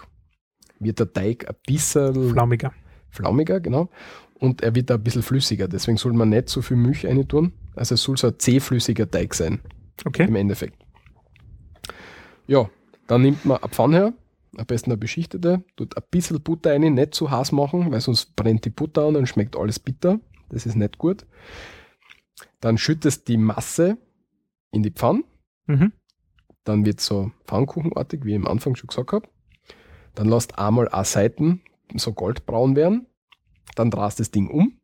[0.80, 2.74] wird der Teig ein bisschen Flaumiger.
[3.10, 3.90] flaumiger, genau.
[4.38, 5.68] Und er wird ein bisschen flüssiger.
[5.70, 7.54] Deswegen soll man nicht so viel Milch rein tun.
[7.76, 9.60] Also es soll so ein zähflüssiger Teig sein,
[10.04, 10.26] Okay.
[10.26, 10.76] im Endeffekt.
[12.48, 12.70] Ja,
[13.08, 14.14] dann nimmt man eine Pfanne her,
[14.58, 18.36] am besten eine beschichtete, tut ein bisschen Butter rein, nicht zu heiß machen, weil sonst
[18.36, 20.20] brennt die Butter an und schmeckt alles bitter.
[20.50, 21.26] Das ist nicht gut.
[22.62, 23.98] Dann schüttest die Masse
[24.72, 25.24] in die Pfanne.
[25.68, 25.92] Mhm.
[26.64, 29.28] Dann wird so Pfannkuchenartig, wie ich am Anfang schon gesagt habe.
[30.16, 31.62] Dann lasst einmal eine Seiten
[31.96, 33.08] so goldbraun werden.
[33.76, 34.80] Dann drehst das Ding um,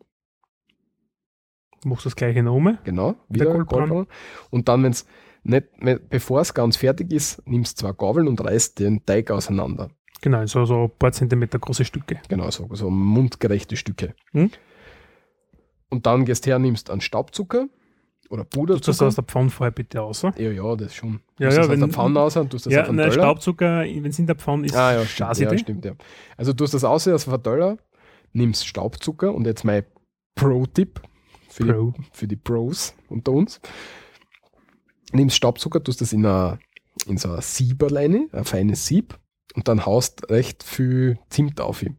[1.84, 2.78] Machst das gleiche noch um.
[2.84, 3.90] genau, Der wieder goldbraun.
[3.90, 4.08] goldbraun.
[4.52, 5.06] Und dann, wenn's
[5.44, 5.68] nicht,
[6.10, 9.90] bevor es ganz fertig ist, nimmst zwei Gabeln und reißt den Teig auseinander.
[10.22, 12.20] Genau, so, so ein paar Zentimeter große Stücke.
[12.30, 14.14] Genau, so, so mundgerechte Stücke.
[14.34, 14.52] Mhm.
[15.90, 17.68] Und dann gehst her, nimmst einen Staubzucker
[18.30, 19.08] oder Tust das Puderzucker.
[19.08, 20.22] aus der Pfanne vorher bitte aus.
[20.22, 21.20] ja, ja, das schon.
[21.40, 23.12] Ja, ja, das aus der Pfanne raus und tust das Ja, auf nein, Teller.
[23.14, 25.94] Staubzucker, wenn es in der Pfanne ist, Ah ja, stimmt, ja, stimmt, ja.
[26.38, 27.78] Also du tust das aus aus dem Verteiler,
[28.32, 29.84] nimmst Staubzucker und jetzt mein
[30.36, 31.02] Pro-Tipp
[31.50, 31.92] für, Pro.
[31.98, 33.60] Die, für die Pros unter uns.
[35.14, 36.58] Nimmst Staubzucker, tust das in, a,
[37.06, 39.18] in so ein Sieberleine, ein feines Sieb
[39.56, 41.98] und dann haust recht viel Zimt auf ihn.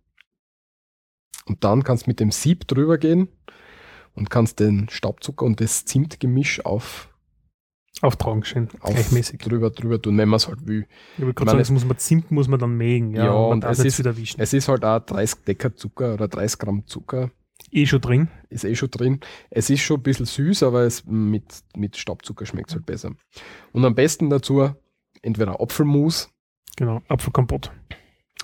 [1.47, 3.29] Und dann kannst mit dem Sieb drüber gehen
[4.15, 7.09] und kannst den Staubzucker und das Zimtgemisch auf,
[8.81, 9.41] auf gleichmäßig.
[9.41, 10.87] drüber, drüber tun, wenn man es halt will.
[11.19, 13.15] Ich gerade meine- sagen, das muss man Zimt muss man dann mägen.
[13.15, 14.39] Ja, Ja, und darf es ist-.
[14.39, 17.31] Es ist halt auch 30 Decker Zucker oder 30 Gramm Zucker
[17.71, 18.29] Eh schon drin.
[18.51, 19.21] ist eh schon drin.
[19.51, 21.45] Es ist schon ein bisschen süß, aber es mit,
[21.77, 23.13] mit Staubzucker schmeckt es halt besser.
[23.73, 24.71] Und am besten dazu
[25.23, 26.31] entweder Apfelmus
[26.77, 27.71] Genau, Apfelkompott.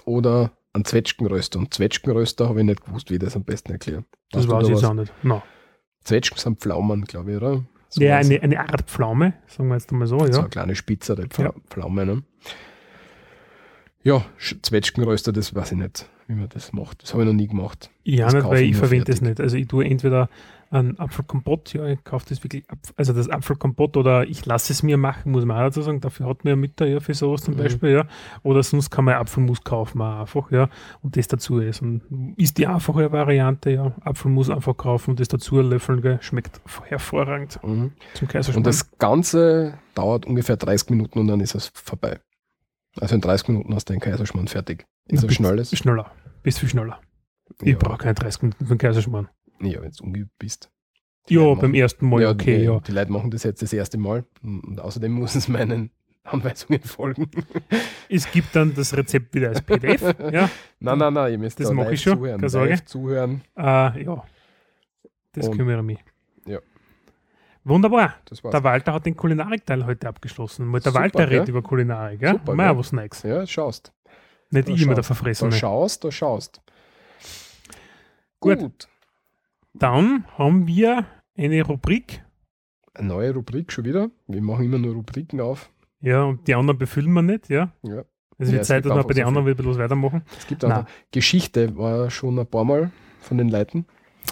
[0.04, 1.58] oder ein Zwetschgenröster.
[1.58, 4.04] Und Zwetschgenröster habe ich nicht gewusst, wie ich das am besten erkläre.
[4.30, 5.12] Das weiß da ich jetzt auch nicht.
[5.24, 5.42] No.
[6.04, 7.64] Zwetschgen sind Pflaumen, glaube ich, oder?
[7.90, 10.18] So ja, eine, eine Art Pflaume, sagen wir jetzt einmal so.
[10.18, 10.38] So Ja.
[10.40, 11.54] eine kleine spitzere Pfla Ja.
[11.70, 12.04] Pflaume.
[12.06, 12.22] Ne?
[14.02, 17.02] Ja, Sch- Zwetschgenröster, das weiß ich nicht, wie man das macht.
[17.02, 17.90] Das habe ich noch nie gemacht.
[18.04, 19.28] Ja, Das nicht, weil ich verwende das fertig.
[19.38, 19.40] nicht.
[19.40, 20.28] Also ich tue entweder
[20.70, 24.82] einen Apfelkompott, ja, ich kaufe das wirklich, Apf- also das Apfelkompott oder ich lasse es
[24.82, 27.40] mir machen, muss man auch dazu sagen, dafür hat man ja Mütter ja für sowas
[27.42, 27.58] zum Mhm.
[27.58, 28.04] Beispiel, ja.
[28.42, 30.68] Oder sonst kann man Apfelmus kaufen auch einfach, ja,
[31.00, 32.34] und das dazu essen.
[32.36, 37.58] Ist die einfache Variante, ja, Apfelmus einfach kaufen und das dazu löffeln, gell, schmeckt hervorragend
[37.64, 37.92] Mhm.
[38.12, 38.58] zum Kaiserschmarrn.
[38.58, 42.20] Und das Ganze dauert ungefähr 30 Minuten und dann ist es vorbei.
[43.00, 44.84] Also in 30 Minuten hast du den Kaiserschmarrn fertig.
[45.08, 45.76] Ist das Bis- schnelles?
[45.76, 46.10] Schneller,
[46.42, 47.00] bis viel schneller.
[47.62, 49.28] Ich Ja, brauche keine 30 Minuten für den Kaiserschmarrn.
[49.60, 50.70] ja wenn du ungeübt bist.
[51.28, 52.80] Die Ja, Leute beim machen- ersten Mal, okay, die, ja.
[52.80, 55.90] Die Leute machen das jetzt das erste Mal und außerdem müssen sie meinen
[56.24, 57.30] Anweisungen folgen.
[58.10, 60.00] Es gibt dann das Rezept wieder als PDF,
[60.32, 60.48] ja.
[60.80, 62.38] nein, nein, nein, ihr müsst Das da mach live ich schon, zuhören.
[62.40, 62.84] keine Sorge.
[62.86, 63.42] Zuhören.
[63.54, 64.24] Äh, ja,
[65.32, 65.98] das Und- kümmere mich.
[66.46, 66.58] Ja.
[67.64, 68.14] Wunderbar.
[68.50, 70.66] Der Walter hat den Kulinarikteil heute abgeschlossen.
[70.66, 72.32] Mal der Super, Walter redet über Kulinarik, ja?
[72.32, 72.78] Super, Mal gell?
[72.78, 73.22] was Neues.
[73.24, 73.92] Ja, schaust.
[74.50, 75.10] Nicht Da ich immer der schaust.
[75.10, 75.52] Da Verfressene.
[75.52, 76.60] schaust, da schaust.
[78.40, 78.58] Gut.
[78.58, 78.88] Gut.
[79.74, 81.04] Dann haben wir
[81.36, 82.24] eine Rubrik.
[82.94, 84.10] Eine neue Rubrik schon wieder.
[84.26, 85.70] Wir machen immer nur Rubriken auf.
[86.00, 87.72] Ja, und die anderen befüllen wir nicht, ja.
[87.82, 88.04] Ja.
[88.38, 90.22] Es Ja, wird es Zeit, dass wir bei den so anderen wieder was weitermachen.
[90.38, 93.84] Es gibt auch Geschichte, war schon ein paar Mal von den Leuten,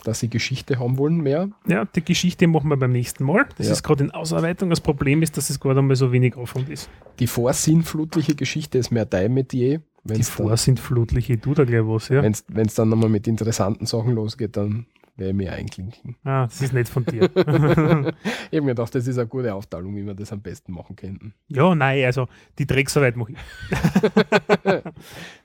[0.04, 1.50] dass sie Geschichte haben wollen mehr.
[1.66, 3.46] Ja, die Geschichte machen wir beim nächsten Mal.
[3.58, 3.72] Das Ja.
[3.72, 4.70] ist gerade in Ausarbeitung.
[4.70, 6.88] Das Problem ist, dass es gerade einmal so wenig Aufwand ist.
[7.18, 9.82] Die vorsinnflutliche Geschichte ist mehr dein Metier.
[10.06, 12.22] Die Wenn's dann, vorsintflutliche, du da gleich was, ja.
[12.22, 14.86] Wenn es dann nochmal mit interessanten Sachen losgeht, dann
[15.16, 16.16] werde ich mir einklinken.
[16.24, 17.22] Ah, das ist nicht von dir.
[17.34, 18.14] ich habe
[18.52, 21.34] mir gedacht, das ist eine gute Aufteilung, wie wir das am besten machen könnten.
[21.48, 22.28] ja, nein, also
[22.58, 23.38] die Drecksarbeit mache ich.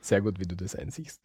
[0.01, 1.21] Sehr gut, wie du das einsiehst.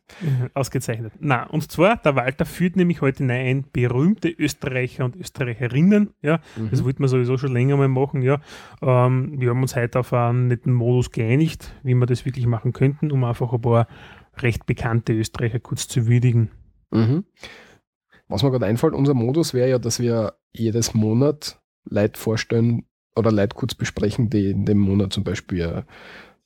[0.55, 1.13] Ausgezeichnet.
[1.19, 6.11] Na, und zwar, der Walter führt nämlich heute ein berühmte Österreicher und Österreicherinnen.
[6.23, 6.41] Ja,
[6.71, 8.23] das wollten wir sowieso schon länger mal machen.
[8.23, 8.41] Ja,
[8.81, 12.73] ähm, wir haben uns heute auf einen netten Modus geeinigt, wie wir das wirklich machen
[12.73, 13.89] könnten, um einfach ein paar
[14.39, 16.51] recht bekannte Österreicher kurz zu würdigen.
[16.91, 17.25] Mhm.
[18.29, 23.31] Was mir gerade einfällt, unser Modus wäre ja, dass wir jedes Monat Leute vorstellen oder
[23.31, 25.85] Leute kurz besprechen, die in dem Monat zum Beispiel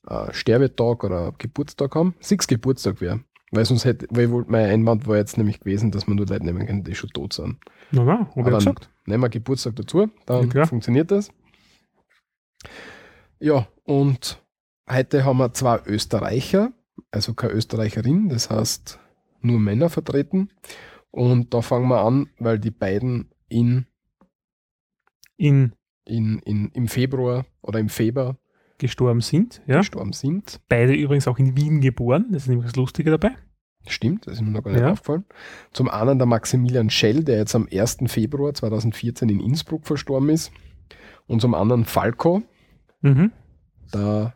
[0.06, 2.14] äh, Sterbetag oder Geburtstag haben.
[2.20, 3.20] Sechs Geburtstag wäre.
[3.52, 6.44] Weil sonst hätte, weil ich mein Einwand war jetzt nämlich gewesen, dass man nur Leute
[6.44, 7.56] nehmen kann, die schon tot sind.
[7.90, 8.90] Na, na, hab ich Aber ja gesagt.
[9.06, 11.30] nehmen wir Geburtstag dazu, dann Ja, funktioniert das.
[13.40, 14.40] Ja, und
[14.88, 16.72] heute haben wir zwei Österreicher,
[17.10, 19.00] also keine Österreicherin, das heißt
[19.40, 20.50] nur Männer vertreten.
[21.10, 23.86] Und da fangen wir an, weil die beiden in,
[25.36, 25.72] In
[26.04, 28.36] in, in, im Februar oder im Februar
[28.78, 29.62] gestorben sind.
[29.66, 29.78] Ja.
[29.78, 30.60] gestorben sind.
[30.68, 32.26] Beide übrigens auch in Wien geboren.
[32.30, 33.36] Das ist nämlich das Lustige dabei.
[33.86, 34.90] Stimmt, das ist mir noch gar nicht Ja.
[34.92, 35.24] aufgefallen.
[35.72, 37.98] Zum einen der Maximilian Schell, der jetzt am 1.
[38.08, 40.52] Februar 2014 in Innsbruck verstorben ist.
[41.26, 42.42] Und zum anderen Falco,
[43.02, 43.32] Mhm.
[43.94, 44.34] der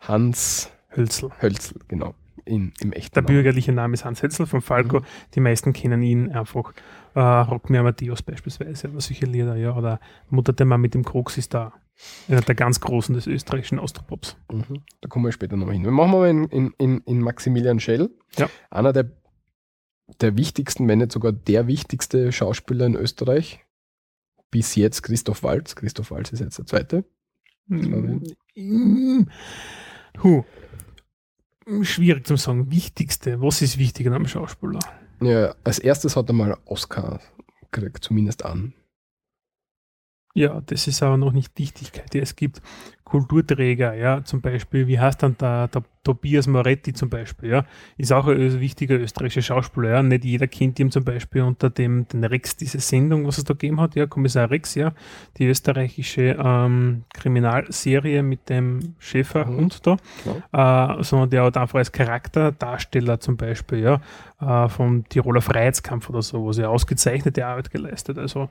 [0.00, 1.30] Hans Hölzl.
[1.42, 2.14] Hölzl, genau,
[2.48, 3.34] in, im echten Der Namen.
[3.34, 5.02] bürgerliche Name ist Hans Hetzel von Falco.
[5.34, 6.72] Die meisten kennen ihn einfach.
[7.14, 9.76] Äh, Rock Me Amadeus beispielsweise oder solche Lieder, ja.
[9.76, 10.00] Oder
[10.30, 11.72] Mutter der Mann mit dem Krux ist da.
[12.28, 14.36] Einer der ganz Großen des österreichischen Austropops.
[14.52, 14.82] Mhm.
[15.00, 15.82] Da kommen wir später noch hin.
[15.82, 18.10] Wir machen mal in, in, in, in Maximilian Schell.
[18.36, 18.48] Ja.
[18.70, 19.10] Einer der,
[20.20, 23.64] der wichtigsten, wenn nicht sogar der wichtigste Schauspieler in Österreich.
[24.50, 25.74] Bis jetzt Christoph Waltz.
[25.74, 27.04] Christoph Waltz ist jetzt der zweite.
[27.66, 29.24] Mm.
[30.22, 30.44] Huh.
[31.82, 32.70] Schwierig zu sagen.
[32.70, 33.40] Wichtigste.
[33.40, 34.80] Was ist wichtiger am Schauspieler?
[35.20, 37.20] Ja, als erstes hat er mal Oscar
[37.70, 38.72] gekriegt, zumindest an.
[40.38, 42.14] Ja, das ist aber noch nicht Dichtigkeit.
[42.14, 42.62] Ja, es gibt
[43.02, 47.64] Kulturträger, ja, zum Beispiel, wie heißt dann der, der Tobias Moretti zum Beispiel, ja,
[47.96, 50.02] ist auch ein wichtiger österreichischer Schauspieler, ja.
[50.02, 53.54] Nicht jeder kennt ihn zum Beispiel unter dem den Rex, diese Sendung, was es da
[53.54, 54.92] gegeben hat, ja, Kommissar Rex, ja,
[55.38, 59.96] die österreichische ähm, Kriminalserie mit dem Schäferhund da,
[60.52, 64.00] äh, sondern der hat einfach als Charakterdarsteller zum Beispiel, ja,
[64.40, 68.48] äh, vom Tiroler Freiheitskampf oder so, wo sie ausgezeichnete Arbeit geleistet, also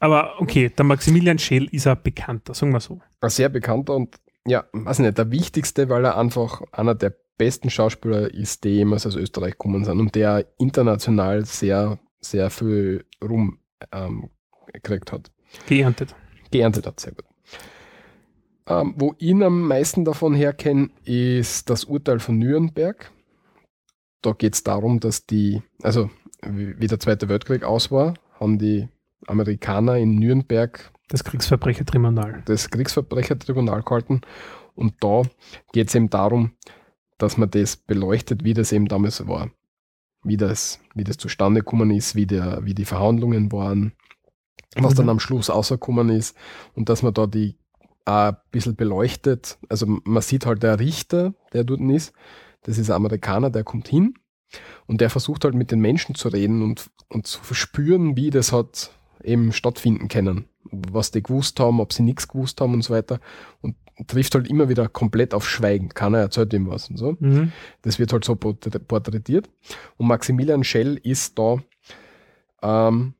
[0.00, 3.00] aber okay, der Maximilian Schell ist ein bekannter, sagen wir so.
[3.20, 4.16] Ein sehr bekannter und
[4.46, 9.06] ja, weiß nicht, der wichtigste, weil er einfach einer der besten Schauspieler ist, die jemals
[9.06, 13.58] aus Österreich gekommen sind und der international sehr, sehr viel Ruhm
[13.92, 14.30] ähm,
[14.72, 15.30] gekriegt hat.
[15.66, 16.14] Geerntet.
[16.50, 17.24] geerntet hat, sehr gut.
[18.66, 23.10] Ähm, wo ich ihn am meisten davon herkenne, ist das Urteil von Nürnberg.
[24.20, 26.10] Da geht es darum, dass die, also
[26.42, 28.88] wie wie der Zweite Weltkrieg aus war, haben die
[29.26, 32.42] Amerikaner in Nürnberg Das Kriegsverbrechertribunal.
[32.46, 34.20] das Kriegsverbrechertribunal gehalten.
[34.74, 35.22] Und da
[35.72, 36.52] geht es eben darum,
[37.18, 39.50] dass man das beleuchtet, wie das eben damals war.
[40.22, 43.92] Wie das, wie das zustande gekommen ist, wie, der, wie die Verhandlungen waren,
[44.76, 45.10] was dann Mhm.
[45.10, 46.36] am Schluss rausgekommen ist
[46.74, 47.56] und dass man da die
[48.04, 49.58] auch ein bisschen beleuchtet.
[49.68, 52.12] Also man sieht halt der Richter, der dort ist,
[52.62, 54.14] das ist ein Amerikaner, der kommt hin
[54.86, 58.52] und der versucht halt mit den Menschen zu reden und, und zu verspüren, wie das
[58.52, 58.90] hat
[59.24, 60.46] eben stattfinden können.
[60.70, 63.20] Was die gewusst haben, ob sie nichts gewusst haben und so weiter.
[63.62, 63.76] Und
[64.06, 65.88] trifft halt immer wieder komplett auf Schweigen.
[65.88, 67.16] Keiner erzählt ihm was und so.
[67.18, 67.52] Mhm.
[67.82, 69.48] Das wird halt so porträt- porträtiert.
[69.96, 71.56] Und Maximilian Schell ist da
[72.62, 73.14] ähm,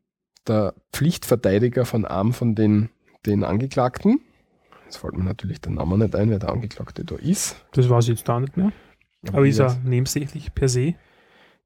[0.47, 2.91] der Pflichtverteidiger von einem von den,
[3.27, 4.21] den Angeklagten.
[4.85, 7.57] Jetzt fällt mir natürlich der Name nicht ein, wer der Angeklagte da ist.
[7.73, 8.73] Das weiß ich jetzt da nicht mehr.
[9.33, 10.95] Aber ist ich er nebensächlich per se,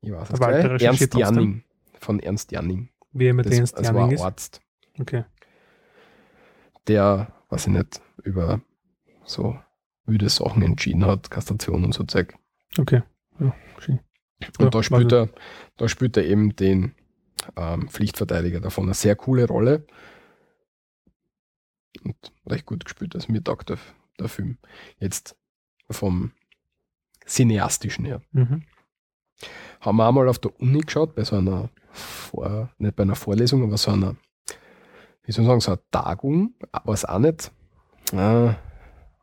[0.00, 0.40] Ich weiß es
[0.82, 1.14] Ernst.
[1.14, 1.62] Janning.
[2.00, 2.88] Von Ernst Janning.
[3.12, 4.18] Wie er mit Das, den das war ein?
[4.20, 4.60] Arzt,
[4.98, 5.24] Okay.
[6.88, 8.60] der, weiß ich nicht, über
[9.24, 9.58] so
[10.04, 12.34] müde Sachen entschieden hat, Kastration und so Zeug.
[12.78, 13.02] Okay.
[13.38, 14.00] Ja, schön.
[14.58, 15.28] Und Ja, da spielt, er,
[15.76, 16.94] da spielt er eben den
[17.56, 18.84] ähm, Pflichtverteidiger davon.
[18.84, 19.86] Eine sehr coole Rolle.
[22.04, 22.16] Und
[22.46, 23.14] recht gut gespielt.
[23.14, 23.78] Also mir taugt der,
[24.18, 24.58] der Film.
[24.98, 25.36] Jetzt
[25.90, 26.32] vom
[27.26, 28.22] Cineastischen her.
[28.32, 28.64] Mhm.
[29.80, 33.62] Haben wir einmal auf der Uni geschaut, bei so einer, Vor nicht bei einer Vorlesung,
[33.62, 34.16] aber so einer,
[35.24, 37.52] wie soll ich sagen, so einer Tagung, war es auch nicht,
[38.12, 38.54] äh,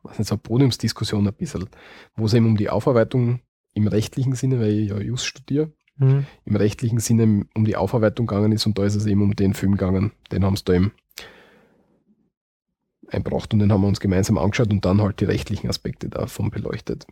[0.02, 1.68] was nicht, so eine Podiumsdiskussion ein bisschen,
[2.16, 3.40] wo es eben um die Aufarbeitung
[3.74, 6.24] im rechtlichen Sinne, weil ich ja Just studiere, Mhm.
[6.46, 9.52] im rechtlichen Sinne um die Aufarbeitung gegangen ist und da ist es eben um den
[9.52, 10.12] Film gegangen.
[10.32, 10.92] Den haben sie da eben
[13.08, 16.50] einbracht und den haben wir uns gemeinsam angeschaut und dann halt die rechtlichen Aspekte davon
[16.50, 17.06] beleuchtet.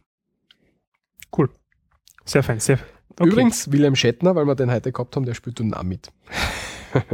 [2.24, 2.89] Sehr fein, sehr fein.
[3.12, 3.28] Okay.
[3.28, 6.12] Übrigens, William Shatner, weil wir den heute gehabt haben, der spielt dann auch mit.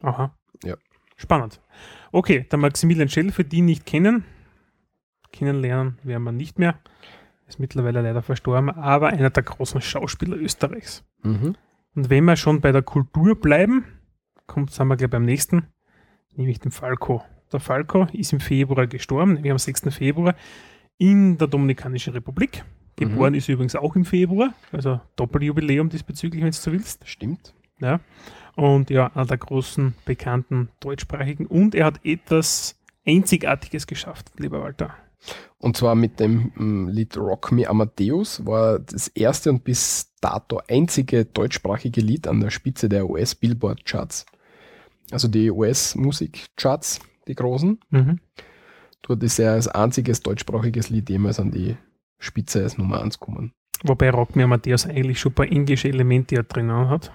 [0.00, 0.34] Aha.
[0.64, 0.76] Ja.
[1.16, 1.60] Spannend.
[2.12, 4.24] Okay, der Maximilian Schell, für die nicht kennen,
[5.32, 6.78] kennenlernen werden wir nicht mehr.
[7.46, 11.04] Ist mittlerweile leider verstorben, aber einer der großen Schauspieler Österreichs.
[11.22, 11.56] Mhm.
[11.94, 13.84] Und wenn wir schon bei der Kultur bleiben,
[14.46, 15.66] kommt, sind wir gleich beim nächsten,
[16.34, 17.22] nämlich dem Falco.
[17.52, 19.94] Der Falco ist im Februar gestorben, nämlich am 6.
[19.94, 20.34] Februar
[20.98, 22.64] in der Dominikanischen Republik.
[22.98, 27.06] Geboren ist er übrigens auch im Februar, also Doppeljubiläum diesbezüglich, wenn du so willst.
[27.08, 27.54] Stimmt.
[27.80, 28.00] Ja.
[28.56, 31.46] Und ja, einer der großen, bekannten deutschsprachigen.
[31.46, 32.76] Und er hat etwas
[33.06, 34.94] Einzigartiges geschafft, lieber Walter.
[35.58, 40.60] Und zwar mit dem mm, Lied Rock Me Amadeus war das erste und bis dato
[40.68, 44.26] einzige deutschsprachige Lied an der Spitze der US-Billboard-Charts.
[45.10, 47.78] Also die US-Musik-Charts, die großen.
[47.90, 48.20] Mhm.
[49.02, 51.76] Dort ist er als einziges deutschsprachiges Lied jemals an die
[52.18, 53.52] Spitze als Nummer 1 gekommen.
[53.84, 57.12] Wobei Rock Me Amadeus eigentlich schon ein paar englische Elemente ja drinnen hat.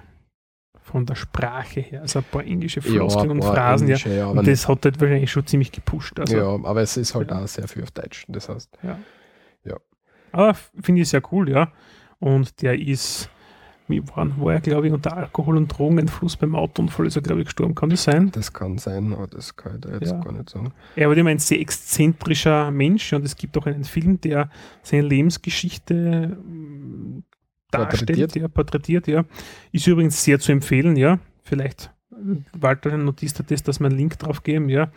[0.82, 2.02] Von der Sprache her.
[2.02, 3.88] Also ein paar englische Floskeln und paar Phrasen.
[3.88, 3.96] Ja.
[3.96, 6.20] englische, ja, aber Und das hat halt wahrscheinlich schon ziemlich gepusht.
[6.20, 8.26] Also, ja, aber es ist halt auch sehr viel auf Deutsch.
[8.28, 8.78] Das heißt,
[10.32, 11.72] Aber f- finde ich sehr cool, ja.
[12.20, 13.30] Und der ist,
[13.88, 17.42] wie war, war er, glaube ich, unter Alkohol- und Drogeneinfluss beim Autounfall, ist er, glaube
[17.42, 17.76] ich, gestorben.
[17.76, 18.32] Kann das sein?
[18.32, 20.20] das kann sein, aber das kann ich da jetzt Ja.
[20.20, 20.72] gar nicht sagen.
[20.96, 24.50] Er war immer ein sehr exzentrischer Mensch und es gibt auch einen Film, der
[24.84, 27.24] seine Lebensgeschichte mm,
[27.72, 28.36] darstellt, Porträtiert.
[28.36, 29.26] ja, porträtiert, ja.
[29.72, 31.20] Ist übrigens sehr zu empfehlen, ja.
[31.44, 34.90] Vielleicht, äh, Walter notierst du das, dass wir einen Link drauf geben, ja.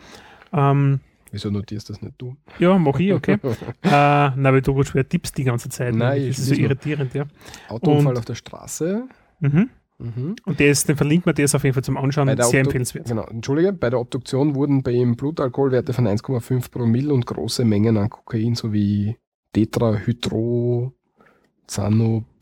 [0.53, 1.01] Ähm,
[1.31, 2.35] Wieso notierst das nicht du?
[2.59, 3.33] ja, mach ich, okay.
[3.83, 5.93] äh, na, weil du gut schwer tippst die ganze Zeit.
[5.95, 7.25] Nein, das ich ist so irritierend, ja.
[7.69, 9.03] Autounfall Und- auf der Straße.
[9.39, 9.69] Mhm.
[9.99, 10.35] Mhm.
[10.45, 12.57] Und der ist, den verlinkt man, der ist auf jeden Fall zum Anschauen sehr Obdu-
[12.59, 13.07] empfehlenswert.
[13.07, 17.97] Genau, entschuldige, bei der Obduktion wurden bei ihm Blutalkoholwerte von 1,5 Promille und große Mengen
[17.97, 19.17] an Kokain sowie
[19.53, 20.93] Tetrahydrozano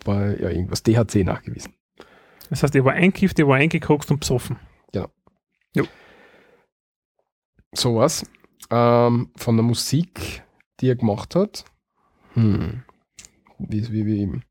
[0.04, 1.74] bei ja, irgendwas THC nachgewiesen.
[2.50, 4.58] Das heißt, er war einkifft, er war eingekokst und besoffen.
[7.78, 8.26] Sowas.
[8.72, 10.44] Ähm, von der Musik,
[10.80, 11.66] die er gemacht hat.
[12.34, 12.84] Hm.
[13.60, 14.42] Wie, wie, wie.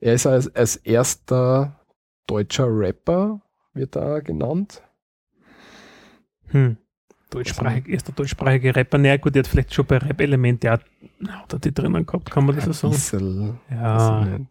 [0.00, 1.80] Er ist als, als erster
[2.26, 3.40] deutscher Rapper,
[3.74, 4.82] wird er genannt.
[6.48, 6.76] Hm.
[7.30, 8.96] Deutschsprachig, erster deutschsprachige Rapper.
[8.98, 10.84] Naja, gut, der hat vielleicht schon bei Rap-Elemente hat
[11.52, 12.92] er die drinnen gehabt, kann man das so sagen?
[12.92, 14.24] bisschen, Ja.
[14.24, 14.50] nicht.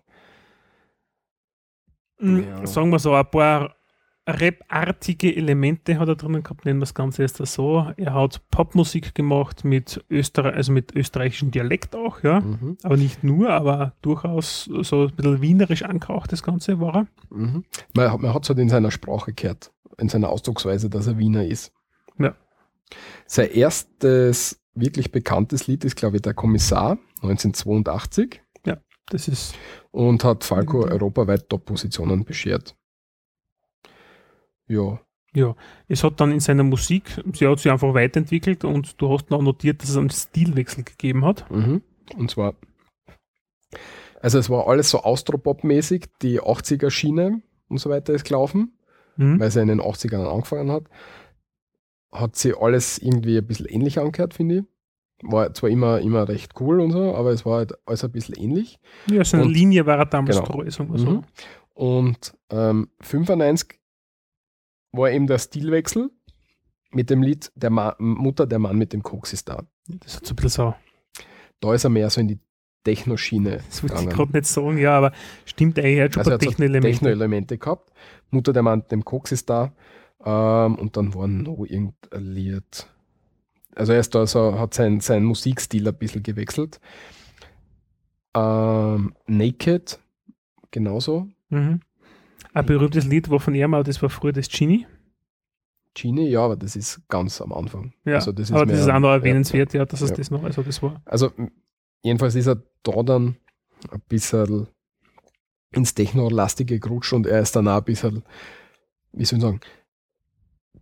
[2.20, 2.68] Hm, Ja.
[2.68, 3.76] Sagen wir so, ein paar
[4.28, 7.92] Rap-artige Elemente hat er drinnen gehabt, nennen wir das Ganze erst so.
[7.96, 12.42] Er hat Popmusik gemacht mit Österreich, also mit österreichischem Dialekt auch, ja.
[12.42, 12.78] Mhm.
[12.84, 17.08] Aber nicht nur, aber durchaus so ein bisschen wienerisch angehaucht, das Ganze war er.
[17.30, 17.64] Mhm.
[17.96, 21.18] Man, hat- man hat es halt in seiner Sprache gehört, in seiner Ausdrucksweise, dass er
[21.18, 21.72] Wiener ist.
[22.20, 22.36] Ja.
[23.26, 28.42] Sein erstes wirklich bekanntes Lied ist, glaube ich, Der Kommissar 1982
[29.10, 29.56] Das ist
[29.92, 30.92] und hat Falco Mhm.
[30.92, 32.76] europaweit Top-Positionen beschert.
[34.68, 35.56] Ja,
[35.88, 39.42] Es hat dann in seiner Musik, sie hat sich einfach weiterentwickelt und du hast noch
[39.42, 41.50] notiert, dass es einen Stilwechsel gegeben hat.
[41.52, 41.82] mhm.
[42.18, 42.56] und zwar,
[44.22, 48.74] also es war alles so Austropop-mäßig, die 80er-Schiene und so weiter ist gelaufen.
[49.20, 49.40] Mhm.
[49.40, 50.84] weil sie in den 80ern angefangen hat,
[52.12, 54.64] hat sie alles irgendwie ein bisschen ähnlich angehört, finde ich.
[55.24, 58.36] War zwar immer, immer recht cool und so, aber es war halt alles ein bisschen
[58.36, 58.80] ähnlich.
[59.10, 60.48] Ja, seine Und- Linie war er damals Genau.
[60.52, 61.10] treu, sagen wir so.
[61.10, 61.24] Mhm.
[61.74, 63.80] Und ähm, 95
[64.98, 66.10] war eben der Stilwechsel
[66.92, 69.64] mit dem Lied der Ma Mutter, der Mann mit dem Koks ist da.
[69.88, 70.76] Das hat so ein bisschen so,
[71.60, 72.40] Da ist er mehr so in die
[72.84, 75.12] Techno-Schiene das würde ich gerade nicht sagen, ja, aber
[75.46, 76.90] stimmt eigentlich, er hat schon Also ein paar Techno-Elemente.
[76.90, 77.92] Techno-Elemente gehabt.
[78.30, 79.74] Mutter der Mann mit dem Koks ist da.
[80.24, 82.88] Ähm, und dann war noch irgendein Lied.
[83.76, 86.80] Also er ist da so, hat sein, sein Musikstil ein bisschen gewechselt.
[88.34, 90.00] Ähm, Naked,
[90.72, 91.28] genauso.
[91.50, 91.82] Mhm.
[92.58, 94.88] Ein berühmtes Lied war von ihm, aber das war früher das Genie.
[95.94, 97.94] Genie, ja, aber das ist ganz am Anfang.
[98.06, 100.16] Ja, Also das aber das ist auch noch ja, erwähnenswert, ja, dass es Ja.
[100.16, 101.02] das noch, also das war.
[101.06, 101.32] Also
[102.04, 103.36] jedenfalls ist er da dann
[103.92, 104.68] ein bisschen
[105.72, 108.24] ins Techno-lastige gerutscht und er ist dann auch ein bisschen,
[109.12, 109.60] wie soll ich sagen,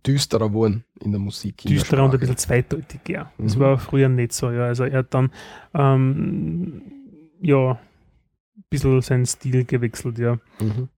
[0.06, 1.58] düsterer geworden in der Musik.
[1.62, 3.32] der düsterer und ein bisschen zweideutig, ja.
[3.38, 3.60] Das Mhm.
[3.60, 4.64] war früher nicht so, ja.
[4.66, 5.30] Also er hat dann
[5.74, 6.82] ähm,
[7.42, 10.38] ja ein bisschen seinen Stil gewechselt, ja.
[10.60, 10.88] Mhm.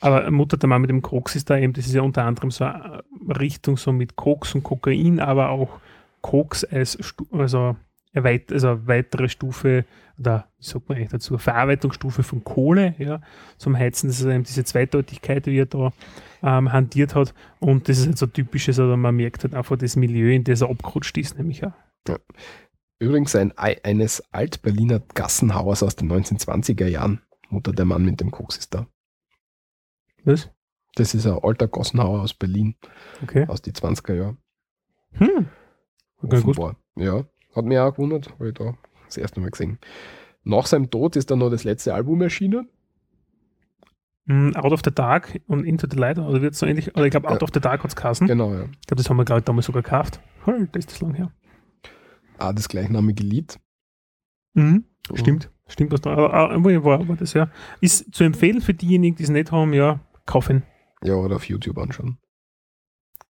[0.00, 2.50] Aber Mutter der Mann mit dem Koks ist da eben, das ist ja unter anderem
[2.50, 5.80] so eine Richtung so mit Koks und Kokain, aber auch
[6.20, 6.98] Koks als
[7.32, 7.76] also
[8.14, 9.84] eine weit, also weitere Stufe
[10.18, 13.20] oder wie sagt man eigentlich dazu, Verarbeitungsstufe von Kohle, ja,
[13.56, 14.08] zum Heizen.
[14.08, 15.92] Das ist eben diese Zweideutigkeit, die er da
[16.42, 17.34] ähm, hantiert hat.
[17.60, 20.60] Und das ist halt so typisches, also man merkt halt einfach das Milieu, in das
[20.60, 21.74] er abgerutscht ist, nämlich ja.
[23.00, 27.20] Übrigens ein, Ei- eines Alt-Berliner Gassenhauers aus den 1920er Jahren.
[27.48, 28.86] Mutter der Mann mit dem Koks ist da.
[30.24, 30.50] Was?
[30.94, 32.74] Das ist ein alter Gassenhauer aus Berlin,
[33.22, 33.46] Okay.
[33.48, 34.38] aus den 20er Jahren.
[35.12, 35.46] Hm.
[36.22, 36.58] Okay, gut.
[36.58, 36.76] Offenbar.
[36.96, 37.24] Ja,
[37.54, 38.74] hat mich auch gewundert, habe ich da
[39.06, 39.78] das erste Mal gesehen.
[40.44, 42.68] Nach seinem Tod ist dann noch das letzte Album erschienen.
[44.26, 47.04] Mm, Out of the Dark und Into the Light, oder wird es so ähnlich, oder
[47.06, 47.44] ich glaube Out Ja.
[47.44, 48.26] of the Dark hat es geheißen.
[48.26, 48.64] Genau, ja.
[48.64, 50.20] Ich glaube, das haben wir, glaube ich, damals sogar gekauft.
[50.44, 51.32] Hm, Das ist das lang her.
[52.38, 53.58] Auch das gleichnamige Lied.
[54.54, 54.84] Mhm.
[55.14, 55.50] Stimmt.
[55.68, 56.10] Stimmt was da.
[56.12, 57.50] Aber, aber, war, war das ja.
[57.80, 60.62] Ist zu empfehlen für diejenigen, die es nicht haben, ja, kaufen.
[61.02, 62.18] Ja, oder auf YouTube anschauen.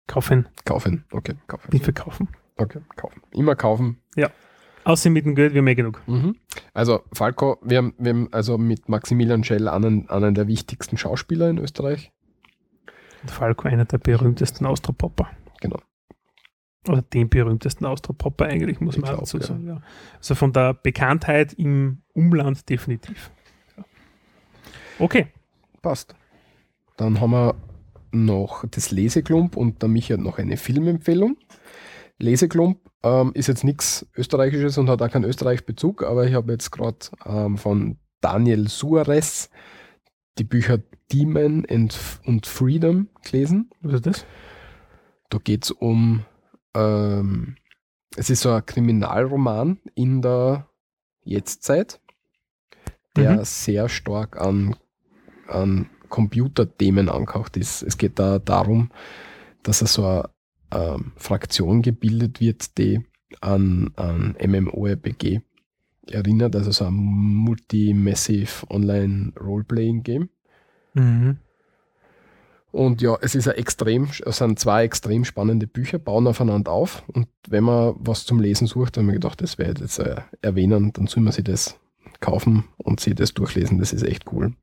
[0.07, 0.49] Kaufen.
[0.65, 1.05] Kaufen.
[1.11, 1.69] Okay, kaufen.
[1.71, 2.29] Nicht verkaufen.
[2.57, 3.21] Okay, kaufen.
[3.31, 4.01] Immer kaufen.
[4.87, 6.01] Außer mit dem Geld, wir haben eh genug.
[6.07, 6.37] Mhm.
[6.73, 11.49] Also Falco, wir haben, wir haben also mit Maximilian Schell einen, einen der wichtigsten Schauspieler
[11.49, 12.13] in Österreich.
[13.21, 15.29] Und Falco, einer der berühmtesten Austropopper.
[15.59, 15.81] Genau.
[16.87, 19.43] Oder den berühmtesten Austropopper eigentlich, muss Ich man dazu ja.
[19.43, 19.67] sagen.
[19.67, 19.81] Ja.
[20.19, 23.29] Also von der Bekanntheit im Umland definitiv.
[23.75, 23.83] Ja.
[24.99, 25.27] Okay.
[25.81, 26.15] Passt.
[26.97, 27.55] Dann haben wir
[28.11, 31.37] noch das Leseklump und der Michi hat noch eine Filmempfehlung.
[32.19, 36.71] Leseklump ähm, ist jetzt nichts Österreichisches und hat auch keinen Österreich-Bezug, aber ich habe jetzt
[36.71, 39.49] gerade ähm, von Daniel Suarez
[40.39, 40.79] die Bücher
[41.11, 43.69] Demon und Freedom gelesen.
[43.81, 44.25] Was ist das?
[45.29, 46.25] Da geht es um,
[46.75, 47.57] ähm,
[48.15, 50.67] es ist so ein Kriminalroman in der
[51.23, 51.99] Jetztzeit,
[53.15, 53.43] der Mhm.
[53.43, 54.75] sehr stark an,
[55.47, 57.83] an Computerthemen angehaucht ist.
[57.83, 58.91] Es geht da darum,
[59.63, 60.29] dass er so eine
[60.71, 63.01] ähm, Fraktion gebildet wird, die
[63.41, 65.41] an, an MMORPG
[66.09, 70.29] erinnert, also so ein Multi-Massive Online Roleplaying Game.
[70.93, 71.37] Mhm.
[72.71, 77.03] Und ja, es ist ein extrem, es sind zwei extrem spannende Bücher, bauen aufeinander auf.
[77.07, 80.21] Und wenn man was zum Lesen sucht, haben wir gedacht, das werde ich jetzt äh,
[80.41, 81.79] erwähnen, dann soll man sich das
[82.19, 83.79] kaufen und sich das durchlesen.
[83.79, 84.53] Das ist echt cool.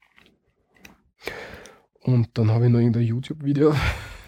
[2.02, 3.74] Und dann habe ich noch irgendein YouTube-Video.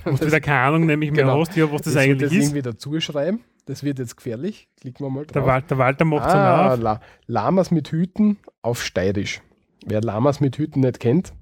[0.04, 1.40] Und wieder keine Ahnung, nämlich mehr Genau.
[1.40, 2.44] hast, ja, was das, soll eigentlich das ist.
[2.44, 3.40] irgendwie dazu schreiben.
[3.66, 4.68] Das wird jetzt gefährlich.
[4.80, 5.32] Klicken wir mal drauf.
[5.32, 6.80] Der, Wal der Walter macht es ah, auf.
[6.80, 9.42] La Lamas mit Hüten auf Steirisch.
[9.84, 11.32] Wer Lamas mit Hüten nicht kennt,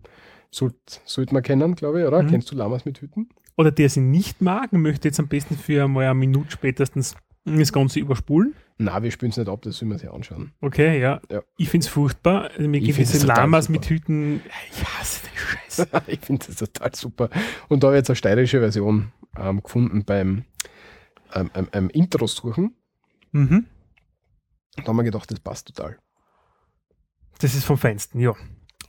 [0.51, 2.23] sollte sollt man kennen, glaube ich, oder?
[2.23, 2.29] Mhm.
[2.31, 3.29] Kennst du Lamas mit Hüten?
[3.57, 7.15] Oder der sie nicht mag, möchte jetzt am besten für mal eine Minute spätestens
[7.45, 8.55] das Ganze überspulen.
[8.79, 10.53] Na, wir spielen es nicht ab, das sollen wir sich anschauen.
[10.61, 11.21] Okay, ja.
[11.31, 11.43] Ja.
[11.57, 12.51] Ich finde es furchtbar.
[12.51, 13.79] Also mir Ich gibt diese total Lamas super.
[13.79, 14.43] mit Hüten.
[14.73, 15.89] Ich hasse den Scheiß.
[16.09, 17.31] ich finde das total super.
[17.69, 20.45] Und da habe ich jetzt eine steirische Version ähm, gefunden beim
[21.35, 22.75] ähm, ähm, ähm, Intro suchen.
[23.33, 23.67] mhm.
[24.77, 25.99] Da haben wir gedacht, das passt total.
[27.39, 28.35] Das ist vom Feinsten, ja.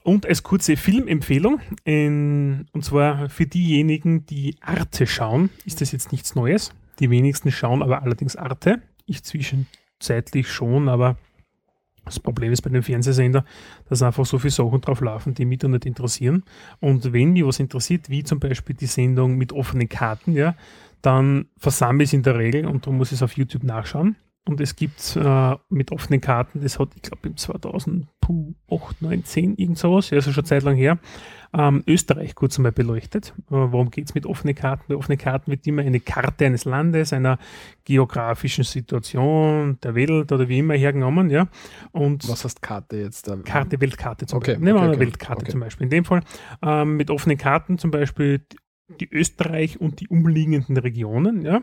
[0.03, 6.11] Und als kurze Filmempfehlung, in, und zwar für diejenigen, die Arte schauen, ist das jetzt
[6.11, 6.71] nichts Neues.
[6.99, 8.81] Die wenigsten schauen aber allerdings Arte.
[9.05, 11.17] Ich zwischenzeitlich schon, aber
[12.05, 13.43] das Problem ist bei den Fernsehsender,
[13.89, 16.43] dass einfach so viele Sachen drauf laufen, die mich da nicht interessieren.
[16.79, 20.55] Und wenn mich was interessiert, wie zum Beispiel die Sendung mit offenen Karten, ja,
[21.01, 24.15] dann versammle ich es in der Regel und darum muss ich es auf YouTube nachschauen.
[24.47, 29.55] Und es gibt äh, mit offenen Karten, das hat, ich glaube, im 2008, 9, 10,
[29.55, 30.99] irgend sowas, ja, also schon Zeit lang her,
[31.57, 33.33] ähm, Österreich kurz einmal beleuchtet.
[33.49, 34.83] Äh, worum geht es mit offenen Karten?
[34.87, 37.37] Bei offenen Karten wird immer eine Karte eines Landes, einer
[37.85, 41.47] geografischen Situation, der Welt oder wie immer hergenommen, ja.
[41.91, 43.27] Und Was heißt Karte jetzt?
[43.27, 43.37] da?
[43.37, 44.65] Karte, Weltkarte zum Okay, Beispiel.
[44.65, 45.85] Nehmen wir okay, mal eine okay, Weltkarte zum Beispiel.
[45.85, 46.21] In dem Fall
[46.61, 48.41] ähm, mit offenen Karten zum Beispiel
[48.99, 51.43] die Österreich und die umliegenden Regionen.
[51.43, 51.61] Ja?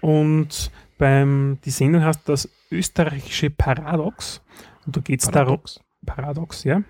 [0.00, 4.42] Und beim, die Sendung heißt das österreichische Paradox.
[4.86, 5.60] Und da geht es darum.
[6.06, 6.82] Paradox, ja.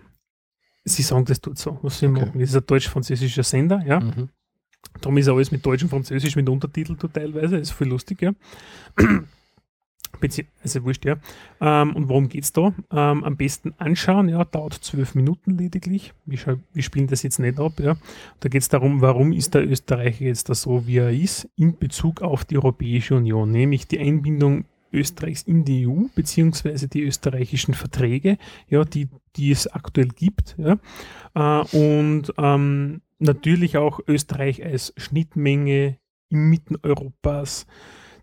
[0.85, 2.20] Sie sagen das dort so, was sie Okay.
[2.27, 2.40] machen.
[2.40, 4.01] Das ist ein deutsch-französischer Sender, ja.
[4.01, 4.28] Mhm.
[5.01, 7.56] Darum ist alles mit Deutsch und Französisch mit Untertitel dort teilweise.
[7.56, 8.32] ist voll lustig, ja.
[10.20, 11.16] Bezieh also wurscht, ja.
[11.61, 12.73] Ähm, und worum geht es da?
[12.93, 16.12] Ähm, am besten anschauen, ja, dauert zwölf Minuten lediglich.
[16.24, 16.39] Wir,
[16.73, 17.97] wir spielen das jetzt nicht ab, ja.
[18.40, 21.77] Da geht es darum, warum ist der Österreicher jetzt da so, wie er ist, in
[21.78, 27.75] Bezug auf die Europäische Union, nämlich die Einbindung Österreichs in die EU, beziehungsweise die österreichischen
[27.75, 28.39] Verträge,
[28.69, 30.79] ja, die, die es aktuell gibt, ja.
[31.35, 35.99] Äh, und ähm, natürlich auch Österreich als Schnittmenge
[36.31, 37.66] inmitten Europas,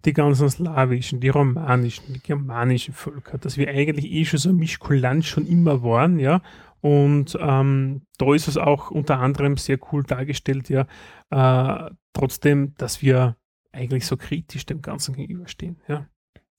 [0.06, 4.56] die ganzen slawischen, die romanischen, die germanischen Völker, dass wir eigentlich eh schon so ein
[4.56, 6.41] Mischkulant schon immer waren, ja.
[6.81, 10.88] Und ähm, da ist es auch unter anderem sehr cool dargestellt, ja,
[11.30, 13.38] äh, trotzdem, dass wir
[13.72, 16.07] eigentlich so kritisch dem Ganzen gegenüberstehen, ja.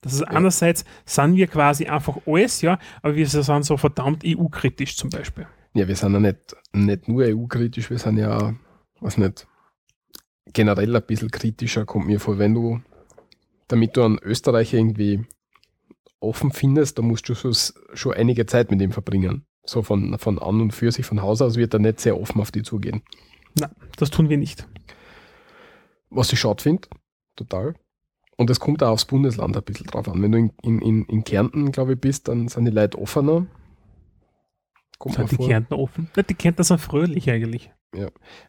[0.02, 4.96] Das ist einerseits sind wir quasi einfach alles, ja, aber wir sind so verdammt EU-kritisch
[4.96, 5.46] zum Beispiel.
[5.74, 8.54] Ja, wir sind ja nicht, nicht nur EU-kritisch, wir sind ja,
[9.00, 9.46] was nicht,
[10.52, 12.80] generell ein bisschen kritischer, kommt mir vor, wenn du,
[13.68, 15.24] damit du einen Österreicher irgendwie
[16.18, 17.54] offen findest, da musst du schon,
[17.94, 19.46] schon einige Zeit mit ihm verbringen.
[19.64, 22.40] So von, von an und für sich von Haus aus wird er nicht sehr offen
[22.40, 23.02] auf die zugehen.
[23.58, 24.66] Na, das tun wir nicht.
[26.10, 26.88] Was ich schade finde,
[27.36, 27.74] total.
[28.36, 30.22] Und es kommt auch aufs Bundesland ein bisschen drauf an.
[30.22, 33.46] Wenn du in, in, in, Kärnten, glaube ich, bist, dann sind die Leute offener.
[34.98, 35.48] Kommt Sind die vor.
[35.48, 36.08] Kärntner offen?
[36.16, 37.70] Na, die Kärntner sind fröhlich eigentlich.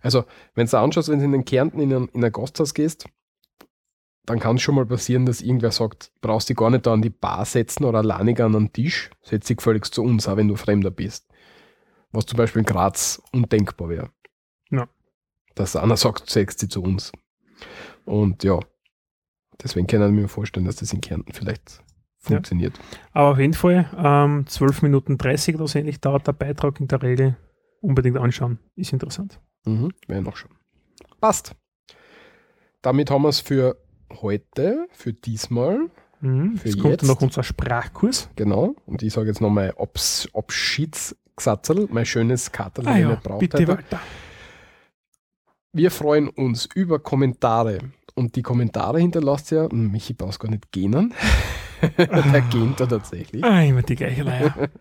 [0.02, 0.24] Also,
[0.56, 3.06] wenn du anschaust, wenn du in den Kärnten in ein, in ein Gasthaus gehst,
[4.26, 7.02] dann kann es schon mal passieren, dass irgendwer sagt, brauchst dich gar nicht da an
[7.02, 10.48] die Bar setzen oder alleinig an den Tisch, setz dich völlig zu uns, auch wenn
[10.48, 11.28] du Fremder bist.
[12.12, 14.12] Was zum Beispiel in Graz undenkbar wäre.
[14.70, 14.88] Ja.
[15.56, 17.12] Dass einer sagt, setz dich zu uns.
[18.06, 18.60] Und ja,
[19.62, 21.82] deswegen kann ich mir vorstellen, dass das in Kärnten vielleicht
[22.20, 22.80] funktioniert.
[23.12, 26.88] Aber auf jeden Fall, ähm, 12 Minuten 30 oder so ähnlich dauert der Beitrag in
[26.88, 27.36] der Regel.
[27.82, 29.40] Unbedingt anschauen, ist interessant.
[29.66, 30.52] Mhm, wäre noch schon.
[31.20, 31.56] Passt.
[32.82, 33.78] Damit haben wir es für
[34.22, 35.90] heute, für diesmal.
[36.22, 36.56] Mhm.
[36.58, 37.08] Für Jetzt kommt jetzt.
[37.08, 38.30] noch unser Sprachkurs.
[38.38, 38.76] Genau.
[38.86, 43.40] Und ich sage jetzt noch mein Abs Abschiedsgesatzel, mein schönes Katerl, Ah ich ja, braucht
[43.40, 43.68] bitte.
[43.68, 44.00] Walter.
[45.74, 47.80] Wir freuen uns über Kommentare.
[48.16, 51.14] Und die Kommentare hinterlasst ja, hm, Michi brauchst gar nicht gähnen.
[51.98, 53.44] Der gähnt da tatsächlich.
[53.44, 54.70] Ah, immer die gleiche Leier.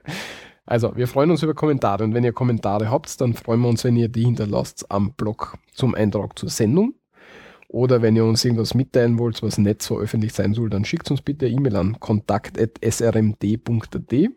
[0.65, 2.05] Also, wir freuen uns über Kommentare.
[2.05, 5.59] Und wenn ihr Kommentare habt, dann freuen wir uns, wenn ihr die hinterlasst am Blog
[5.73, 6.95] zum Eintrag zur Sendung.
[7.67, 11.11] Oder wenn ihr uns irgendwas mitteilen wollt, was nicht so öffentlich sein soll, dann schickt
[11.11, 14.31] uns bitte eine E-Mail an kontakt.srmd.at.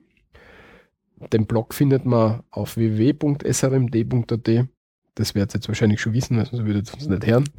[1.33, 4.67] Den Blog findet man auf www.srmd.at.
[5.15, 7.49] Das werdet ihr jetzt wahrscheinlich schon wissen, weil sonst würdet ihr uns nicht hören.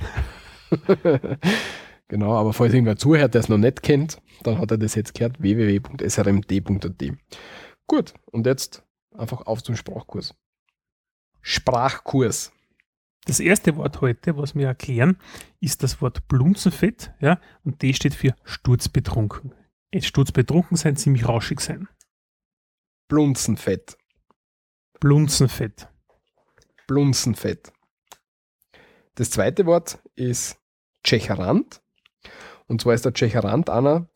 [2.08, 5.14] genau, aber falls irgendwer zuhört, der es noch nicht kennt, dann hat er das jetzt
[5.14, 7.02] gehört, www.srmd.at.
[7.86, 8.82] Gut, und jetzt
[9.16, 10.34] einfach auf zum Sprachkurs.
[11.40, 12.52] Sprachkurs.
[13.26, 15.18] Das erste Wort heute, was wir erklären,
[15.60, 19.52] ist das Wort Blunzenfett, ja, und das steht für sturzbetrunken.
[19.98, 21.88] Sturzbetrunken sein, ziemlich rauschig sein.
[23.08, 23.96] Blunzenfett.
[25.00, 25.88] Blunzenfett.
[26.86, 27.72] Blunzenfett.
[29.16, 30.60] Das zweite Wort ist
[31.02, 31.82] Tschecherant.
[32.66, 34.08] Und zwar ist der Tschecherant einer,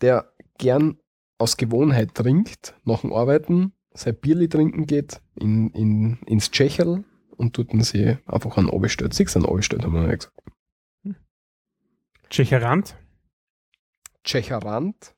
[0.00, 0.98] der gern
[1.38, 7.04] aus Gewohnheit trinkt, nach dem Arbeiten, sein Bierli trinken geht, in, in, ins Tschecherl
[7.36, 9.12] und dort sie einfach Oberstellt.
[9.14, 10.32] Siehst du, einen Oberstellt, haben wir ja gesagt.
[12.30, 12.96] Tschecherant.
[14.24, 15.14] Tschecherant.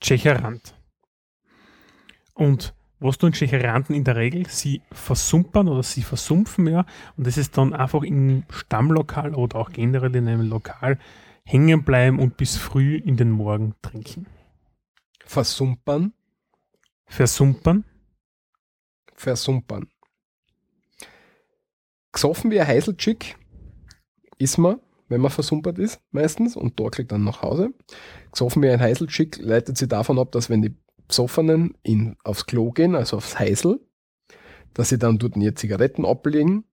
[0.00, 0.74] Tschecherant.
[2.32, 4.46] Und was tun Tschecheranten in der Regel?
[4.48, 6.86] Sie versumpern oder sie versumpfen ja
[7.16, 10.98] und das ist dann einfach im Stammlokal oder auch generell in einem Lokal
[11.44, 14.26] hängen bleiben und bis früh in den Morgen trinken.
[15.24, 16.12] Versumpern.
[17.06, 17.84] Versumpern.
[19.14, 19.88] Versumpern.
[22.12, 23.36] Gesoffen wie ein Heiselchick
[24.38, 27.70] ist man, wenn man versumpert ist, meistens, und torkelt dann nach Hause.
[28.32, 30.74] Gesoffen wie ein Heiselchick leitet sich davon ab, dass wenn die
[31.08, 33.80] Besoffenen in, aufs Klo gehen, also aufs Heisel,
[34.74, 36.64] dass sie dann dort ihre Zigaretten ablegen,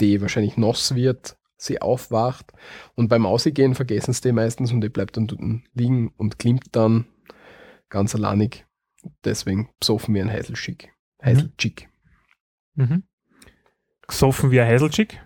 [0.00, 2.52] die wahrscheinlich nass wird, sie aufwacht
[2.94, 5.40] und beim Ausgehen vergessen sie die meistens und die bleibt dann dort
[5.74, 7.06] liegen und klimmt dann
[7.88, 8.64] ganz alleinig.
[9.24, 10.92] Deswegen besoffen wie ein Heiselchick.
[11.22, 11.88] Heiselchick.
[12.74, 13.04] Mhm.
[14.06, 15.20] Gesoffen wie ein Heiselchick.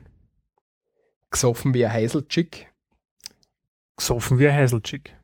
[1.31, 2.73] Gesoffen wie ein Heiselchick.
[3.97, 5.17] Gesoffen wie ein Heiselchick.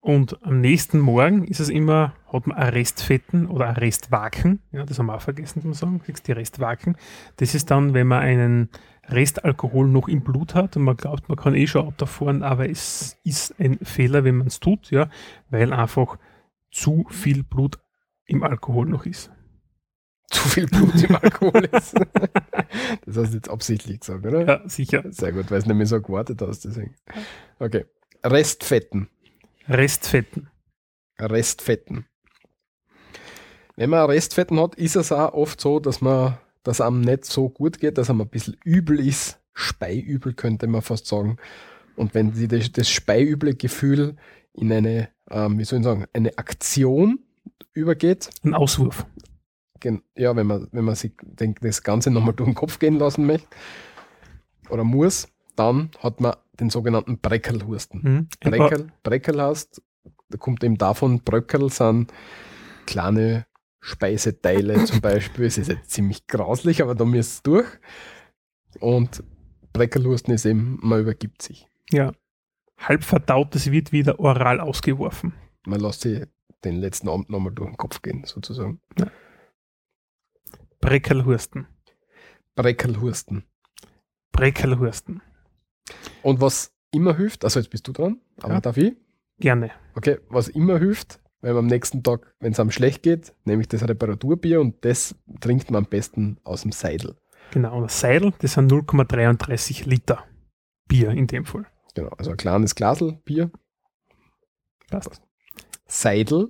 [0.00, 4.60] Und am nächsten Morgen ist es immer, hat man ein Restfetten oder ein Restwaken.
[4.70, 6.00] Ja, das haben wir auch vergessen zu sagen.
[6.26, 6.96] Die Restwaken.
[7.36, 8.68] Das ist dann, wenn man einen
[9.08, 12.68] Restalkohol noch im Blut hat und man glaubt, man kann eh schon Auto fahren, aber
[12.68, 15.08] es ist ein Fehler, wenn man es tut, ja,
[15.50, 16.18] weil einfach
[16.70, 17.78] zu viel Blut
[18.26, 19.32] im Alkohol noch ist.
[20.30, 21.94] Zu viel Blut im Alkohol ist.
[23.06, 24.46] das hast du jetzt absichtlich gesagt, oder?
[24.46, 25.02] Ja, sicher.
[25.10, 26.94] Sehr gut, weil es nämlich so gewartet hast, deswegen.
[27.58, 27.86] Okay.
[28.22, 29.08] Restfetten.
[29.68, 30.48] Restfetten.
[31.20, 32.06] Restfetten.
[33.76, 37.48] Wenn man Restfetten hat, ist es auch oft so, dass man, dass einem nicht so
[37.50, 39.38] gut geht, dass einem ein bisschen übel ist.
[39.52, 41.36] Speiübel könnte man fast sagen.
[41.96, 44.16] Und wenn sie das, das speiüble Gefühl
[44.54, 47.20] in eine, ähm, wie soll ich sagen, eine Aktion
[47.72, 49.04] übergeht, Ein Auswurf.
[50.16, 53.26] ja, wenn man, wenn man sich denkt, das Ganze nochmal durch den Kopf gehen lassen
[53.26, 53.48] möchte
[54.70, 58.00] oder muss, dann hat man den sogenannten Breckelhusten.
[58.02, 58.28] Mhm.
[58.40, 59.82] Breckel, Breckel hast,
[60.28, 62.12] da kommt eben davon, Bröckel sind
[62.86, 63.46] kleine
[63.80, 65.46] Speiseteile zum Beispiel.
[65.46, 67.68] Es ist jetzt ziemlich grauslich, aber da müsst es durch.
[68.80, 69.22] Und
[69.72, 71.68] Breckelhusten ist eben, man übergibt sich.
[71.90, 72.12] Ja.
[72.76, 75.34] Halb verdautes wird wieder oral ausgeworfen.
[75.66, 76.26] Man lässt sich
[76.64, 78.80] den letzten Abend nochmal durch den Kopf gehen, sozusagen.
[80.80, 81.66] Breckelhursten.
[82.54, 83.44] Breckelhusten.
[84.32, 85.22] Breckelhursten.
[86.22, 88.60] Und was immer hilft, also jetzt bist du dran, aber Ja.
[88.60, 88.96] darf ich?
[89.38, 89.70] Gerne.
[89.94, 93.68] Okay, was immer hilft, wenn man am nächsten Tag, wenn es einem schlecht geht, nämlich
[93.68, 97.16] das Reparaturbier und das trinkt man am besten aus dem Seidel.
[97.52, 97.76] Genau.
[97.76, 100.24] Und das Seidel, das sind 0,33 Liter
[100.88, 101.66] Bier in dem Fall.
[101.94, 103.50] Genau, also ein kleines Glasel Bier.
[104.90, 105.20] Passt.
[105.86, 106.48] Seidel,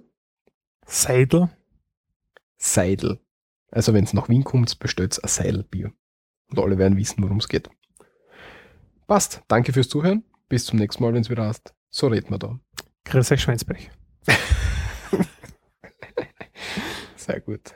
[0.87, 1.51] Seidel.
[2.57, 3.21] Seidel.
[3.71, 5.93] Also wenn es nach Wien kommt, bestellt ein Seidelbier.
[6.51, 7.69] Und alle werden wissen, worum es geht.
[9.09, 9.41] Passt.
[9.49, 10.23] Danke fürs Zuhören.
[10.51, 11.75] bis zum nächsten Mal, wenn es wieder heißt.
[11.91, 12.61] So reden wir da.
[13.07, 13.91] Grüß euch, Schweinsbech.
[17.17, 17.75] Sehr gut.